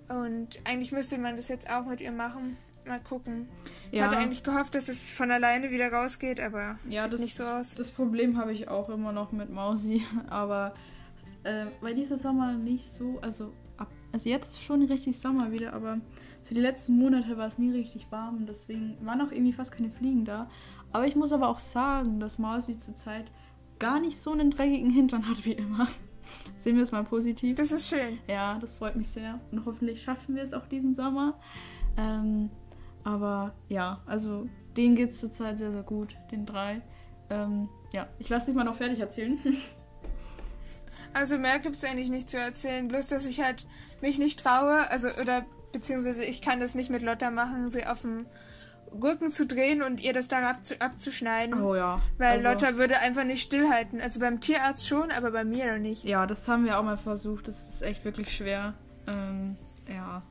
Und 0.08 0.60
eigentlich 0.64 0.92
müsste 0.92 1.18
man 1.18 1.36
das 1.36 1.48
jetzt 1.48 1.68
auch 1.68 1.84
mit 1.84 2.00
ihr 2.00 2.12
machen. 2.12 2.56
Mal 2.86 3.00
gucken. 3.00 3.48
Ja. 3.90 3.90
Ich 3.90 4.02
hatte 4.02 4.16
eigentlich 4.18 4.42
gehofft, 4.42 4.74
dass 4.74 4.88
es 4.88 5.10
von 5.10 5.30
alleine 5.30 5.70
wieder 5.70 5.92
rausgeht, 5.92 6.40
aber 6.40 6.78
ja, 6.88 7.04
sieht 7.04 7.12
das, 7.12 7.20
nicht 7.20 7.34
so 7.34 7.44
aus. 7.44 7.74
Das 7.74 7.90
Problem 7.90 8.38
habe 8.38 8.52
ich 8.52 8.68
auch 8.68 8.88
immer 8.88 9.12
noch 9.12 9.32
mit 9.32 9.50
Mausi. 9.50 10.04
Aber 10.28 10.74
äh, 11.42 11.66
weil 11.80 11.94
dieser 11.94 12.16
Sommer 12.16 12.52
nicht 12.52 12.92
so, 12.92 13.18
also 13.22 13.52
ab, 13.76 13.88
also 14.12 14.28
jetzt 14.28 14.52
ist 14.52 14.62
schon 14.62 14.82
richtig 14.82 15.18
Sommer 15.18 15.50
wieder, 15.50 15.72
aber 15.72 15.98
für 16.42 16.54
die 16.54 16.60
letzten 16.60 16.98
Monate 16.98 17.36
war 17.36 17.48
es 17.48 17.58
nie 17.58 17.72
richtig 17.72 18.06
warm 18.10 18.36
und 18.36 18.48
deswegen 18.48 18.96
waren 19.00 19.20
auch 19.20 19.32
irgendwie 19.32 19.52
fast 19.52 19.72
keine 19.72 19.90
Fliegen 19.90 20.24
da. 20.24 20.48
Aber 20.92 21.06
ich 21.06 21.16
muss 21.16 21.32
aber 21.32 21.48
auch 21.48 21.58
sagen, 21.58 22.20
dass 22.20 22.38
Mausi 22.38 22.78
zurzeit 22.78 23.30
gar 23.78 24.00
nicht 24.00 24.18
so 24.18 24.32
einen 24.32 24.50
dreckigen 24.50 24.90
Hintern 24.90 25.28
hat 25.28 25.44
wie 25.44 25.52
immer. 25.52 25.88
Sehen 26.56 26.76
wir 26.76 26.82
es 26.82 26.92
mal 26.92 27.04
positiv. 27.04 27.56
Das 27.56 27.70
ist 27.70 27.88
schön. 27.88 28.18
Ja, 28.28 28.58
das 28.60 28.74
freut 28.74 28.96
mich 28.96 29.08
sehr. 29.08 29.40
Und 29.50 29.64
hoffentlich 29.64 30.02
schaffen 30.02 30.34
wir 30.34 30.42
es 30.42 30.54
auch 30.54 30.66
diesen 30.66 30.94
Sommer. 30.94 31.38
Ähm, 31.96 32.50
aber 33.06 33.54
ja, 33.68 34.00
also 34.04 34.48
denen 34.76 34.96
geht 34.96 35.12
es 35.12 35.20
zurzeit 35.20 35.58
sehr, 35.58 35.70
sehr 35.70 35.84
gut, 35.84 36.16
den 36.32 36.44
drei. 36.44 36.82
Ähm, 37.30 37.68
ja, 37.92 38.08
ich 38.18 38.28
lasse 38.28 38.46
dich 38.46 38.56
mal 38.56 38.64
noch 38.64 38.74
fertig 38.74 38.98
erzählen. 38.98 39.38
also 41.12 41.38
mehr 41.38 41.60
gibt 41.60 41.76
es 41.76 41.84
eigentlich 41.84 42.10
nicht 42.10 42.28
zu 42.28 42.36
erzählen. 42.36 42.88
Bloß, 42.88 43.06
dass 43.06 43.24
ich 43.24 43.40
halt 43.40 43.64
mich 44.00 44.18
nicht 44.18 44.40
traue, 44.40 44.90
also 44.90 45.08
oder 45.22 45.46
beziehungsweise 45.70 46.24
ich 46.24 46.42
kann 46.42 46.58
das 46.58 46.74
nicht 46.74 46.90
mit 46.90 47.02
Lotta 47.02 47.30
machen, 47.30 47.70
sie 47.70 47.86
auf 47.86 48.00
dem 48.00 48.26
Gurken 48.98 49.30
zu 49.30 49.46
drehen 49.46 49.82
und 49.82 50.00
ihr 50.00 50.12
das 50.12 50.26
da 50.26 50.50
abzu 50.50 50.74
abzuschneiden. 50.80 51.62
Oh 51.62 51.76
ja. 51.76 52.02
Weil 52.18 52.44
also, 52.44 52.48
Lotta 52.48 52.76
würde 52.76 52.98
einfach 52.98 53.24
nicht 53.24 53.42
stillhalten. 53.42 54.00
Also 54.00 54.18
beim 54.18 54.40
Tierarzt 54.40 54.88
schon, 54.88 55.12
aber 55.12 55.30
bei 55.30 55.44
mir 55.44 55.72
noch 55.72 55.78
nicht. 55.78 56.02
Ja, 56.02 56.26
das 56.26 56.48
haben 56.48 56.64
wir 56.64 56.76
auch 56.76 56.82
mal 56.82 56.98
versucht. 56.98 57.46
Das 57.46 57.68
ist 57.68 57.82
echt 57.82 58.04
wirklich 58.04 58.34
schwer. 58.34 58.74
Ähm, 59.06 59.56
ja. 59.88 60.22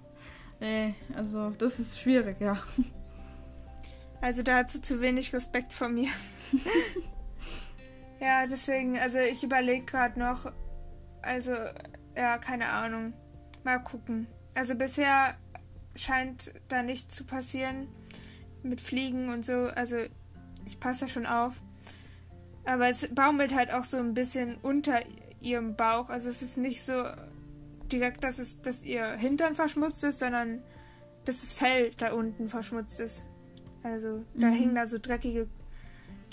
Nee, 0.65 0.95
also 1.15 1.51
das 1.51 1.79
ist 1.79 1.99
schwierig, 1.99 2.41
ja. 2.41 2.57
Also 4.19 4.41
da 4.41 4.57
hat 4.57 4.71
sie 4.71 4.81
zu 4.81 4.99
wenig 4.99 5.31
Respekt 5.31 5.71
vor 5.73 5.89
mir. 5.89 6.09
ja, 8.19 8.47
deswegen, 8.47 8.97
also 8.97 9.19
ich 9.19 9.43
überlege 9.43 9.85
gerade 9.85 10.19
noch. 10.19 10.51
Also, 11.21 11.53
ja, 12.15 12.39
keine 12.39 12.69
Ahnung. 12.69 13.13
Mal 13.63 13.77
gucken. 13.77 14.25
Also 14.55 14.73
bisher 14.73 15.37
scheint 15.95 16.51
da 16.67 16.81
nichts 16.81 17.15
zu 17.15 17.25
passieren 17.25 17.87
mit 18.63 18.81
Fliegen 18.81 19.29
und 19.29 19.45
so. 19.45 19.67
Also 19.75 19.97
ich 20.65 20.79
passe 20.79 21.05
da 21.05 21.07
schon 21.07 21.27
auf. 21.27 21.53
Aber 22.63 22.89
es 22.89 23.07
baumelt 23.13 23.53
halt 23.53 23.71
auch 23.71 23.83
so 23.83 23.97
ein 23.97 24.15
bisschen 24.15 24.57
unter 24.63 25.01
ihrem 25.41 25.75
Bauch. 25.75 26.09
Also 26.09 26.29
es 26.29 26.41
ist 26.41 26.57
nicht 26.57 26.81
so 26.81 27.03
direkt, 27.91 28.23
dass 28.23 28.39
es, 28.39 28.61
dass 28.61 28.83
ihr 28.83 29.05
Hintern 29.13 29.55
verschmutzt 29.55 30.03
ist, 30.03 30.19
sondern 30.19 30.61
dass 31.25 31.41
das 31.41 31.53
Fell 31.53 31.91
da 31.97 32.13
unten 32.13 32.49
verschmutzt 32.49 32.99
ist. 32.99 33.23
Also 33.83 34.23
da 34.33 34.47
Mhm. 34.47 34.53
hängen 34.53 34.75
da 34.75 34.87
so 34.87 34.97
dreckige 34.99 35.47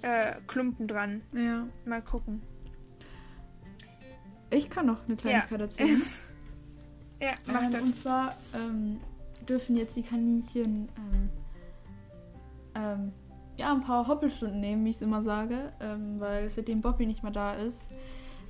äh, 0.02 0.32
Klumpen 0.46 0.86
dran. 0.88 1.22
Ja. 1.34 1.66
Mal 1.84 2.02
gucken. 2.02 2.42
Ich 4.50 4.68
kann 4.68 4.86
noch 4.86 5.06
eine 5.06 5.16
Kleinigkeit 5.16 5.60
erzählen. 5.60 6.02
Ja, 7.20 7.30
mach 7.46 7.62
ähm, 7.62 7.70
das. 7.70 7.82
Und 7.82 7.96
zwar 7.96 8.34
ähm, 8.52 8.98
dürfen 9.48 9.76
jetzt 9.76 9.94
die 9.96 10.02
Kaninchen 10.02 10.88
ähm, 10.98 11.30
ähm, 12.74 13.12
ja, 13.60 13.72
ein 13.72 13.80
paar 13.80 14.08
Hoppelstunden 14.08 14.58
nehmen, 14.58 14.84
wie 14.84 14.90
ich 14.90 14.96
es 14.96 15.02
immer 15.02 15.22
sage, 15.22 15.72
ähm, 15.80 16.18
weil 16.18 16.50
seitdem 16.50 16.80
Bobby 16.80 17.06
nicht 17.06 17.22
mehr 17.22 17.30
da 17.30 17.54
ist, 17.54 17.92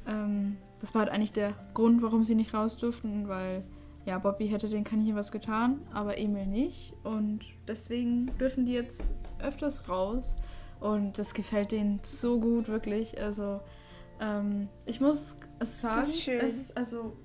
ähm, 0.07 0.57
das 0.83 0.95
war 0.95 1.03
halt 1.03 1.11
eigentlich 1.11 1.33
der 1.33 1.55
Grund, 1.73 2.03
warum 2.03 2.25
sie 2.25 2.35
nicht 2.35 2.53
raus 2.53 2.77
durften, 2.77 3.29
weil 3.29 3.65
ja, 4.05 4.19
Bobby 4.19 4.49
hätte 4.49 4.69
den 4.69 4.85
Kaninchen 4.85 5.17
was 5.17 5.33
getan, 5.33 5.81
aber 5.95 6.19
Emil 6.19 6.47
nicht 6.47 6.93
und 7.05 7.41
deswegen 7.67 8.27
dürfen 8.39 8.67
die 8.67 8.73
jetzt 8.73 9.11
öfters 9.41 9.89
raus 9.89 10.35
und 10.81 11.19
das 11.19 11.33
gefällt 11.33 11.73
denen 11.73 12.01
so 12.03 12.39
gut, 12.39 12.69
wirklich, 12.69 13.19
also 13.21 13.61
ähm, 14.21 14.69
ich 14.85 15.01
muss 15.01 15.37
es 15.61 15.81
sagen, 15.81 16.01
Das 16.01 16.09
ist 16.11 16.23
schön. 16.23 16.41
es 16.41 16.57
ist 16.57 16.77
also 16.77 17.17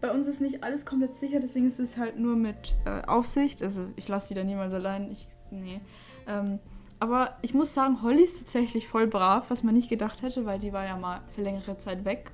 bei 0.00 0.12
uns 0.12 0.28
ist 0.28 0.40
nicht 0.40 0.62
alles 0.62 0.86
komplett 0.86 1.14
sicher, 1.16 1.40
deswegen 1.40 1.66
ist 1.66 1.80
es 1.80 1.96
halt 1.96 2.18
nur 2.18 2.36
mit 2.36 2.74
äh, 2.84 3.02
Aufsicht. 3.06 3.62
Also 3.62 3.86
ich 3.96 4.06
lasse 4.08 4.28
sie 4.28 4.34
da 4.34 4.44
niemals 4.44 4.72
allein. 4.72 5.10
Ich, 5.10 5.26
nee. 5.50 5.80
Ähm, 6.28 6.60
aber 7.00 7.36
ich 7.42 7.52
muss 7.52 7.74
sagen, 7.74 8.00
Holly 8.02 8.22
ist 8.22 8.38
tatsächlich 8.38 8.86
voll 8.86 9.06
brav, 9.08 9.50
was 9.50 9.64
man 9.64 9.74
nicht 9.74 9.88
gedacht 9.88 10.22
hätte, 10.22 10.46
weil 10.46 10.58
die 10.60 10.72
war 10.72 10.84
ja 10.84 10.96
mal 10.96 11.20
für 11.34 11.42
längere 11.42 11.78
Zeit 11.78 12.04
weg. 12.04 12.30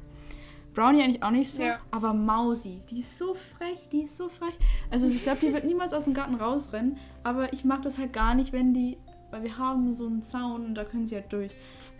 Brownie 0.75 1.03
eigentlich 1.03 1.23
auch 1.23 1.31
nicht 1.31 1.51
so, 1.53 1.63
Ja. 1.63 1.79
aber 1.91 2.13
Mausi, 2.13 2.81
die 2.91 3.01
ist 3.01 3.17
so 3.19 3.35
frech, 3.35 3.89
die 3.93 4.03
ist 4.03 4.17
so 4.17 4.29
frech. 4.29 4.55
Also 4.91 5.07
ich 5.07 5.23
glaube, 5.23 5.39
die 5.41 5.53
wird 5.53 5.65
niemals 5.65 5.93
aus 5.93 6.05
dem 6.05 6.15
Garten 6.15 6.35
rausrennen, 6.35 6.97
aber 7.23 7.53
ich 7.53 7.65
mag 7.65 7.83
das 7.83 7.99
halt 7.99 8.13
gar 8.13 8.35
nicht, 8.35 8.53
wenn 8.53 8.75
die, 8.75 8.99
weil 9.31 9.43
wir 9.45 9.57
haben 9.59 9.93
so 9.95 10.07
einen 10.07 10.23
Zaun 10.23 10.65
und 10.67 10.75
da 10.75 10.85
können 10.85 11.07
sie 11.07 11.15
halt 11.15 11.33
durch. 11.33 11.51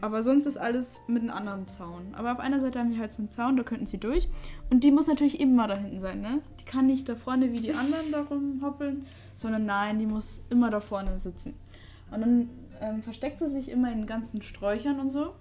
Aber 0.01 0.23
sonst 0.23 0.47
ist 0.47 0.57
alles 0.57 1.01
mit 1.09 1.23
einem 1.23 1.31
anderen 1.33 1.67
Zaun. 1.69 2.15
Aber 2.15 2.33
auf 2.33 2.41
einer 2.41 2.61
Seite 2.61 2.79
haben 2.81 2.91
wir 2.93 2.99
halt 3.01 3.13
so 3.13 3.19
einen 3.19 3.31
Zaun, 3.31 3.57
da 3.57 3.63
könnten 3.63 3.87
sie 3.87 3.99
durch. 3.99 4.29
Und 4.71 4.85
die 4.85 4.91
muss 4.91 5.07
natürlich 5.07 5.41
immer 5.41 5.67
da 5.69 5.77
hinten 5.77 6.01
sein, 6.01 6.21
ne? 6.21 6.41
Die 6.61 6.65
kann 6.65 6.87
nicht 6.87 7.09
da 7.09 7.15
vorne 7.17 7.53
wie 7.53 7.61
die 7.61 7.73
anderen 7.75 8.11
da 8.13 8.23
rumhoppeln, 8.23 9.07
sondern 9.37 9.67
nein, 9.67 9.99
die 9.99 10.07
muss 10.07 10.43
immer 10.51 10.71
da 10.71 10.81
vorne 10.81 11.19
sitzen. 11.19 11.55
Und 12.11 12.21
dann 12.21 12.51
ähm, 12.81 13.03
versteckt 13.03 13.39
sie 13.39 13.49
sich 13.49 13.69
immer 13.71 13.91
in 13.93 14.07
ganzen 14.07 14.43
Sträuchern 14.43 15.01
und 15.01 15.11
so. 15.11 15.33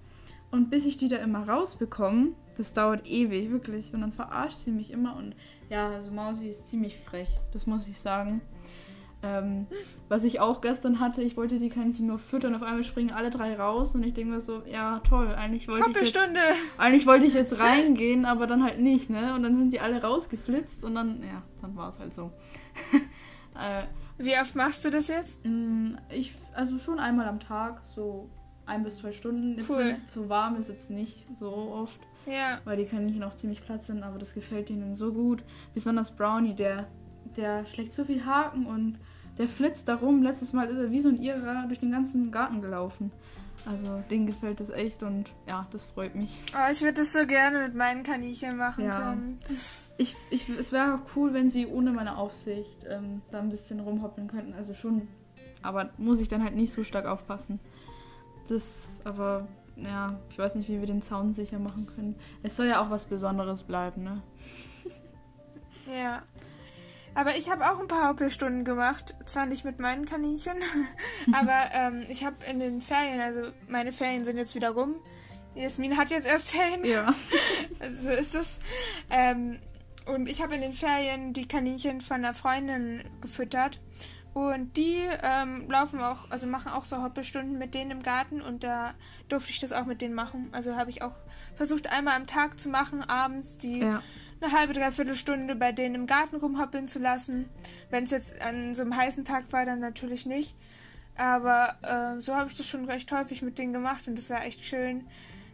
Und 0.54 0.70
bis 0.70 0.86
ich 0.86 0.98
die 0.98 1.08
da 1.08 1.16
immer 1.16 1.50
rausbekomme, 1.50 2.34
das 2.58 2.74
dauert 2.74 3.08
ewig, 3.08 3.50
wirklich. 3.50 3.92
Und 3.92 4.02
dann 4.02 4.14
verarscht 4.14 4.60
sie 4.60 4.70
mich 4.70 4.92
immer. 4.92 5.16
Und 5.16 5.36
ja, 5.68 5.90
also 5.90 6.12
Mausi 6.12 6.48
ist 6.48 6.68
ziemlich 6.68 6.96
frech, 6.96 7.40
das 7.52 7.66
muss 7.66 7.88
ich 7.88 8.00
sagen. 8.00 8.40
Ähm, 9.24 9.66
was 10.10 10.24
ich 10.24 10.42
auch 10.42 10.62
gestern 10.62 11.00
hatte, 11.00 11.24
ich 11.24 11.38
wollte 11.38 11.58
die 11.58 11.70
Kaninchen 11.70 12.06
nur 12.06 12.20
füttern, 12.20 12.54
auf 12.54 12.62
einmal 12.62 12.84
springen 12.84 13.10
alle 13.10 13.32
drei 13.32 13.56
raus 13.56 13.96
und 13.96 14.06
ich 14.06 14.14
denke 14.14 14.34
mir 14.34 14.42
so, 14.42 14.62
ja 14.68 15.00
toll, 15.00 15.34
eigentlich 15.34 15.68
wollte 15.68 15.90
ich 15.90 16.14
jetzt, 16.14 16.20
eigentlich 16.78 17.08
wollte 17.08 17.26
ich 17.26 17.34
jetzt 17.34 17.60
reingehen, 17.60 18.26
aber 18.26 18.46
dann 18.46 18.64
halt 18.64 18.80
nicht, 18.80 19.10
ne? 19.10 19.34
Und 19.34 19.42
dann 19.42 19.56
sind 19.56 19.74
die 19.74 19.80
alle 19.80 20.04
rausgeflitzt 20.04 20.84
und 20.84 20.94
dann, 20.94 21.24
ja, 21.24 21.42
dann 21.64 21.76
war 21.76 21.90
es 21.90 21.98
halt 21.98 22.14
so. 22.14 22.32
äh, 23.60 23.86
Wie 24.20 24.38
oft 24.38 24.56
machst 24.56 24.86
du 24.86 24.92
das 24.92 25.08
jetzt? 25.08 25.44
mh, 25.44 25.98
ich, 26.12 26.32
also 26.54 26.78
schon 26.78 27.00
einmal 27.00 27.28
am 27.28 27.40
Tag, 27.40 27.82
so 27.86 28.30
ein 28.66 28.84
bis 28.84 28.98
zwei 28.98 29.12
Stunden. 29.12 29.58
Jetzt, 29.58 29.70
Cool. 29.70 29.80
wenn 29.80 29.88
es 29.90 30.00
so 30.14 30.30
warm 30.30 30.56
ist, 30.56 30.70
jetzt 30.70 30.90
nicht 30.90 31.26
so 31.40 31.48
oft, 31.52 32.00
Ja. 32.26 32.60
weil 32.66 32.78
die 32.78 32.86
Kaninchen 32.86 33.24
auch 33.24 33.36
ziemlich 33.36 33.64
platt 33.66 33.84
sind, 33.84 34.04
aber 34.04 34.18
das 34.20 34.34
gefällt 34.34 34.70
ihnen 34.70 34.96
so 34.96 35.12
gut. 35.14 35.44
Besonders 35.74 36.12
Brownie, 36.16 36.54
der, 36.54 36.88
der 37.38 37.66
schlägt 37.66 37.94
so 37.94 38.06
viel 38.06 38.26
Haken 38.26 38.66
und 38.66 39.00
der 39.38 39.48
flitzt 39.48 39.88
da 39.88 39.96
rum. 39.96 40.22
Letztes 40.24 40.54
Mal 40.54 40.68
ist 40.70 40.78
er 40.78 40.92
wie 40.92 41.00
so 41.00 41.10
ein 41.10 41.22
Irrer 41.22 41.66
durch 41.68 41.80
den 41.80 41.92
ganzen 41.92 42.32
Garten 42.32 42.62
gelaufen. 42.62 43.12
Also, 43.68 44.04
denen 44.10 44.26
gefällt 44.26 44.60
das 44.60 44.72
echt 44.72 45.04
und 45.04 45.32
ja, 45.48 45.68
das 45.72 45.86
freut 45.86 46.16
mich. 46.16 46.42
Oh, 46.56 46.72
ich 46.72 46.82
würde 46.82 46.96
das 47.02 47.14
so 47.14 47.26
gerne 47.28 47.60
mit 47.60 47.76
meinen 47.76 48.02
Kaninchen 48.04 48.58
machen 48.58 48.84
Ja. 48.86 49.00
können. 49.00 49.40
Ich, 49.98 50.16
ich, 50.32 50.50
es 50.50 50.72
wäre 50.72 50.96
auch 50.96 51.16
cool, 51.16 51.34
wenn 51.34 51.50
sie 51.52 51.68
ohne 51.68 51.92
meine 51.92 52.18
Aufsicht 52.18 52.86
ähm, 52.90 53.22
da 53.32 53.40
ein 53.40 53.50
bisschen 53.50 53.80
rumhoppeln 53.80 54.28
könnten. 54.28 54.54
Also 54.56 54.74
schon, 54.74 55.08
aber 55.62 55.92
muss 55.98 56.20
ich 56.20 56.28
dann 56.28 56.44
halt 56.44 56.56
nicht 56.56 56.74
so 56.74 56.84
stark 56.84 57.06
aufpassen. 57.06 57.60
Das, 58.50 59.02
aber 59.04 59.48
ja, 59.76 60.20
ich 60.30 60.38
weiß 60.38 60.56
nicht, 60.56 60.70
wie 60.70 60.80
wir 60.80 60.88
den 60.88 61.02
Zaun 61.02 61.34
sicher 61.34 61.60
machen 61.60 61.88
können. 61.88 62.16
Es 62.44 62.56
soll 62.56 62.68
ja 62.68 62.82
auch 62.82 62.90
was 62.90 63.06
Besonderes 63.06 63.64
bleiben, 63.64 64.04
ne? 64.04 64.22
Ja. 65.94 66.24
Aber 67.16 67.36
ich 67.36 67.52
habe 67.52 67.70
auch 67.70 67.80
ein 67.80 67.88
paar 67.88 68.10
Hoppelstunden 68.10 68.64
gemacht. 68.64 69.16
Zwar 69.26 69.46
nicht 69.46 69.66
mit 69.66 69.80
meinen 69.80 70.06
Kaninchen, 70.06 70.58
aber 71.34 71.70
ähm, 71.74 72.06
ich 72.10 72.26
habe 72.26 72.38
in 72.50 72.60
den 72.60 72.82
Ferien, 72.82 73.22
also 73.22 73.52
meine 73.68 73.92
Ferien 73.92 74.26
sind 74.26 74.38
jetzt 74.38 74.56
wieder 74.56 74.72
rum. 74.72 74.96
Jasmin 75.56 75.98
hat 75.98 76.10
jetzt 76.10 76.26
erst 76.26 76.52
Ferien. 76.52 76.84
Ja. 76.84 77.14
Also 77.80 78.04
so 78.04 78.10
ist 78.10 78.34
es. 78.34 78.60
Ähm, 79.10 79.60
und 80.06 80.28
ich 80.28 80.42
habe 80.42 80.56
in 80.56 80.62
den 80.62 80.74
Ferien 80.74 81.34
die 81.34 81.48
Kaninchen 81.48 82.02
von 82.02 82.18
einer 82.18 82.34
Freundin 82.34 83.04
gefüttert. 83.22 83.80
Und 84.34 84.78
die 84.78 84.98
ähm, 85.22 85.70
laufen 85.70 86.02
auch, 86.02 86.32
also 86.32 86.48
machen 86.48 86.72
auch 86.72 86.86
so 86.86 87.04
Hoppelstunden 87.04 87.60
mit 87.60 87.76
denen 87.76 87.92
im 87.92 88.02
Garten 88.04 88.42
und 88.42 88.64
da 88.64 88.96
durfte 89.30 89.52
ich 89.52 89.60
das 89.60 89.72
auch 89.72 89.86
mit 89.86 90.02
denen 90.02 90.16
machen. 90.16 90.50
Also 90.54 90.76
habe 90.76 90.90
ich 90.90 91.04
auch 91.04 91.16
versucht, 91.56 91.88
einmal 91.88 92.16
am 92.16 92.26
Tag 92.26 92.60
zu 92.60 92.70
machen, 92.70 93.04
abends 93.04 93.60
die 93.60 93.80
Ja. 93.80 94.02
eine 94.42 94.52
halbe, 94.52 94.74
dreiviertel 94.74 95.16
Stunde 95.16 95.56
bei 95.56 95.72
denen 95.72 95.94
im 95.94 96.08
Garten 96.08 96.38
rumhoppeln 96.38 96.88
zu 96.88 96.98
lassen. 96.98 97.48
Wenn 97.92 98.06
es 98.06 98.12
jetzt 98.12 98.42
an 98.42 98.74
so 98.74 98.82
einem 98.82 98.98
heißen 98.98 99.24
Tag 99.24 99.52
war, 99.52 99.66
dann 99.66 99.80
natürlich 99.80 100.26
nicht. 100.26 100.56
Aber 101.16 101.76
äh, 101.84 102.20
so 102.20 102.36
habe 102.36 102.50
ich 102.50 102.58
das 102.58 102.66
schon 102.68 102.86
recht 102.86 103.12
häufig 103.12 103.44
mit 103.44 103.60
denen 103.60 103.72
gemacht 103.72 104.08
und 104.08 104.18
das 104.18 104.32
war 104.32 104.44
echt 104.44 104.66
schön. 104.66 105.06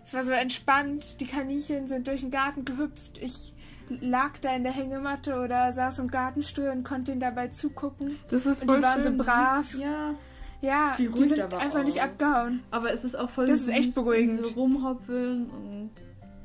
Es 0.06 0.13
war 0.13 0.24
so 0.24 0.32
entspannt. 0.32 1.20
Die 1.20 1.26
Kaninchen 1.26 1.89
sind 1.89 2.08
durch 2.08 2.22
den 2.22 2.32
Garten 2.32 2.63
gehüpft. 2.63 3.18
Ich 3.18 3.54
lag 4.02 4.38
da 4.41 4.56
in 4.56 4.63
der 4.63 4.71
Hängematte 4.73 5.39
oder 5.39 5.71
saß 5.73 5.99
im 5.99 6.08
Gartenstuhl 6.10 6.69
und 6.69 6.84
konnte 6.84 7.12
ihnen 7.12 7.19
dabei 7.21 7.47
zugucken. 7.49 8.17
Das 8.30 8.45
ist 8.45 8.62
Und 8.62 8.67
voll 8.67 8.78
die 8.78 8.84
waren 8.84 8.93
schön, 8.95 9.04
so 9.04 9.10
ne? 9.12 9.17
brav. 9.23 9.73
Ja. 9.75 10.13
Ja, 10.62 10.89
Das 10.89 10.97
die 10.97 11.23
sind 11.23 11.54
einfach 11.54 11.84
nicht 11.84 11.99
auch. 11.99 12.04
abgehauen. 12.04 12.63
Aber 12.69 12.91
es 12.91 13.04
ist 13.06 13.15
auch 13.15 13.30
voll 13.30 13.45
Das 13.47 13.62
ist 13.62 13.69
echt 13.69 13.95
beruhigend. 13.95 14.45
Sie 14.45 14.54
so 14.54 14.60
rumhoppeln 14.60 15.49
und 15.49 15.91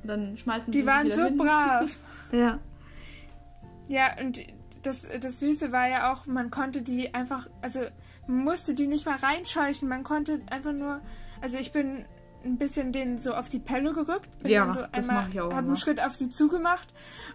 dann 0.05 0.37
schmeißen 0.39 0.73
sie 0.73 0.79
Die 0.79 0.85
sich 0.85 0.87
waren 0.95 1.11
so 1.11 1.25
hin. 1.25 1.37
brav. 1.37 1.91
Ja. 2.33 2.59
Ja, 3.89 4.17
und 4.21 4.41
das, 4.83 5.07
das 5.21 5.41
Süße 5.41 5.73
war 5.73 5.89
ja 5.89 6.13
auch, 6.13 6.27
man 6.27 6.51
konnte 6.51 6.83
die 6.83 7.13
einfach, 7.15 7.49
also 7.63 7.81
man 8.27 8.45
musste 8.45 8.75
die 8.75 8.87
nicht 8.87 9.05
mal 9.07 9.17
reinscheuchen, 9.17 9.89
man 9.89 10.05
konnte 10.05 10.41
einfach 10.51 10.73
nur, 10.73 11.01
also 11.41 11.59
ich 11.59 11.73
bin 11.73 12.05
ein 12.45 12.59
bisschen 12.59 12.93
denen 12.93 13.19
so 13.19 13.35
auf 13.35 13.49
die 13.49 13.59
Pelle 13.59 13.93
gerückt, 13.93 14.39
bin 14.41 14.51
Ja, 14.51 14.71
so 14.73 14.81
das 14.93 15.09
einmal, 15.09 15.25
mach 15.27 15.35
ich 15.35 15.41
auch 15.41 15.51
hab 15.51 15.59
einen 15.59 15.67
immer. 15.69 15.77
Schritt 15.77 16.05
auf 16.05 16.17
die 16.17 16.29
zugemacht 16.29 16.89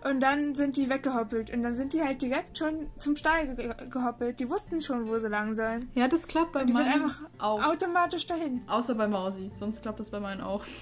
und 0.10 0.20
dann 0.22 0.56
sind 0.56 0.78
die 0.78 0.90
weggehoppelt 0.90 1.50
und 1.52 1.64
dann 1.64 1.76
sind 1.76 1.94
die 1.94 2.02
halt 2.02 2.22
direkt 2.22 2.58
schon 2.58 2.88
zum 2.98 3.16
Stall 3.16 3.56
ge 3.56 3.74
gehoppelt. 3.90 4.40
Die 4.40 4.50
wussten 4.50 4.82
schon, 4.82 5.08
wo 5.08 5.18
sie 5.20 5.30
lang 5.30 5.54
sollen. 5.56 5.90
Ja, 5.96 6.08
das 6.08 6.28
klappt 6.28 6.54
bei 6.54 6.62
Und 6.62 6.68
die 6.70 6.74
sind 6.74 6.86
meinen 6.86 7.04
einfach 7.04 7.22
auch. 7.38 7.64
automatisch 7.66 8.26
dahin. 8.28 8.62
Außer 8.68 8.96
bei 8.96 9.08
Mausi. 9.08 9.52
Sonst 9.56 9.82
klappt 9.82 10.00
das 10.00 10.10
bei 10.10 10.20
meinen 10.20 10.42
auch. 10.42 10.64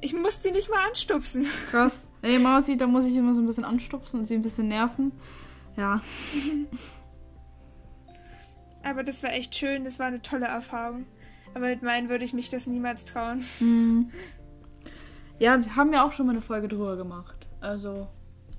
Ich 0.00 0.12
muss 0.14 0.38
die 0.38 0.52
nicht 0.52 0.70
mal 0.70 0.78
anstupsen. 0.88 1.44
Krass. 1.72 2.06
Ey, 2.22 2.38
Mausi, 2.38 2.76
da 2.76 2.86
muss 2.86 3.04
ich 3.04 3.16
immer 3.16 3.34
so 3.34 3.40
ein 3.40 3.46
bisschen 3.46 3.64
anstupsen 3.64 4.20
und 4.20 4.26
sie 4.26 4.36
ein 4.36 4.42
bisschen 4.42 4.68
nerven. 4.68 5.10
Ja. 5.76 6.00
Aber 8.84 9.02
das 9.02 9.22
war 9.22 9.32
echt 9.32 9.54
schön, 9.56 9.84
das 9.84 9.98
war 9.98 10.06
eine 10.06 10.22
tolle 10.22 10.46
Erfahrung. 10.46 11.06
Aber 11.54 11.66
mit 11.66 11.82
meinen 11.82 12.08
würde 12.08 12.24
ich 12.24 12.32
mich 12.34 12.50
das 12.50 12.66
niemals 12.66 13.04
trauen. 13.04 13.44
Mhm. 13.60 14.10
Ja, 15.40 15.56
haben 15.76 15.92
ja 15.92 16.04
auch 16.04 16.10
schon 16.10 16.26
mal 16.26 16.32
eine 16.32 16.42
Folge 16.42 16.66
drüber 16.66 16.96
gemacht. 16.96 17.46
Also, 17.60 18.08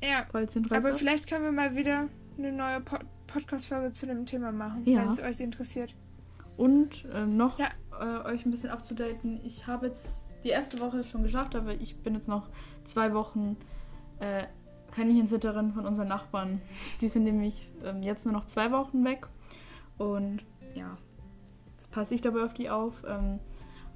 Ja, 0.02 0.25
falls 0.32 0.56
Interesse. 0.56 0.88
Aber 0.88 0.95
vielleicht 0.97 1.28
können 1.28 1.43
wir 1.43 1.52
mal 1.52 1.75
wieder 1.75 2.08
eine 2.38 2.51
neue 2.53 2.80
po 2.80 2.97
Podcast-Folge 3.28 3.91
zu 3.91 4.05
dem 4.05 4.26
Thema 4.26 4.53
machen, 4.53 4.86
Ja. 4.86 5.01
wenn 5.01 5.09
es 5.09 5.20
euch 5.22 5.41
interessiert. 5.41 5.93
Und 6.55 7.05
ähm, 7.14 7.36
noch 7.36 7.59
Ja. 7.59 7.68
äh, 7.99 8.26
euch 8.34 8.45
ein 8.45 8.51
bisschen 8.51 8.70
abzudaten. 8.70 9.41
Ich 9.43 9.68
habe 9.68 9.88
jetzt 9.88 10.34
die 10.45 10.49
erste 10.49 10.80
Woche 10.80 11.03
schon 11.03 11.22
geschafft, 11.22 11.53
aber 11.55 11.74
ich 11.74 11.97
bin 11.97 12.16
jetzt 12.16 12.30
noch 12.30 12.47
zwei 12.86 13.14
Wochen 13.14 13.57
äh, 14.20 14.45
Kaninchensitterin 14.95 15.74
von 15.74 15.86
unseren 15.86 16.07
Nachbarn. 16.07 16.61
Die 17.01 17.09
sind 17.09 17.26
nämlich 17.26 17.74
ähm, 17.84 18.01
jetzt 18.03 18.26
nur 18.26 18.34
noch 18.34 18.45
zwei 18.45 18.72
Wochen 18.72 19.03
weg. 19.03 19.28
Und 19.97 20.43
ja, 20.76 20.97
passe 21.92 22.16
ich 22.16 22.22
dabei 22.22 22.44
auf 22.44 22.54
die 22.54 22.70
auf. 22.70 22.94
Ähm, 23.08 23.40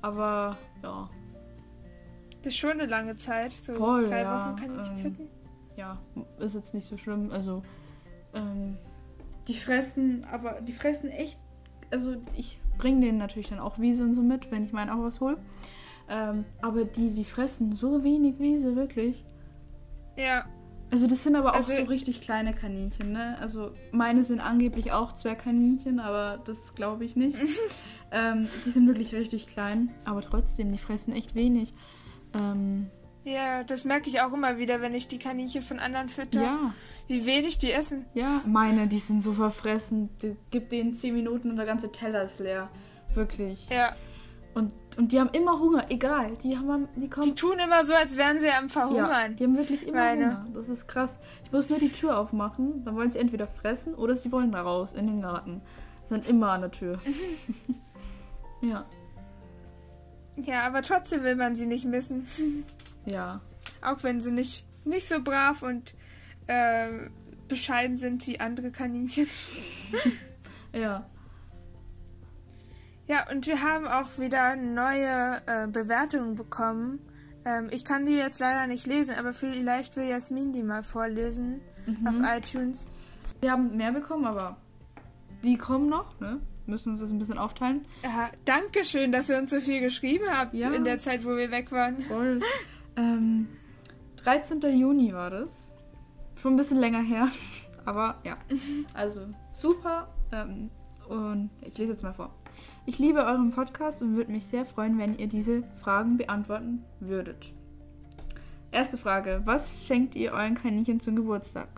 aber 0.01 0.57
ja, 0.83 1.09
Das 2.41 2.47
ist 2.53 2.57
schon 2.57 2.71
eine 2.71 2.85
lange 2.85 3.15
Zeit. 3.15 3.51
So 3.53 3.73
Voll, 3.75 4.03
drei 4.05 4.21
ja, 4.21 4.35
Wochen 4.51 4.55
kann 4.57 4.81
ich 4.81 4.89
ähm, 4.89 4.95
zitten. 4.95 5.27
ja, 5.75 5.97
ist 6.39 6.55
jetzt 6.55 6.73
nicht 6.73 6.85
so 6.85 6.97
schlimm. 6.97 7.31
Also, 7.31 7.63
ähm, 8.33 8.77
die 9.47 9.53
fressen, 9.55 10.25
aber 10.31 10.61
die 10.61 10.71
fressen 10.73 11.09
echt. 11.09 11.37
Also, 11.91 12.15
ich 12.35 12.59
bringe 12.77 13.01
denen 13.01 13.17
natürlich 13.17 13.49
dann 13.49 13.59
auch 13.59 13.77
Wiese 13.79 14.03
und 14.03 14.13
so 14.15 14.21
mit, 14.21 14.51
wenn 14.51 14.63
ich 14.65 14.73
meinen 14.73 14.89
auch 14.89 15.03
was 15.03 15.21
hole. 15.21 15.37
Ähm, 16.09 16.43
aber 16.61 16.83
die, 16.85 17.11
die 17.13 17.23
fressen 17.25 17.73
so 17.75 18.03
wenig 18.03 18.39
Wiese, 18.39 18.75
wirklich. 18.75 19.23
Ja, 20.17 20.45
Also 20.93 21.07
das 21.07 21.23
sind 21.23 21.35
aber 21.35 21.53
auch 21.53 21.55
Also- 21.55 21.75
so 21.75 21.83
richtig 21.85 22.21
kleine 22.21 22.53
Kaninchen, 22.53 23.11
ne? 23.13 23.35
Also 23.41 23.71
meine 23.91 24.23
sind 24.23 24.39
angeblich 24.39 24.91
auch 24.91 25.13
Zwergkaninchen, 25.15 25.99
aber 25.99 26.39
das 26.45 26.75
glaube 26.75 27.03
ich 27.03 27.15
nicht. 27.15 27.35
ähm, 28.11 28.47
die 28.63 28.69
sind 28.69 28.85
wirklich 28.87 29.11
richtig 29.15 29.47
klein, 29.47 29.89
aber 30.05 30.21
trotzdem, 30.21 30.71
die 30.71 30.77
fressen 30.77 31.11
echt 31.13 31.33
wenig. 31.33 31.73
Ähm, 32.35 32.91
Ja, 33.23 33.63
das 33.63 33.85
merke 33.85 34.07
ich 34.09 34.21
auch 34.21 34.33
immer 34.33 34.59
wieder, 34.59 34.81
wenn 34.81 34.93
ich 34.93 35.07
die 35.07 35.17
Kaninchen 35.17 35.63
von 35.63 35.79
anderen 35.79 36.09
fütter. 36.09 36.41
ja, 36.43 36.73
Wie 37.07 37.25
wenig 37.25 37.57
die 37.57 37.71
essen. 37.71 38.05
ja. 38.13 38.41
Meine, 38.45 38.87
die 38.87 38.99
sind 38.99 39.21
so 39.23 39.33
verfressen. 39.33 40.09
Die, 40.21 40.35
gib 40.51 40.69
denen 40.69 40.93
10 40.93 41.15
Minuten 41.15 41.49
und 41.49 41.55
der 41.55 41.65
ganze 41.65 41.91
Teller 41.91 42.23
ist 42.23 42.39
leer. 42.39 42.69
Wirklich. 43.15 43.67
Ja. 43.69 43.95
Und, 44.53 44.73
und 44.97 45.11
die 45.11 45.19
haben 45.19 45.29
immer 45.33 45.59
Hunger, 45.59 45.85
egal. 45.89 46.35
Die 46.43 46.57
haben 46.57 46.87
die 46.95 47.01
Die 47.01 47.09
kommen. 47.09 47.35
tun 47.35 47.57
immer 47.59 47.83
so, 47.83 47.93
als 47.93 48.15
wären 48.17 48.39
sie 48.39 48.49
am 48.49 48.65
Ja, 48.65 48.69
Verhungern. 48.69 49.35
die 49.35 49.43
haben 49.45 49.57
wirklich 49.57 49.87
immer 49.87 49.97
Meine. 49.99 50.25
Hunger. 50.25 50.47
Das 50.53 50.69
ist 50.69 50.87
krass. 50.87 51.19
Ich 51.45 51.51
muss 51.51 51.69
nur 51.69 51.79
die 51.79 51.89
Tür 51.91 52.17
aufmachen, 52.19 52.83
dann 52.85 52.95
wollen 52.95 53.09
sie 53.11 53.19
entweder 53.19 53.47
fressen 53.47 53.95
oder 53.95 54.15
sie 54.15 54.31
wollen 54.31 54.51
da 54.51 54.61
raus 54.61 54.89
in 54.93 55.07
den 55.07 55.21
Garten. 55.21 55.61
Sind 56.09 56.27
immer 56.27 56.51
an 56.51 56.61
der 56.61 56.71
Tür. 56.71 56.99
ja, 58.61 58.85
Ja, 60.35 60.61
aber 60.67 60.81
trotzdem 60.81 61.23
will 61.23 61.35
man 61.35 61.55
sie 61.55 61.65
nicht 61.65 61.85
missen. 61.85 62.27
ja. 63.05 63.41
Auch 63.81 64.03
wenn 64.03 64.19
sie 64.21 64.31
nicht, 64.31 64.65
nicht 64.85 65.07
so 65.07 65.21
brav 65.23 65.61
und 65.61 65.93
äh, 66.47 66.87
bescheiden 67.47 67.97
sind 67.97 68.25
wie 68.27 68.39
andere 68.39 68.71
Kaninchen. 68.71 69.27
Ja. 70.75 71.05
Ja, 73.07 73.29
und 73.29 73.45
wir 73.47 73.61
haben 73.61 73.85
auch 73.85 74.17
wieder 74.17 74.55
neue 74.55 75.41
äh, 75.45 75.67
Bewertungen 75.67 76.35
bekommen. 76.35 76.99
Ähm, 77.45 77.67
ich 77.71 77.83
kann 77.83 78.05
die 78.05 78.13
jetzt 78.13 78.39
leider 78.39 78.67
nicht 78.67 78.87
lesen, 78.87 79.15
aber 79.19 79.33
vielleicht 79.33 79.97
will 79.97 80.05
Jasmin 80.05 80.53
die 80.53 80.63
mal 80.63 80.83
vorlesen 80.83 81.59
auf 82.05 82.15
iTunes. 82.37 82.87
Wir 83.41 83.51
haben 83.51 83.75
mehr 83.75 83.91
bekommen, 83.91 84.25
aber 84.25 84.55
die 85.43 85.57
kommen 85.57 85.89
noch, 85.89 86.17
ne? 86.21 86.39
Müssen 86.65 86.91
uns 86.91 87.01
das 87.01 87.11
ein 87.11 87.19
bisschen 87.19 87.37
aufteilen. 87.37 87.85
Ja, 88.03 88.29
danke 88.45 88.85
schön, 88.85 89.11
dass 89.11 89.29
ihr 89.29 89.37
uns 89.37 89.49
so 89.49 89.59
viel 89.59 89.81
geschrieben 89.81 90.23
habt 90.31 90.53
Ja. 90.53 90.71
in 90.71 90.85
der 90.85 90.97
Zeit, 90.99 91.25
wo 91.25 91.35
wir 91.35 91.51
weg 91.51 91.73
waren. 91.73 92.01
Voll. 92.03 92.39
ähm, 92.95 93.49
13. 94.23 94.61
Juni 94.79 95.13
war 95.13 95.29
das. 95.29 95.73
Schon 96.35 96.53
ein 96.53 96.57
bisschen 96.57 96.79
länger 96.79 97.01
her. 97.01 97.27
Aber 97.85 98.17
ja. 98.23 98.37
Also 98.93 99.27
super. 99.51 100.07
Ähm, 100.31 100.69
und 101.09 101.49
ich 101.59 101.77
lese 101.77 101.91
jetzt 101.91 102.03
mal 102.03 102.13
vor. 102.13 102.33
Ich 102.85 102.99
liebe 102.99 103.19
euren 103.23 103.51
Podcast 103.51 104.01
und 104.01 104.15
würde 104.15 104.31
mich 104.31 104.45
sehr 104.45 104.65
freuen, 104.65 104.97
wenn 104.97 105.17
ihr 105.17 105.27
diese 105.27 105.63
Fragen 105.81 106.17
beantworten 106.17 106.83
würdet. 106.99 107.53
Erste 108.71 108.97
Frage. 108.97 109.41
Was 109.45 109.85
schenkt 109.85 110.15
ihr 110.15 110.33
euren 110.33 110.55
Kaninchen 110.55 110.99
zum 110.99 111.15
Geburtstag? 111.15 111.69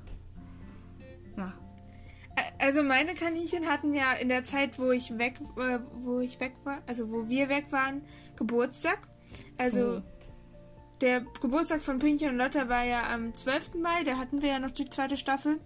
Ja. 1.37 1.53
Also 2.59 2.81
meine 2.83 3.13
Kaninchen 3.13 3.67
hatten 3.67 3.93
ja 3.93 4.13
in 4.13 4.29
der 4.29 4.43
Zeit, 4.43 4.79
wo 4.79 4.91
ich 4.91 5.17
weg, 5.17 5.35
äh, 5.57 5.79
wo 5.93 6.19
ich 6.19 6.39
weg 6.39 6.53
war, 6.63 6.79
also 6.87 7.11
wo 7.11 7.29
wir 7.29 7.49
weg 7.49 7.67
waren, 7.71 8.01
Geburtstag. 8.35 8.99
Also 9.57 9.97
Oh. 9.97 10.01
der 11.01 11.21
Geburtstag 11.41 11.81
von 11.81 11.99
Pinchen 11.99 12.29
und 12.29 12.37
Lotta 12.37 12.67
war 12.67 12.83
ja 12.83 13.13
am 13.13 13.33
12. 13.33 13.75
Mai, 13.81 14.03
da 14.05 14.17
hatten 14.17 14.41
wir 14.41 14.49
ja 14.49 14.59
noch 14.59 14.71
die 14.71 14.89
zweite 14.89 15.17
Staffel. 15.17 15.59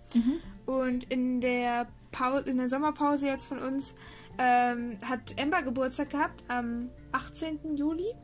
Und 0.65 1.05
in 1.05 1.39
der 1.41 1.87
Pause, 2.11 2.49
in 2.49 2.57
der 2.57 2.67
Sommerpause 2.67 3.27
jetzt 3.27 3.45
von 3.45 3.59
uns 3.59 3.93
ähm, 4.39 4.97
hat 5.07 5.19
Ember 5.37 5.61
Geburtstag 5.61 6.09
gehabt 6.09 6.43
am 6.47 6.89
18. 7.11 7.75
Juli. 7.75 8.15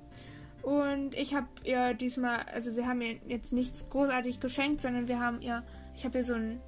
Und 0.64 1.14
ich 1.14 1.36
habe 1.36 1.46
ihr 1.64 1.94
diesmal, 1.94 2.40
also 2.54 2.76
wir 2.76 2.88
haben 2.88 3.02
ihr 3.02 3.18
jetzt 3.28 3.54
nichts 3.54 3.88
großartig 3.90 4.40
geschenkt, 4.40 4.82
sondern 4.82 5.08
wir 5.08 5.20
haben 5.20 5.42
ihr, 5.42 5.62
ich 5.96 6.06
habe 6.06 6.18
ihr 6.18 6.24
so 6.24 6.34
einen 6.34 6.60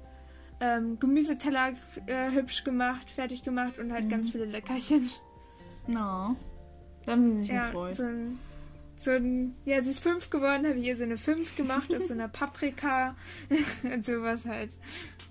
ähm, 0.60 0.98
Gemüseteller 1.00 1.72
äh, 2.06 2.30
hübsch 2.30 2.62
gemacht, 2.62 3.10
fertig 3.10 3.42
gemacht 3.42 3.78
und 3.78 3.92
halt 3.92 4.08
ganz 4.08 4.30
viele 4.30 4.44
Leckerchen. 4.44 5.08
No. 5.88 6.36
Da 7.06 7.12
haben 7.12 7.22
sie 7.32 7.38
sich 7.40 7.48
Ja, 7.48 7.66
gefreut. 7.68 7.94
so 7.96 8.02
ein, 8.04 8.38
so 8.96 9.12
ein, 9.12 9.56
ja, 9.64 9.80
sie 9.82 9.90
ist 9.90 10.00
fünf 10.00 10.30
geworden, 10.30 10.66
habe 10.66 10.78
ich 10.78 10.84
ihr 10.86 10.96
so 10.96 11.04
eine 11.04 11.16
fünf 11.16 11.56
gemacht 11.56 11.92
aus 11.94 12.08
so 12.08 12.14
einer 12.14 12.28
Paprika 12.28 13.16
und 13.82 14.04
sowas 14.04 14.44
halt. 14.46 14.76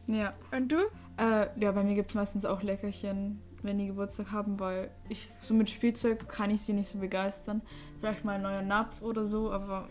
Ja. 0.08 0.34
Und 0.52 0.72
du? 0.72 0.78
Äh, 1.18 1.48
ja, 1.60 1.72
bei 1.72 1.84
mir 1.84 1.96
gibt 1.96 2.10
es 2.10 2.16
meistens 2.16 2.44
auch 2.46 2.64
Leckerchen, 2.64 3.42
wenn 3.64 3.78
die 3.78 3.88
Geburtstag 3.88 4.32
haben, 4.32 4.60
weil 4.60 4.92
ich 5.10 5.30
so 5.40 5.54
mit 5.54 5.70
Spielzeug 5.70 6.28
kann 6.30 6.50
ich 6.52 6.62
sie 6.62 6.74
nicht 6.74 6.90
so 6.90 7.00
begeistern. 7.00 7.62
Vielleicht 8.00 8.24
mal 8.24 8.36
ein 8.36 8.42
neuer 8.42 8.62
Napf 8.62 9.02
oder 9.02 9.26
so, 9.26 9.52
aber 9.52 9.90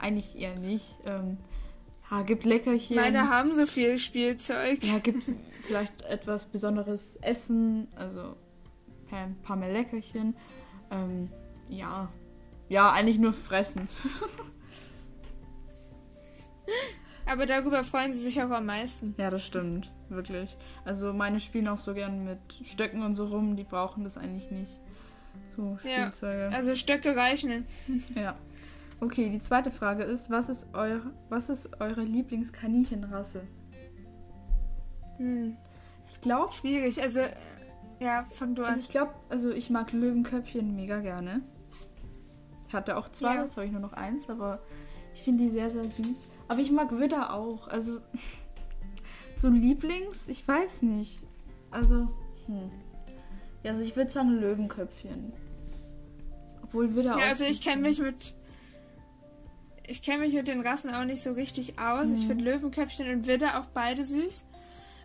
eigentlich 0.00 0.38
eher 0.38 0.58
nicht. 0.58 0.96
Ähm, 1.04 1.38
ja, 2.10 2.22
gibt 2.22 2.44
Leckerchen. 2.44 2.96
Meine 2.96 3.28
haben 3.28 3.54
so 3.54 3.66
viel 3.66 3.98
Spielzeug. 3.98 4.82
ja, 4.82 4.98
gibt 4.98 5.22
vielleicht 5.62 6.02
etwas 6.02 6.46
besonderes 6.46 7.16
Essen, 7.16 7.88
also 7.96 8.36
ein 9.10 9.36
paar 9.42 9.56
mehr 9.56 9.72
Leckerchen. 9.72 10.36
Ähm, 10.90 11.30
ja. 11.68 12.12
Ja, 12.68 12.92
eigentlich 12.92 13.18
nur 13.18 13.32
fressen. 13.32 13.88
Aber 17.26 17.46
darüber 17.46 17.84
freuen 17.84 18.12
sie 18.12 18.20
sich 18.20 18.42
auch 18.42 18.50
am 18.50 18.66
meisten. 18.66 19.14
Ja, 19.18 19.30
das 19.30 19.44
stimmt, 19.44 19.90
wirklich. 20.14 20.56
Also 20.84 21.12
meine 21.12 21.40
spielen 21.40 21.68
auch 21.68 21.78
so 21.78 21.94
gern 21.94 22.24
mit 22.24 22.38
Stöcken 22.64 23.02
und 23.02 23.14
so 23.14 23.26
rum, 23.26 23.56
die 23.56 23.64
brauchen 23.64 24.04
das 24.04 24.16
eigentlich 24.16 24.50
nicht. 24.50 24.80
So 25.56 25.78
Ja. 25.84 26.02
Spielzeuge. 26.10 26.50
Also 26.54 26.74
Stöcke 26.74 27.16
reichen. 27.16 27.66
Ja. 28.14 28.34
Okay, 29.00 29.28
die 29.28 29.40
zweite 29.40 29.70
Frage 29.70 30.04
ist, 30.04 30.30
was 30.30 30.48
ist, 30.48 30.74
eure, 30.74 31.02
was 31.28 31.48
ist 31.50 31.80
eure 31.80 32.02
Lieblingskaninchenrasse? 32.02 33.42
Hm, 35.18 35.56
Ich 36.12 36.20
glaube, 36.20 36.52
schwierig. 36.52 37.02
Also, 37.02 37.20
äh, 37.20 37.30
ja, 38.00 38.24
fang 38.30 38.54
du 38.54 38.62
also 38.62 38.74
an. 38.74 38.80
ich 38.80 38.88
glaube, 38.88 39.12
also 39.28 39.50
ich 39.50 39.70
mag 39.70 39.92
Löwenköpfchen 39.92 40.74
mega 40.76 41.00
gerne. 41.00 41.40
Ich 42.68 42.74
hatte 42.74 42.96
auch 42.96 43.08
zwei, 43.08 43.34
Ja. 43.36 43.42
jetzt 43.44 43.56
habe 43.56 43.66
ich 43.66 43.72
nur 43.72 43.80
noch 43.80 43.92
eins, 43.92 44.28
aber 44.28 44.60
ich 45.14 45.22
finde 45.22 45.44
die 45.44 45.50
sehr, 45.50 45.70
sehr 45.70 45.84
süß. 45.84 46.18
Aber 46.48 46.60
ich 46.60 46.70
mag 46.72 46.98
Widder 46.98 47.32
auch. 47.34 47.68
Also 47.68 48.00
so 49.36 49.48
Lieblings, 49.48 50.28
ich 50.28 50.46
weiß 50.46 50.82
nicht. 50.82 51.26
Also, 51.70 52.08
hm. 52.46 52.70
Ja, 53.62 53.72
also 53.72 53.82
ich 53.82 53.96
würde 53.96 54.10
sagen 54.10 54.30
Löwenköpfchen. 54.40 55.32
Obwohl 56.62 56.94
Widder 56.94 57.14
auch. 57.16 57.20
Ja, 57.20 57.26
also 57.28 57.44
ich 57.44 57.62
kenne 57.62 57.82
mich 57.82 57.98
mit. 57.98 58.34
Ich 59.86 60.00
kenne 60.02 60.20
mich 60.20 60.32
mit 60.34 60.48
den 60.48 60.60
Rassen 60.60 60.94
auch 60.94 61.04
nicht 61.04 61.22
so 61.22 61.32
richtig 61.32 61.78
aus. 61.78 62.08
Ich 62.10 62.22
Mhm. 62.24 62.26
finde 62.28 62.44
Löwenköpfchen 62.44 63.08
und 63.10 63.26
Widder 63.26 63.60
auch 63.60 63.66
beide 63.66 64.02
süß. 64.04 64.44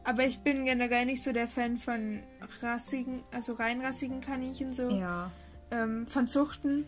Aber 0.06 0.26
ich 0.26 0.40
bin 0.40 0.64
generell 0.66 1.06
nicht 1.06 1.22
so 1.22 1.34
der 1.34 1.48
Fan 1.50 1.78
von 1.78 2.22
rassigen, 2.62 3.22
also 3.34 3.54
reinrassigen 3.54 4.22
Kaninchen, 4.22 4.72
so 4.74 4.90
Ja. 4.90 5.32
ähm, 5.72 6.08
von 6.08 6.28
Zuchten. 6.28 6.86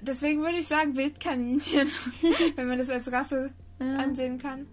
Deswegen 0.00 0.40
würde 0.40 0.56
ich 0.56 0.66
sagen 0.66 0.96
Wildkaninchen, 0.96 1.86
wenn 2.56 2.66
man 2.68 2.78
das 2.78 2.88
als 2.90 3.12
Rasse 3.12 3.52
ja. 3.80 3.96
ansehen 3.96 4.38
kann. 4.38 4.66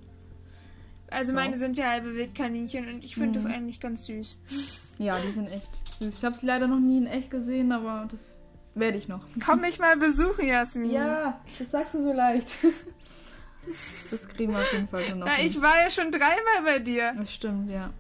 Also 1.12 1.34
meine 1.34 1.58
sind 1.58 1.78
ja 1.78 1.90
halbe 1.90 2.16
Wildkaninchen 2.16 2.88
und 2.88 3.06
ich 3.06 3.14
finde 3.16 3.40
Mhm. 3.40 3.44
das 3.44 3.54
eigentlich 3.54 3.80
ganz 3.80 4.06
süß. 4.06 4.38
Ja, 4.98 5.18
die 5.20 5.30
sind 5.32 5.48
echt 5.52 5.70
süß. 6.00 6.18
Ich 6.18 6.26
habe 6.26 6.36
sie 6.36 6.46
leider 6.46 6.68
noch 6.68 6.80
nie 6.80 6.98
in 6.98 7.06
echt 7.08 7.30
gesehen, 7.30 7.72
aber 7.72 8.08
das 8.10 8.42
werde 8.76 8.98
ich 8.98 9.08
noch. 9.08 9.24
Komm 9.46 9.62
mich 9.62 9.78
mal 9.80 9.98
besuchen, 9.98 10.46
Jasmin. 10.48 10.90
Ja, 10.92 11.40
das 11.60 11.70
sagst 11.72 11.94
du 11.94 12.02
so 12.02 12.12
leicht. 12.14 12.48
Das 14.10 14.28
kriegen 14.28 14.54
wir 14.54 14.60
auf 14.60 14.74
jeden 14.74 14.88
Fall 14.88 15.08
noch. 15.16 15.28
Na, 15.28 15.34
hin. 15.34 15.48
ich 15.48 15.62
war 15.62 15.84
ja 15.84 15.90
schon 15.92 16.10
dreimal 16.10 16.64
bei 16.66 16.80
dir. 16.80 17.14
Das 17.16 17.32
stimmt, 17.32 17.70
ja. 17.70 17.92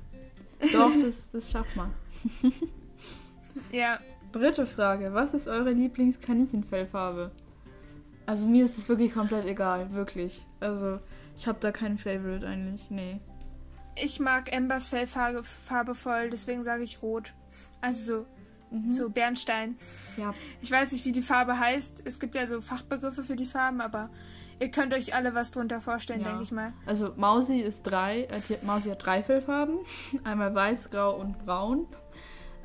Doch, 0.73 0.89
das, 1.03 1.29
das 1.29 1.51
schafft 1.51 1.75
man. 1.75 1.93
Ja. 3.71 3.99
Dritte 4.31 4.65
Frage. 4.65 5.13
Was 5.13 5.33
ist 5.35 5.47
eure 5.47 5.71
Lieblingskaninchenfellfarbe? 5.71 7.31
Also 8.25 8.45
mir 8.47 8.65
ist 8.65 8.77
es 8.79 8.87
wirklich 8.89 9.13
komplett 9.13 9.45
egal, 9.45 9.91
wirklich. 9.93 10.41
Also 10.59 10.99
ich 11.35 11.47
habe 11.47 11.59
da 11.59 11.71
keinen 11.71 11.97
Favorite 11.97 12.47
eigentlich, 12.47 12.89
nee. 12.91 13.19
Ich 13.95 14.19
mag 14.19 14.51
Embers 14.53 14.87
Fellfarbe 14.87 15.43
Farbe 15.43 15.95
voll, 15.95 16.29
deswegen 16.29 16.63
sage 16.63 16.83
ich 16.83 17.01
rot. 17.01 17.33
Also 17.81 18.03
so, 18.19 18.25
Mhm. 18.77 18.89
so 18.89 19.09
Bernstein. 19.09 19.75
Ja, 20.15 20.33
Ich 20.61 20.71
weiß 20.71 20.93
nicht, 20.93 21.03
wie 21.03 21.11
die 21.11 21.21
Farbe 21.21 21.59
heißt. 21.59 22.03
Es 22.05 22.19
gibt 22.21 22.35
ja 22.35 22.47
so 22.47 22.61
Fachbegriffe 22.61 23.23
für 23.25 23.35
die 23.35 23.45
Farben, 23.45 23.81
aber 23.81 24.09
ihr 24.61 24.71
könnt 24.71 24.93
euch 24.93 25.13
alle 25.13 25.35
was 25.35 25.51
drunter 25.51 25.81
vorstellen, 25.81 26.21
Ja. 26.21 26.29
denke 26.29 26.43
ich 26.43 26.51
mal. 26.53 26.71
also 26.85 27.11
Mausi 27.17 27.59
ist 27.59 27.83
drei, 27.83 28.21
äh, 28.23 28.39
die, 28.47 28.65
Mausi 28.65 28.89
hat 28.89 29.05
drei 29.05 29.23
Fellfarben. 29.23 29.79
Einmal 30.23 30.55
weiß, 30.55 30.89
grau 30.89 31.19
und 31.19 31.45
braun. 31.45 31.85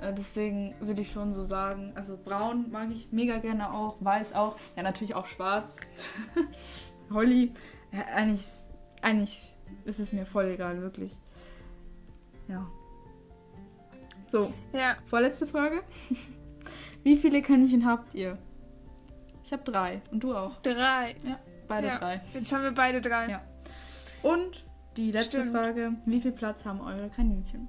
Äh, 0.01 0.13
deswegen 0.13 0.75
würde 0.79 1.01
ich 1.03 1.11
schon 1.11 1.33
so 1.33 1.43
sagen, 1.43 1.91
also 1.97 2.17
braun 2.17 2.71
mag 2.71 2.89
ich 2.93 3.11
mega 3.11 3.39
gerne 3.39 3.73
auch, 3.73 3.97
weiß 3.99 4.35
auch, 4.35 4.57
ja 4.77 4.85
natürlich 4.85 5.17
auch 5.17 5.27
schwarz. 5.27 5.77
Holly, 7.11 7.53
ja, 7.97 8.05
eigentlich, 8.15 8.47
eigentlich 9.03 9.55
ist 9.85 9.99
es 10.01 10.13
mir 10.13 10.27
voll 10.27 10.47
egal, 10.47 10.81
wirklich. 10.83 11.17
Ja. 12.49 12.67
So, 14.27 14.53
Ja, 14.73 14.97
vorletzte 15.07 15.47
Frage. 15.47 15.83
Wie 17.03 17.17
viele 17.17 17.43
Kaninchen 17.43 17.87
habt 17.87 18.15
ihr? 18.15 18.39
Ich 19.45 19.53
habe 19.53 19.63
drei 19.63 20.03
und 20.11 20.21
du 20.21 20.35
auch. 20.35 20.61
drei. 20.63 21.15
Ja, 21.25 21.39
beide 21.69 21.87
Ja. 21.89 21.99
drei. 21.99 22.21
Jetzt 22.35 22.53
haben 22.53 22.65
wir 22.65 22.73
beide 22.73 23.01
drei. 23.01 23.29
Ja. 23.29 23.43
Und 24.25 24.65
die 24.97 25.13
letzte 25.13 25.41
Stimmt. 25.43 25.53
Frage: 25.53 25.93
Wie 26.05 26.21
viel 26.21 26.33
Platz 26.33 26.65
haben 26.65 26.81
eure 26.81 27.09
Kaninchen? 27.11 27.69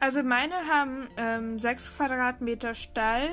Also 0.00 0.24
meine 0.24 0.54
haben 0.68 1.06
ähm, 1.16 1.60
6 1.60 1.96
Quadratmeter 1.96 2.74
Stall. 2.74 3.28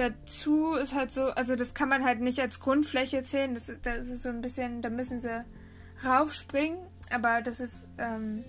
Dazu 0.00 0.72
ist 0.72 0.94
halt 0.94 1.10
so, 1.10 1.24
also 1.24 1.56
das 1.56 1.74
kann 1.74 1.90
man 1.90 2.04
halt 2.04 2.20
nicht 2.20 2.40
als 2.40 2.58
Grundfläche 2.60 3.22
zählen. 3.22 3.52
Das, 3.52 3.68
ist- 3.68 3.84
das 3.84 4.08
ist 4.08 4.22
so 4.22 4.30
ein 4.30 4.40
bisschen, 4.40 4.80
da 4.80 4.88
müssen 4.88 5.20
sie 5.20 5.44
raufspringen. 6.02 6.78
Aber 7.10 7.42
das 7.42 7.60
ist 7.60 7.86
ähm, 7.98 8.44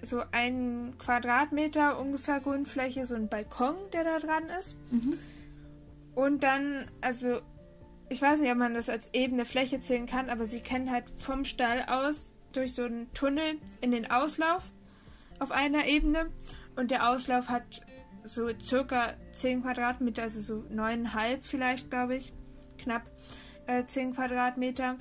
so 0.00 0.22
ein 0.32 0.94
Quadratmeter 0.98 1.98
ungefähr 1.98 2.40
Grundfläche, 2.40 3.04
so 3.04 3.14
ein 3.14 3.28
Balkon, 3.28 3.74
der 3.92 4.04
da 4.04 4.18
dran 4.20 4.44
ist. 4.58 4.76
Mhm. 4.90 5.18
Und 6.14 6.42
dann, 6.44 6.86
also, 7.02 7.40
ich 8.08 8.22
weiß 8.22 8.40
nicht, 8.40 8.50
ob 8.50 8.56
man 8.56 8.72
das 8.72 8.88
als 8.88 9.10
ebene 9.12 9.44
Fläche 9.44 9.80
zählen 9.80 10.06
kann, 10.06 10.30
aber 10.30 10.46
sie 10.46 10.60
kennen 10.60 10.90
halt 10.90 11.10
vom 11.18 11.44
Stall 11.44 11.84
aus 11.88 12.32
durch 12.52 12.72
so 12.74 12.84
einen 12.84 13.12
Tunnel 13.12 13.58
in 13.82 13.90
den 13.90 14.10
Auslauf 14.10 14.62
auf 15.40 15.50
einer 15.50 15.84
Ebene. 15.86 16.30
Und 16.76 16.90
der 16.90 17.10
Auslauf 17.10 17.48
hat 17.50 17.82
so 18.26 18.48
circa 18.62 19.14
10 19.32 19.62
Quadratmeter, 19.62 20.22
also 20.22 20.40
so 20.40 20.64
neuneinhalb 20.68 21.44
vielleicht, 21.44 21.90
glaube 21.90 22.16
ich. 22.16 22.32
Knapp 22.78 23.10
äh, 23.66 23.84
10 23.84 24.14
Quadratmeter. 24.14 24.96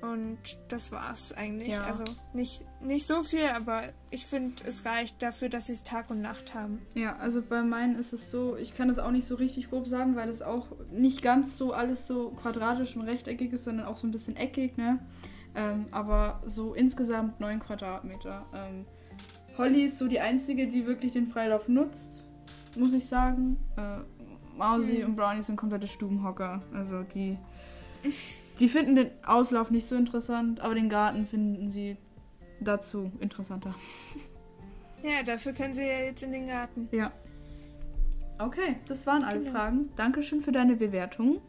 Und 0.00 0.38
das 0.68 0.92
war's 0.92 1.32
eigentlich. 1.32 1.70
Ja. 1.70 1.84
Also 1.84 2.04
nicht, 2.32 2.64
nicht 2.80 3.06
so 3.06 3.24
viel, 3.24 3.46
aber 3.46 3.82
ich 4.10 4.26
finde, 4.26 4.62
es 4.64 4.84
reicht 4.84 5.20
dafür, 5.20 5.48
dass 5.48 5.66
sie 5.66 5.72
es 5.72 5.82
Tag 5.82 6.10
und 6.10 6.20
Nacht 6.20 6.54
haben. 6.54 6.80
Ja, 6.94 7.16
also 7.16 7.42
bei 7.42 7.62
meinen 7.62 7.96
ist 7.96 8.12
es 8.12 8.30
so, 8.30 8.56
ich 8.56 8.76
kann 8.76 8.86
das 8.86 9.00
auch 9.00 9.10
nicht 9.10 9.26
so 9.26 9.34
richtig 9.34 9.70
grob 9.70 9.88
sagen, 9.88 10.14
weil 10.14 10.28
es 10.28 10.40
auch 10.40 10.68
nicht 10.92 11.20
ganz 11.20 11.58
so 11.58 11.72
alles 11.72 12.06
so 12.06 12.30
quadratisch 12.30 12.94
und 12.94 13.02
rechteckig 13.02 13.52
ist, 13.52 13.64
sondern 13.64 13.86
auch 13.86 13.96
so 13.96 14.06
ein 14.06 14.12
bisschen 14.12 14.36
eckig, 14.36 14.76
ne? 14.76 15.00
Ähm, 15.56 15.86
aber 15.90 16.42
so 16.46 16.74
insgesamt 16.74 17.40
9 17.40 17.58
Quadratmeter. 17.58 18.46
Ähm, 18.54 18.86
Holly 19.56 19.82
ist 19.82 19.98
so 19.98 20.06
die 20.06 20.20
einzige, 20.20 20.68
die 20.68 20.86
wirklich 20.86 21.10
den 21.10 21.26
Freilauf 21.26 21.66
nutzt, 21.66 22.27
muss 22.76 22.92
ich 22.92 23.06
sagen. 23.06 23.56
Äh, 23.76 23.98
Mausi 24.58 24.96
Hm. 24.96 25.10
und 25.10 25.16
Brownie 25.16 25.42
sind 25.42 25.56
komplette 25.56 25.86
Stubenhocker. 25.86 26.62
Also 26.74 27.02
die, 27.04 27.38
die 28.58 28.68
finden 28.68 28.96
den 28.96 29.10
Auslauf 29.24 29.70
nicht 29.70 29.86
so 29.86 29.94
interessant, 29.94 30.60
aber 30.60 30.74
den 30.74 30.88
Garten 30.88 31.26
finden 31.26 31.70
sie 31.70 31.96
dazu 32.60 33.10
interessanter. 33.20 33.74
Ja, 35.00 35.22
dafür 35.22 35.52
können 35.52 35.72
sie 35.74 35.82
ja 35.86 36.00
jetzt 36.00 36.24
in 36.24 36.32
den 36.32 36.48
Garten. 36.48 36.88
Ja. 36.90 37.12
Okay, 38.40 38.78
das 38.88 39.06
waren 39.06 39.22
alle 39.22 39.38
Genau. 39.38 39.52
Fragen. 39.52 39.90
Dankeschön 39.94 40.40
für 40.42 40.50
deine 40.50 40.74
Bewertung. 40.74 41.40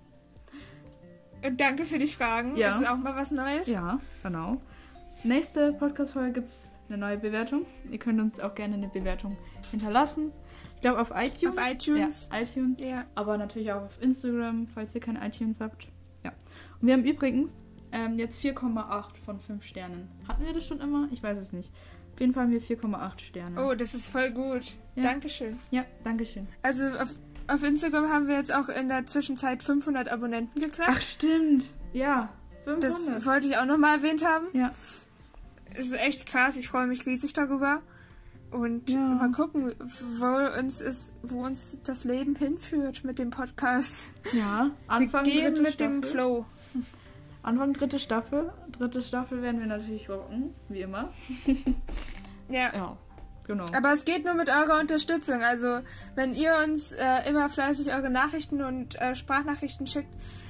Und 1.44 1.60
danke 1.60 1.84
für 1.86 1.98
die 1.98 2.06
Fragen. 2.06 2.56
Ja. 2.58 2.68
Das 2.70 2.82
ist 2.82 2.88
auch 2.88 2.98
mal 2.98 3.16
was 3.16 3.32
Neues. 3.32 3.68
Ja, 3.68 3.98
genau. 4.22 4.62
Nächste 5.24 5.74
Podcast-Folge 5.74 6.34
gibt 6.42 6.52
es 6.52 6.70
eine 6.92 6.98
neue 7.00 7.18
Bewertung. 7.18 7.66
Ihr 7.90 8.00
könnt 8.00 8.20
uns 8.20 8.40
auch 8.40 8.56
gerne 8.56 8.76
eine 8.76 8.90
Bewertung 8.90 9.38
hinterlassen. 9.72 10.32
Ich 10.76 10.82
glaube 10.82 11.00
auf 11.02 11.12
iTunes. 11.16 11.58
Auf 11.58 11.72
iTunes. 11.72 12.30
Ja, 12.32 12.40
iTunes. 12.40 12.80
Ja. 12.80 13.06
Aber 13.16 13.38
natürlich 13.38 13.72
auch 13.72 13.84
auf 13.84 14.02
Instagram, 14.02 14.68
falls 14.68 14.96
ihr 14.96 15.02
kein 15.02 15.16
iTunes 15.18 15.60
habt. 15.60 15.88
Ja. 16.24 16.32
Und 16.82 16.88
wir 16.88 16.94
haben 16.94 17.04
übrigens 17.04 17.56
ähm, 17.92 18.18
jetzt 18.18 18.40
4,8 18.40 19.06
von 19.26 19.40
5 19.40 19.64
Sternen. 19.64 20.10
Hatten 20.28 20.46
wir 20.46 20.54
das 20.54 20.66
schon 20.66 20.80
immer? 20.80 21.08
Ich 21.12 21.22
weiß 21.22 21.38
es 21.38 21.52
nicht. 21.52 21.72
Auf 22.14 22.20
jeden 22.20 22.34
Fall 22.34 22.44
haben 22.44 22.52
wir 22.52 22.62
4,8 22.62 23.20
Sterne. 23.20 23.66
Oh, 23.66 23.74
das 23.76 23.94
ist 23.94 24.08
voll 24.10 24.32
gut. 24.32 24.74
Ja. 24.96 25.04
Dankeschön. 25.04 25.58
Ja, 25.72 25.86
Dankeschön. 26.04 26.48
Also 26.62 26.88
auf, 26.88 27.16
auf 27.48 27.64
Instagram 27.64 28.10
haben 28.10 28.28
wir 28.28 28.36
jetzt 28.36 28.54
auch 28.54 28.70
in 28.70 28.90
der 28.90 29.06
Zwischenzeit 29.06 29.64
500 29.64 30.10
Abonnenten 30.10 30.60
geknackt. 30.60 30.92
Ach, 30.94 31.02
stimmt. 31.02 31.66
Ja, 31.94 32.30
500. 32.66 32.84
das 32.84 33.26
wollte 33.26 33.48
ich 33.48 33.58
auch 33.58 33.66
nochmal 33.66 33.98
erwähnt 33.98 34.26
haben. 34.26 34.46
ja. 34.54 34.74
Es 35.76 35.88
ist 35.88 36.00
echt 36.00 36.26
krass. 36.26 36.56
Ich 36.58 36.68
freue 36.68 36.88
mich 36.88 37.06
riesig 37.06 37.34
darüber. 37.34 37.82
Und 38.52 38.90
Ja. 38.90 39.00
mal 39.00 39.32
gucken, 39.32 39.74
wo 40.20 40.60
uns, 40.60 40.82
ist, 40.82 41.14
wo 41.22 41.42
uns 41.46 41.78
das 41.84 42.04
Leben 42.04 42.36
hinführt 42.36 43.04
mit 43.04 43.20
dem 43.20 43.30
Podcast. 43.30 44.10
Ja, 44.34 44.72
Anfang 44.88 45.26
wir 45.26 45.32
gehen 45.32 45.62
mit 45.62 45.80
dem 45.80 46.02
Staffel. 46.02 46.12
Flow. 46.18 46.46
Anfang 47.44 47.74
dritte 47.74 48.00
Staffel. 48.00 48.52
Dritte 48.78 49.04
Staffel 49.04 49.42
werden 49.44 49.60
wir 49.60 49.68
natürlich 49.68 50.10
rocken, 50.10 50.54
wie 50.68 50.82
immer. 50.82 51.10
Ja. 52.52 52.74
Ja, 52.74 52.98
genau. 53.46 53.66
Aber 53.78 53.94
es 53.94 54.06
geht 54.06 54.26
nur 54.26 54.34
mit 54.34 54.50
eurer 54.50 54.80
Unterstützung. 54.80 55.44
Also, 55.44 55.82
wenn 56.16 56.34
ihr 56.34 56.56
uns 56.66 56.94
äh, 56.94 57.30
immer 57.30 57.48
fleißig 57.48 57.94
eure 57.94 58.10
Nachrichten 58.10 58.64
und 58.64 59.00
äh, 59.00 59.16
Sprachnachrichten 59.16 59.86
schickt, 59.86 60.10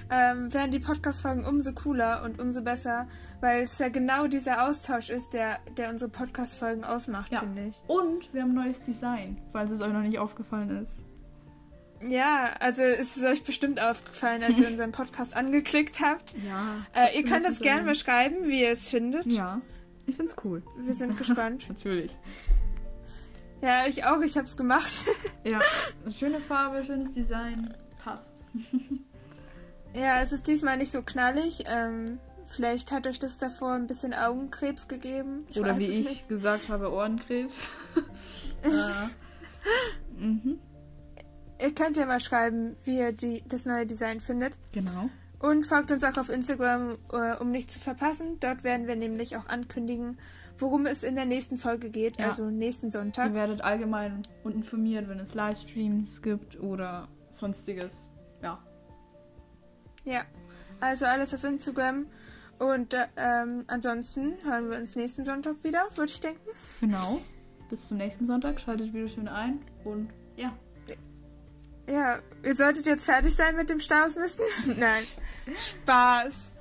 ähm, 0.10 0.54
werden 0.54 0.72
die 0.72 0.80
Podcast-Folgen 0.80 1.46
umso 1.46 1.74
cooler 1.74 2.24
und 2.24 2.40
umso 2.40 2.62
besser, 2.62 3.08
weil 3.42 3.62
es 3.64 3.78
ja 3.80 3.90
genau 3.90 4.28
dieser 4.28 4.68
Austausch 4.68 5.10
ist, 5.10 5.34
der, 5.34 5.60
der 5.78 5.90
unsere 5.90 6.10
Podcast-Folgen 6.12 6.84
ausmacht, 6.84 7.32
Ja. 7.32 7.40
finde 7.42 7.66
ich. 7.66 7.82
Und 7.88 8.34
wir 8.34 8.42
haben 8.42 8.54
neues 8.54 8.82
Design, 8.82 9.40
falls 9.52 9.72
es 9.72 9.82
euch 9.82 9.94
noch 9.94 10.02
nicht 10.02 10.20
aufgefallen 10.20 10.84
ist. 10.84 11.04
Ja, 12.08 12.52
also 12.62 12.82
es 12.82 13.18
ist 13.18 13.26
euch 13.26 13.44
bestimmt 13.44 13.82
aufgefallen, 13.82 14.42
als 14.42 14.60
ihr 14.60 14.68
unseren 14.72 14.92
Podcast 14.94 15.36
angeklickt 15.36 16.00
habt. 16.00 16.34
Ja. 16.48 16.86
Äh, 16.96 17.18
ihr 17.18 17.26
könnt 17.26 17.46
das 17.46 17.60
gerne 17.60 17.84
mal 17.84 17.96
schreiben, 17.96 18.48
wie 18.48 18.62
ihr 18.62 18.72
es 18.72 18.88
findet. 18.88 19.26
Ja, 19.26 19.62
ich 20.06 20.16
find's 20.16 20.36
cool. 20.44 20.64
Wir 20.78 20.94
sind 20.94 21.18
gespannt. 21.18 21.66
Natürlich. 21.70 22.18
ja, 23.62 23.86
ich 23.88 24.06
auch. 24.06 24.22
Ich 24.22 24.38
hab's 24.38 24.56
gemacht. 24.56 25.06
Ja, 25.44 25.60
schöne 26.10 26.40
Farbe, 26.40 26.84
schönes 26.86 27.14
Design. 27.14 27.74
Passt. 28.02 28.46
Ja, 30.00 30.22
es 30.22 30.32
ist 30.32 30.48
diesmal 30.48 30.78
nicht 30.78 30.92
so 30.92 31.02
knallig. 31.02 31.66
Ähm, 31.68 32.20
vielleicht 32.46 32.92
hat 32.92 33.06
euch 33.06 33.20
das 33.20 33.38
davor 33.38 33.74
ein 33.74 33.86
bisschen 33.88 34.14
Augenkrebs 34.14 34.88
gegeben. 34.88 35.46
Ich 35.50 35.60
Oder 35.60 35.78
wie 35.78 35.88
ich 35.88 36.08
Nicht. 36.08 36.30
gesagt 36.30 36.70
habe, 36.70 36.92
Ohrenkrebs. 36.92 37.70
äh, 38.64 40.22
mhm. 40.24 40.60
Ihr 41.62 41.76
könnt 41.76 41.98
ja 41.98 42.06
mal 42.06 42.22
schreiben, 42.22 42.78
wie 42.86 42.98
ihr 43.00 43.12
die, 43.12 43.44
das 43.48 43.66
neue 43.66 43.86
Design 43.86 44.22
findet. 44.22 44.54
Genau. 44.72 45.10
Und 45.40 45.66
folgt 45.66 45.92
uns 45.92 46.04
auch 46.06 46.18
auf 46.18 46.30
Instagram, 46.30 46.96
äh, 47.12 47.36
um 47.36 47.52
nichts 47.52 47.74
zu 47.74 47.80
verpassen. 47.80 48.38
Dort 48.40 48.64
werden 48.64 48.88
wir 48.88 48.96
nämlich 48.96 49.36
auch 49.36 49.48
ankündigen, 49.48 50.18
worum 50.58 50.86
es 50.86 51.04
in 51.04 51.16
der 51.16 51.26
nächsten 51.26 51.58
Folge 51.58 51.90
geht, 51.90 52.18
Ja. 52.20 52.28
also 52.28 52.50
nächsten 52.50 52.92
Sonntag. 52.92 53.28
Ihr 53.30 53.36
werdet 53.36 53.62
allgemein 53.62 54.22
informiert, 54.46 55.10
wenn 55.10 55.20
es 55.20 55.34
Livestreams 55.34 56.22
gibt 56.22 56.58
oder 56.60 57.10
sonstiges. 57.32 58.09
Ja. 60.10 60.24
Also 60.80 61.06
alles 61.06 61.34
auf 61.34 61.44
Instagram. 61.44 62.08
Und 62.58 62.94
äh, 62.94 63.06
ähm, 63.16 63.64
ansonsten 63.68 64.34
hören 64.44 64.70
wir 64.70 64.78
uns 64.78 64.96
nächsten 64.96 65.24
Sonntag 65.24 65.64
wieder, 65.64 65.88
würde 65.96 66.12
ich 66.12 66.20
denken. 66.20 66.50
Genau. 66.82 67.22
Bis 67.70 67.88
zum 67.88 67.98
nächsten 67.98 68.26
Sonntag. 68.26 68.60
Schaltet 68.60 68.94
wieder 68.94 69.08
schön 69.08 69.28
ein. 69.28 69.60
Und 69.84 70.10
ja. 70.36 70.54
Ja, 71.90 72.20
ihr 72.44 72.54
solltet 72.54 72.86
jetzt 72.86 73.06
fertig 73.06 73.36
sein 73.36 73.56
mit 73.56 73.70
dem 73.70 73.80
Stausmisten. 73.80 74.46
Nein, 74.80 75.04
Spaß. 75.56 76.52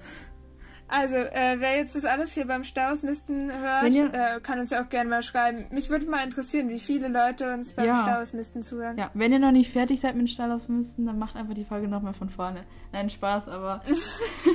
Also, 0.90 1.16
äh, 1.16 1.56
wer 1.58 1.76
jetzt 1.76 1.94
das 1.96 2.04
alles 2.06 2.32
hier 2.32 2.46
beim 2.46 2.64
Stausmisten 2.64 3.52
hört, 3.52 3.90
ihr- 3.92 4.12
äh, 4.12 4.40
kann 4.40 4.58
uns 4.58 4.70
ja 4.70 4.82
auch 4.82 4.88
gerne 4.88 5.10
mal 5.10 5.22
schreiben. 5.22 5.66
Mich 5.70 5.90
würde 5.90 6.06
mal 6.06 6.24
interessieren, 6.24 6.70
wie 6.70 6.80
viele 6.80 7.08
Leute 7.08 7.52
uns 7.52 7.74
beim 7.74 7.84
Ja. 7.86 8.00
Stausmisten 8.02 8.62
zuhören. 8.62 8.96
Ja, 8.96 9.10
wenn 9.12 9.30
ihr 9.32 9.38
noch 9.38 9.52
nicht 9.52 9.70
fertig 9.70 10.00
seid 10.00 10.14
mit 10.16 10.26
dem 10.26 10.28
Stall 10.28 10.50
ausmisten, 10.50 11.04
dann 11.04 11.18
macht 11.18 11.36
einfach 11.36 11.52
die 11.54 11.64
Folge 11.66 11.88
nochmal 11.88 12.14
von 12.14 12.30
vorne. 12.30 12.64
Nein, 12.92 13.10
Spaß, 13.10 13.48
aber. 13.48 13.82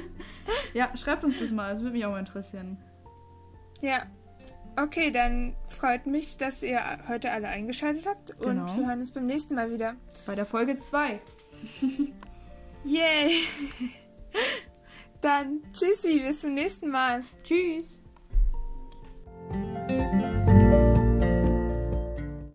ja, 0.73 0.89
schreibt 0.97 1.23
uns 1.23 1.39
das 1.39 1.51
mal, 1.51 1.71
das 1.71 1.81
würde 1.81 1.93
mich 1.95 2.05
auch 2.05 2.11
mal 2.11 2.19
interessieren. 2.19 2.77
Ja. 3.81 4.01
Okay, 4.75 5.11
dann 5.11 5.55
freut 5.69 6.07
mich, 6.07 6.37
dass 6.37 6.63
ihr 6.63 6.79
heute 7.07 7.29
alle 7.29 7.47
eingeschaltet 7.47 8.07
habt. 8.07 8.35
Genau. 8.39 8.63
Und 8.71 8.77
wir 8.79 8.87
hören 8.87 8.99
uns 9.01 9.11
beim 9.11 9.27
nächsten 9.27 9.53
Mal 9.53 9.69
wieder. 9.71 9.93
Bei 10.25 10.33
der 10.33 10.47
Folge 10.47 10.79
2. 10.79 11.21
Yay! 12.83 13.35
Dann 15.23 15.61
tschüssi, 15.71 16.19
bis 16.19 16.41
zum 16.41 16.53
nächsten 16.53 16.89
Mal. 16.89 17.23
Tschüss. 17.45 18.01